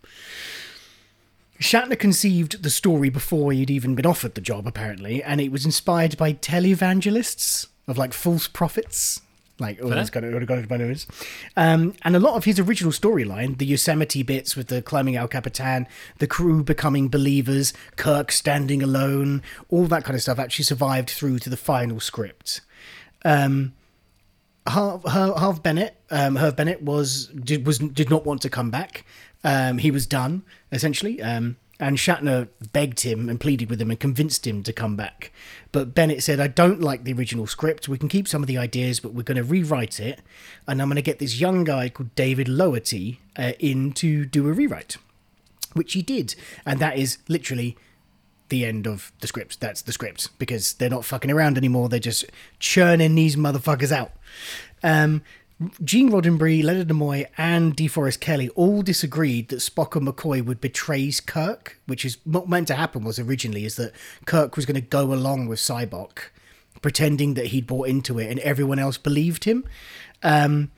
[1.59, 5.65] Shatner conceived the story before he'd even been offered the job, apparently, and it was
[5.65, 9.21] inspired by televangelists of like false prophets.
[9.60, 11.07] Like oh, those kind of, all kind of knows.
[11.57, 15.27] Um, and a lot of his original storyline, the Yosemite bits with the climbing El
[15.27, 15.88] Capitan,
[16.19, 21.40] the crew becoming believers, Kirk standing alone, all that kind of stuff actually survived through
[21.40, 22.61] to the final script.
[23.26, 23.73] Um,
[24.68, 29.06] Harve, Bennett, um, Bennett was did was did not want to come back.
[29.44, 33.99] Um, he was done essentially, um, and Shatner begged him and pleaded with him and
[33.99, 35.31] convinced him to come back.
[35.72, 37.88] But Bennett said, "I don't like the original script.
[37.88, 40.22] We can keep some of the ideas, but we're going to rewrite it,
[40.68, 44.47] and I'm going to get this young guy called David Loughery uh, in to do
[44.47, 44.97] a rewrite."
[45.73, 46.35] Which he did,
[46.65, 47.77] and that is literally
[48.49, 49.60] the end of the script.
[49.60, 51.88] That's the script because they're not fucking around anymore.
[51.88, 52.26] They're just
[52.60, 54.11] churning these motherfuckers out.
[54.84, 55.22] Um,
[55.84, 61.11] Gene Roddenberry, Leonard Nimoy, and DeForest Kelley all disagreed that Spock and McCoy would betray
[61.26, 63.91] Kirk, which is what meant to happen was originally is that
[64.26, 66.30] Kirk was going to go along with Sybok,
[66.81, 69.65] pretending that he'd bought into it, and everyone else believed him.
[70.23, 70.72] Um,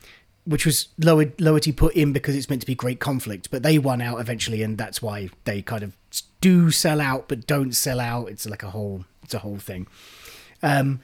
[0.45, 4.01] which was Lower, put in because it's meant to be great conflict, but they won
[4.01, 5.95] out eventually, and that's why they kind of
[6.41, 8.29] do sell out but don't sell out.
[8.29, 9.85] It's like a whole, it's a whole thing.
[10.63, 10.99] Um,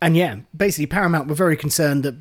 [0.00, 2.16] and yeah, basically Paramount were very concerned that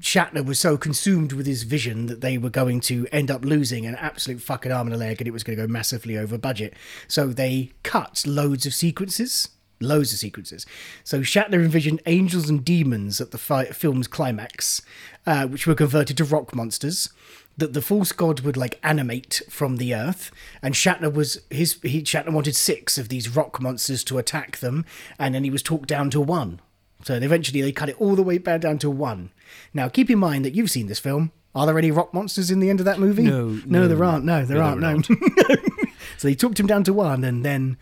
[0.00, 3.86] Shatner was so consumed with his vision that they were going to end up losing
[3.86, 6.38] an absolute fucking arm and a leg, and it was going to go massively over
[6.38, 6.74] budget.
[7.06, 9.50] So they cut loads of sequences.
[9.82, 10.66] Loads of sequences.
[11.04, 14.82] So Shatner envisioned angels and demons at the fi- film's climax,
[15.26, 17.08] uh, which were converted to rock monsters.
[17.56, 20.30] That the false god would like animate from the earth,
[20.62, 21.78] and Shatner was his.
[21.82, 24.84] He, Shatner wanted six of these rock monsters to attack them,
[25.18, 26.60] and then he was talked down to one.
[27.02, 29.30] So eventually they cut it all the way back down to one.
[29.72, 31.32] Now keep in mind that you've seen this film.
[31.54, 33.24] Are there any rock monsters in the end of that movie?
[33.24, 33.88] No, no, no.
[33.88, 34.24] there aren't.
[34.24, 35.08] No, there No, aren't.
[35.08, 35.56] there No.
[36.18, 37.76] so they took him down to one, and then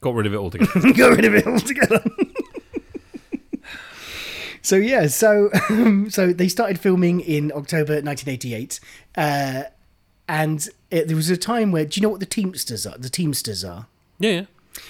[0.00, 0.92] Got rid of it altogether.
[0.92, 2.02] got rid of it altogether.
[4.62, 8.80] so yeah, so um, so they started filming in October 1988,
[9.16, 9.62] uh,
[10.28, 12.96] and it, there was a time where do you know what the Teamsters are?
[12.98, 13.86] The Teamsters are.
[14.18, 14.44] yeah, yeah.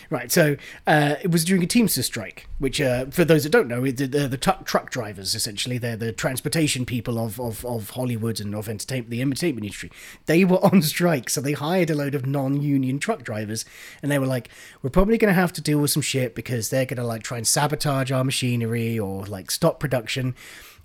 [0.08, 0.56] Right, so
[0.86, 4.28] uh, it was during a Teamster strike, which, uh, for those that don't know, they're
[4.28, 5.78] the, tu- truck drivers, essentially.
[5.78, 9.90] They're the transportation people of, of, of Hollywood and of entertainment, the entertainment industry.
[10.26, 13.64] They were on strike, so they hired a load of non union truck drivers,
[14.02, 14.48] and they were like,
[14.82, 17.22] we're probably going to have to deal with some shit because they're going to, like,
[17.22, 20.34] try and sabotage our machinery or, like, stop production.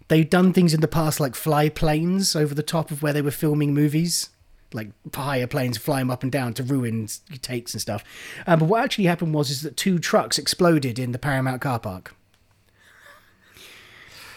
[0.07, 3.22] They've done things in the past, like fly planes over the top of where they
[3.22, 4.31] were filming movies
[4.73, 7.07] like higher planes fly them up and down to ruin
[7.41, 8.03] takes and stuff.
[8.48, 11.80] Um, but what actually happened was is that two trucks exploded in the Paramount car
[11.80, 12.15] park.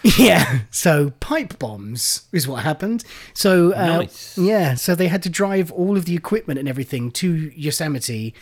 [0.19, 3.05] Yeah, so pipe bombs is what happened.
[3.33, 4.37] So uh, Nice.
[4.37, 8.35] yeah, so they had to drive all of the equipment and everything to Yosemite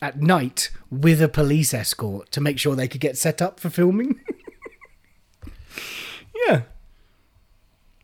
[0.00, 3.68] at night with a police escort to make sure they could get set up for
[3.68, 4.18] filming.
[6.48, 6.62] yeah,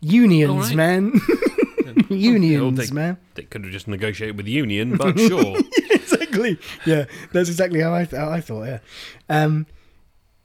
[0.01, 0.77] unions, right.
[0.77, 1.19] man.
[2.09, 3.19] Unions, they, man.
[3.35, 5.59] They could have just negotiated with the union, but sure.
[5.91, 6.59] exactly.
[6.85, 8.65] Yeah, that's exactly how I, how I thought.
[8.65, 8.79] Yeah.
[9.29, 9.67] Um,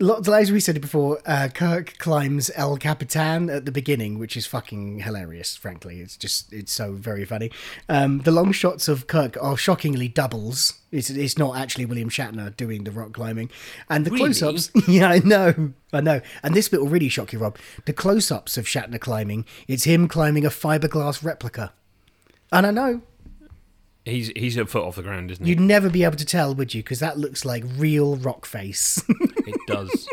[0.02, 5.00] as we said before, uh, Kirk climbs El Capitan at the beginning, which is fucking
[5.02, 5.56] hilarious.
[5.56, 7.52] Frankly, it's just it's so very funny.
[7.88, 10.74] Um, the long shots of Kirk are shockingly doubles.
[10.92, 13.52] It's it's not actually William Shatner doing the rock climbing,
[13.90, 14.26] and the Really?
[14.34, 14.72] close-ups.
[14.88, 16.22] Yeah, I know, I know.
[16.42, 17.58] And this bit will really shock you, Rob.
[17.86, 19.46] The close-ups of Shatner climbing.
[19.68, 21.74] It's him climbing a fiberglass replica.
[22.52, 23.02] And I know
[24.06, 25.52] He's he's a foot off the ground, isn't he?
[25.52, 26.82] You'd never be able to tell, would you?
[26.82, 29.04] Because that looks like real rock face.
[29.48, 30.08] It does,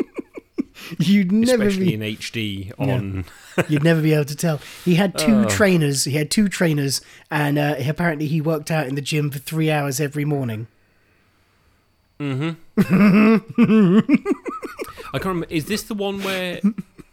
[0.97, 1.93] You'd never especially be.
[1.93, 3.25] in HD on.
[3.69, 4.59] You'd never be able to tell.
[4.85, 5.49] He had two Oh.
[5.49, 6.03] trainers.
[6.05, 7.01] He had two trainers,
[7.31, 10.67] and uh, apparently he worked out in the gym for three hours every morning.
[12.19, 12.49] Mm-hmm.
[15.13, 15.47] I can't remember.
[15.49, 16.59] Is this the one where?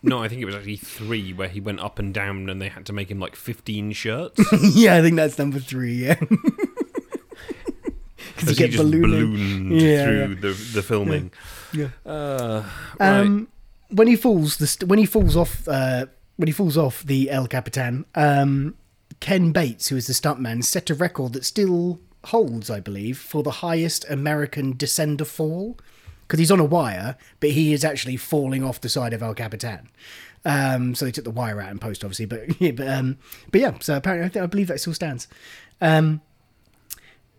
[0.02, 2.68] No, I think it was actually three where he went up and down, and they
[2.68, 4.40] had to make him like fifteen shirts.
[4.74, 5.94] yeah, I think that's number three.
[6.06, 6.16] Yeah,
[8.36, 9.02] because you he get just ballooning.
[9.02, 10.26] ballooned Yeah, through yeah.
[10.40, 11.30] the the filming.
[11.72, 11.88] Yeah.
[12.04, 12.64] Uh,
[13.00, 13.20] right.
[13.20, 13.48] Um,
[13.88, 16.06] when he falls, the st- when he falls off, uh,
[16.36, 18.74] when he falls off the El Capitan, um,
[19.20, 23.42] Ken Bates, who is the stuntman, set a record that still holds, I believe, for
[23.42, 25.78] the highest American descender fall.
[26.26, 29.32] Because he's on a wire, but he is actually falling off the side of El
[29.32, 29.88] Capitan.
[30.44, 33.18] Um, so they took the wire out in post, obviously, but yeah, but um,
[33.52, 33.78] but yeah.
[33.80, 35.28] So apparently, I, think, I believe that still stands.
[35.80, 36.20] Um,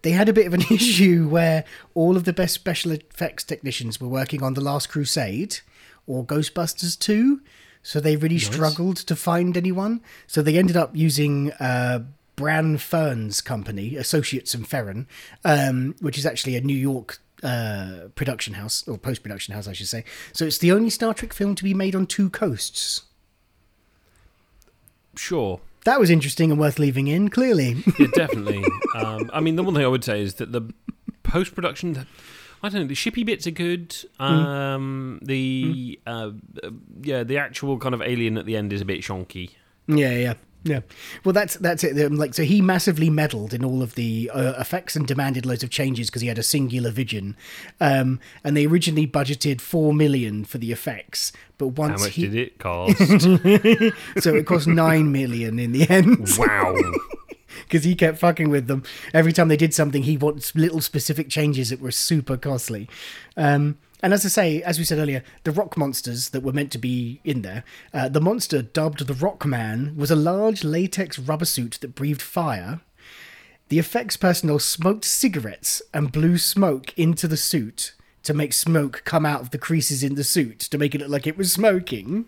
[0.07, 3.99] they had a bit of an issue where all of the best special effects technicians
[3.99, 5.59] were working on The Last Crusade
[6.05, 7.41] or Ghostbusters 2.
[7.83, 9.99] So they really struggled to find anyone.
[10.25, 12.05] So they ended up using uh,
[12.37, 15.07] Bran Ferren's company, Associates and Ferren,
[15.43, 19.73] um, which is actually a New York uh, production house, or post production house, I
[19.73, 20.05] should say.
[20.31, 23.01] So it's the only Star Trek film to be made on two coasts.
[25.17, 25.59] Sure.
[25.87, 27.81] That was interesting and worth leaving in, clearly.
[27.97, 28.61] Yeah, definitely.
[28.93, 30.61] um, I mean, the one thing I would say is that the
[31.23, 32.05] post production.
[32.61, 32.87] I don't know.
[32.87, 33.95] The shippy bits are good.
[34.19, 36.31] Um, The uh,
[36.61, 36.69] uh,
[37.01, 39.51] yeah, the actual kind of alien at the end is a bit shonky.
[39.87, 40.81] Yeah, yeah, yeah.
[41.23, 42.03] Well, that's that's it.
[42.05, 45.63] Um, Like, so he massively meddled in all of the uh, effects and demanded loads
[45.63, 47.35] of changes because he had a singular vision.
[47.79, 52.21] Um, and they originally budgeted four million for the effects, but once How much he,
[52.27, 52.97] did it cost?
[54.23, 56.27] so it cost nine million in the end.
[56.37, 56.75] wow.
[57.63, 60.03] because he kept fucking with them every time they did something.
[60.03, 62.89] He wants little specific changes that were super costly.
[63.35, 66.71] Um, and as I say, as we said earlier, the rock monsters that were meant
[66.73, 67.63] to be in there,
[67.93, 72.21] uh, the monster dubbed the Rock Man was a large latex rubber suit that breathed
[72.21, 72.81] fire.
[73.69, 77.93] The effects personnel smoked cigarettes and blew smoke into the suit
[78.23, 81.09] to make smoke come out of the creases in the suit to make it look
[81.09, 82.25] like it was smoking.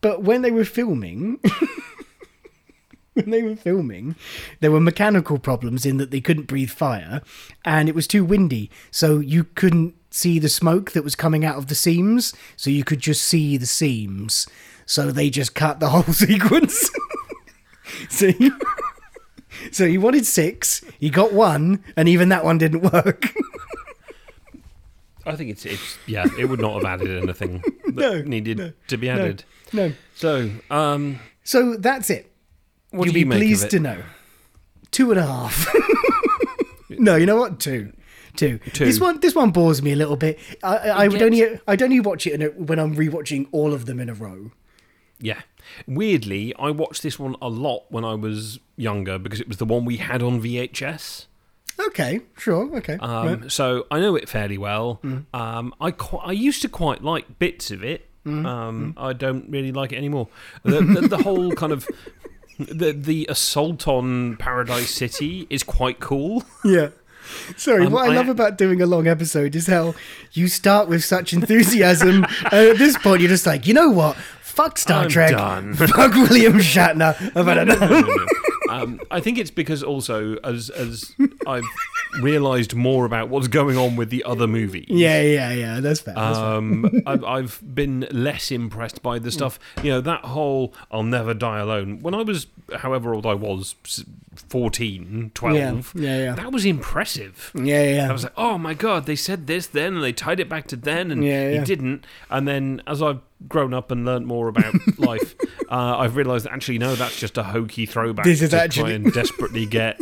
[0.00, 1.38] But when they were filming,
[3.24, 4.14] when they were filming,
[4.60, 7.22] there were mechanical problems in that they couldn't breathe fire
[7.64, 8.70] and it was too windy.
[8.90, 12.34] So you couldn't see the smoke that was coming out of the seams.
[12.56, 14.46] So you could just see the seams.
[14.84, 16.90] So they just cut the whole sequence.
[18.08, 18.50] so, he,
[19.72, 23.32] so he wanted six, he got one, and even that one didn't work.
[25.24, 26.26] I think it's it's yeah.
[26.38, 29.44] It would not have added anything that No, needed no, to be no, added.
[29.72, 29.92] no.
[30.14, 32.30] So, um, So that's it.
[32.96, 34.02] What be you of pleased to know.
[34.90, 35.66] Two and a half.
[36.90, 37.60] no, you know what?
[37.60, 37.92] Two.
[38.36, 38.58] Two.
[38.72, 38.84] Two.
[38.84, 40.38] This one, this one bores me a little bit.
[40.62, 43.72] I, I, I would only, I'd only watch it in a, when I'm rewatching all
[43.72, 44.50] of them in a row.
[45.20, 45.40] yeah.
[45.88, 49.64] Weirdly, I watched this one a lot when I was younger because it was the
[49.64, 51.26] one we had on VHS.
[51.80, 52.96] Okay, sure, okay.
[53.00, 53.52] Um, right.
[53.52, 55.00] So I know it fairly well.
[55.02, 55.24] Mm.
[55.34, 58.08] Um, I qu- I used to quite like bits of it.
[58.24, 58.46] Mm.
[58.46, 60.28] Um, I don't really like it anymore.
[60.62, 61.88] The, the, the whole kind of
[62.58, 66.44] the the assault on Paradise City is quite cool.
[66.64, 66.88] Yeah.
[67.56, 69.94] Sorry, Um, what I, I- love about doing a long episode is how
[70.32, 74.16] you start with such enthusiasm, and at this point you're just like, you know what?
[74.42, 75.32] Fuck Star I'm Trek.
[75.32, 75.74] done.
[75.74, 77.14] Fuck William Shatner.
[77.36, 78.28] I've had enough.
[78.70, 81.14] Um, I think it's because also as as
[81.46, 81.64] I've
[82.20, 84.86] realised more about what's going on with the other movies.
[84.88, 85.80] Yeah, yeah, yeah.
[85.80, 86.14] That's fair.
[86.14, 86.38] That's.
[86.38, 89.58] Um, I've, I've been less impressed by the stuff.
[89.82, 93.74] You know, that whole "I'll never die alone." When I was, however old I was,
[94.36, 95.56] 14, 12,
[95.96, 96.34] Yeah, yeah, yeah.
[96.34, 97.50] that was impressive.
[97.54, 98.08] Yeah, yeah, yeah.
[98.08, 100.66] I was like, "Oh my god!" They said this then, and they tied it back
[100.68, 102.04] to then, and Yeah, he didn't.
[102.30, 105.34] And then, as I've grown up and learnt more about life,
[105.70, 108.82] uh, I've realised that actually, no, that's just a hokey throwback This is to actually-
[108.84, 110.00] try and desperately get.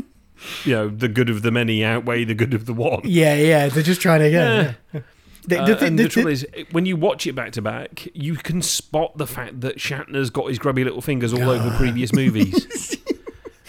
[0.65, 3.01] You know, the good of the many outweigh the good of the one.
[3.05, 3.69] Yeah, yeah.
[3.69, 4.47] They're just trying to get.
[4.47, 4.73] Yeah.
[4.93, 5.01] yeah.
[5.47, 8.35] The, the, and the- the trouble is, when you watch it back to back, you
[8.35, 12.97] can spot the fact that Shatner's got his grubby little fingers all over previous movies.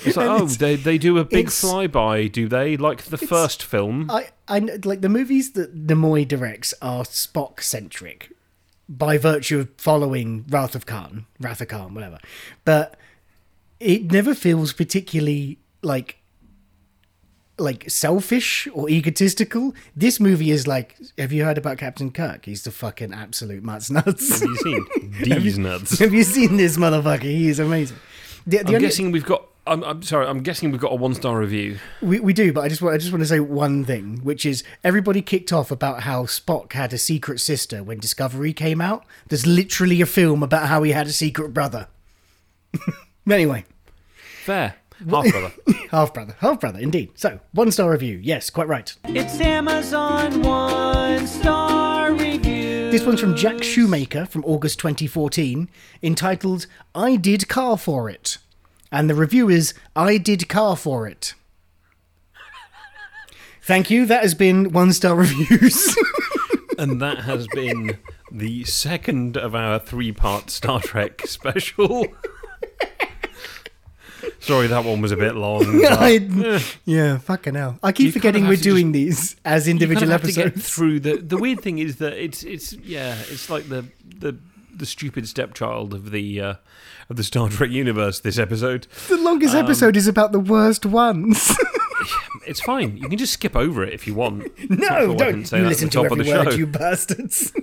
[0.05, 2.77] It's like, oh, And oh, it's- they they do a big flyby, do they?
[2.77, 4.09] Like the first film.
[4.09, 8.31] I, I like the movies that Nimoy directs are Spock centric
[8.87, 12.19] by virtue of following Wrath of Khan, Wrath of Khan, whatever.
[12.65, 12.97] But
[13.79, 16.17] it never feels particularly like
[17.57, 19.73] like selfish or egotistical.
[19.95, 22.45] This movie is like, have you heard about Captain Kirk?
[22.45, 24.41] He's the fucking absolute nuts nuts.
[24.41, 24.85] Have you seen
[25.29, 25.99] Have these you- nuts?
[25.99, 27.21] Have you seen this motherfucker?
[27.23, 27.97] He is amazing.
[28.45, 29.45] The, the I'm only- guessing we've got.
[29.67, 30.27] I'm, I'm sorry.
[30.27, 31.79] I'm guessing we've got a one star review.
[32.01, 34.45] We, we do, but I just want I just want to say one thing, which
[34.45, 39.05] is everybody kicked off about how Spock had a secret sister when Discovery came out.
[39.27, 41.87] There's literally a film about how he had a secret brother.
[43.29, 43.65] anyway,
[44.43, 44.75] Fair.
[45.09, 45.51] Half brother.
[45.91, 47.11] half brother, half brother, indeed.
[47.15, 48.95] So one star review, yes, quite right.
[49.05, 52.91] It's Amazon one star review.
[52.91, 55.67] This one's from Jack Shoemaker from August 2014,
[56.01, 58.37] entitled "I Did Car for It,"
[58.95, 61.33] and the review is "I did car for it."
[63.61, 64.05] Thank you.
[64.05, 65.95] That has been one star reviews.
[66.77, 67.97] and that has been
[68.31, 72.05] the second of our three part Star Trek special.
[74.39, 75.81] Sorry, that one was a bit long.
[75.81, 77.79] but- I, yeah, fucking hell.
[77.83, 80.47] I keep You forgetting we're doing these as you individual kind of have to get
[80.47, 80.69] episodes.
[80.75, 83.85] through the the weird thing is that it's it's yeah it's like the
[84.19, 84.37] the
[84.77, 86.53] the stupid stepchild of the uh,
[87.09, 88.19] of the Star Trek universe.
[88.19, 91.55] This episode, The longest Um, episode is about the worst ones.
[92.47, 92.97] it's fine.
[92.97, 94.43] You can just skip over it if you want.
[94.69, 95.45] No, don't.
[95.45, 96.57] say You listen the to top every of the word, show.
[96.57, 97.53] you bastards.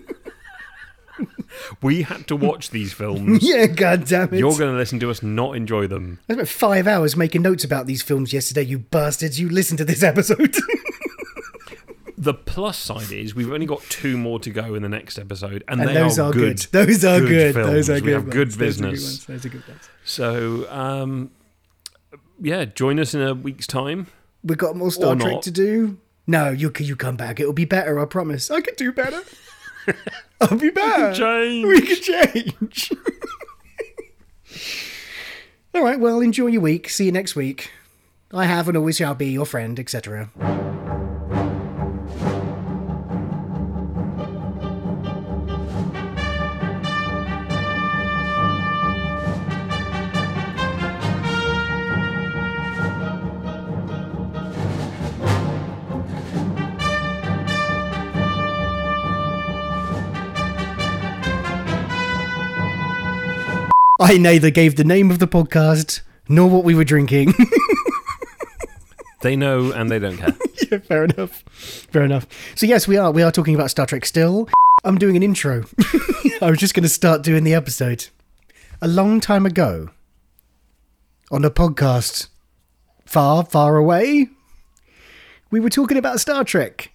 [1.82, 3.40] We had to watch these films.
[3.46, 4.38] yeah, god damn it.
[4.38, 6.18] You're going to listen to us not enjoy them.
[6.28, 9.38] I spent five hours making notes about these films yesterday, you bastards.
[9.38, 10.56] You listen to this episode.
[12.22, 15.64] The plus side is we've only got two more to go in the next episode,
[15.66, 16.68] and, and they those are, are good.
[16.70, 16.86] good.
[16.86, 17.54] Those are good.
[17.54, 17.72] films.
[17.72, 18.04] Those are good.
[18.04, 18.32] We have ones.
[18.32, 19.02] good Those are good business.
[19.02, 19.26] ones.
[19.26, 19.88] Those are good ones.
[20.04, 21.32] So, um,
[22.40, 24.06] yeah, join us in a week's time.
[24.44, 25.98] We've got more Star Trek to do.
[26.28, 27.40] No, you you come back.
[27.40, 27.98] It'll be better.
[27.98, 28.52] I promise.
[28.52, 29.20] I could do better.
[30.40, 30.96] I'll be back.
[30.96, 31.66] We can change.
[31.66, 32.92] We can change.
[35.74, 35.98] All right.
[35.98, 36.88] Well, enjoy your week.
[36.88, 37.72] See you next week.
[38.32, 40.30] I have and always shall be your friend, etc.
[64.02, 67.34] I neither gave the name of the podcast nor what we were drinking.
[69.22, 70.36] They know and they don't care.
[70.70, 71.44] yeah, fair enough.
[71.46, 72.26] Fair enough.
[72.56, 74.48] So yes, we are we are talking about Star Trek still.
[74.84, 75.64] I'm doing an intro.
[76.42, 78.08] I was just going to start doing the episode.
[78.80, 79.90] A long time ago,
[81.30, 82.28] on a podcast
[83.06, 84.28] far, far away,
[85.52, 86.90] we were talking about Star Trek.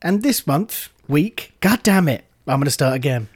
[0.00, 3.28] And this month, week, god damn it, I'm going to start again.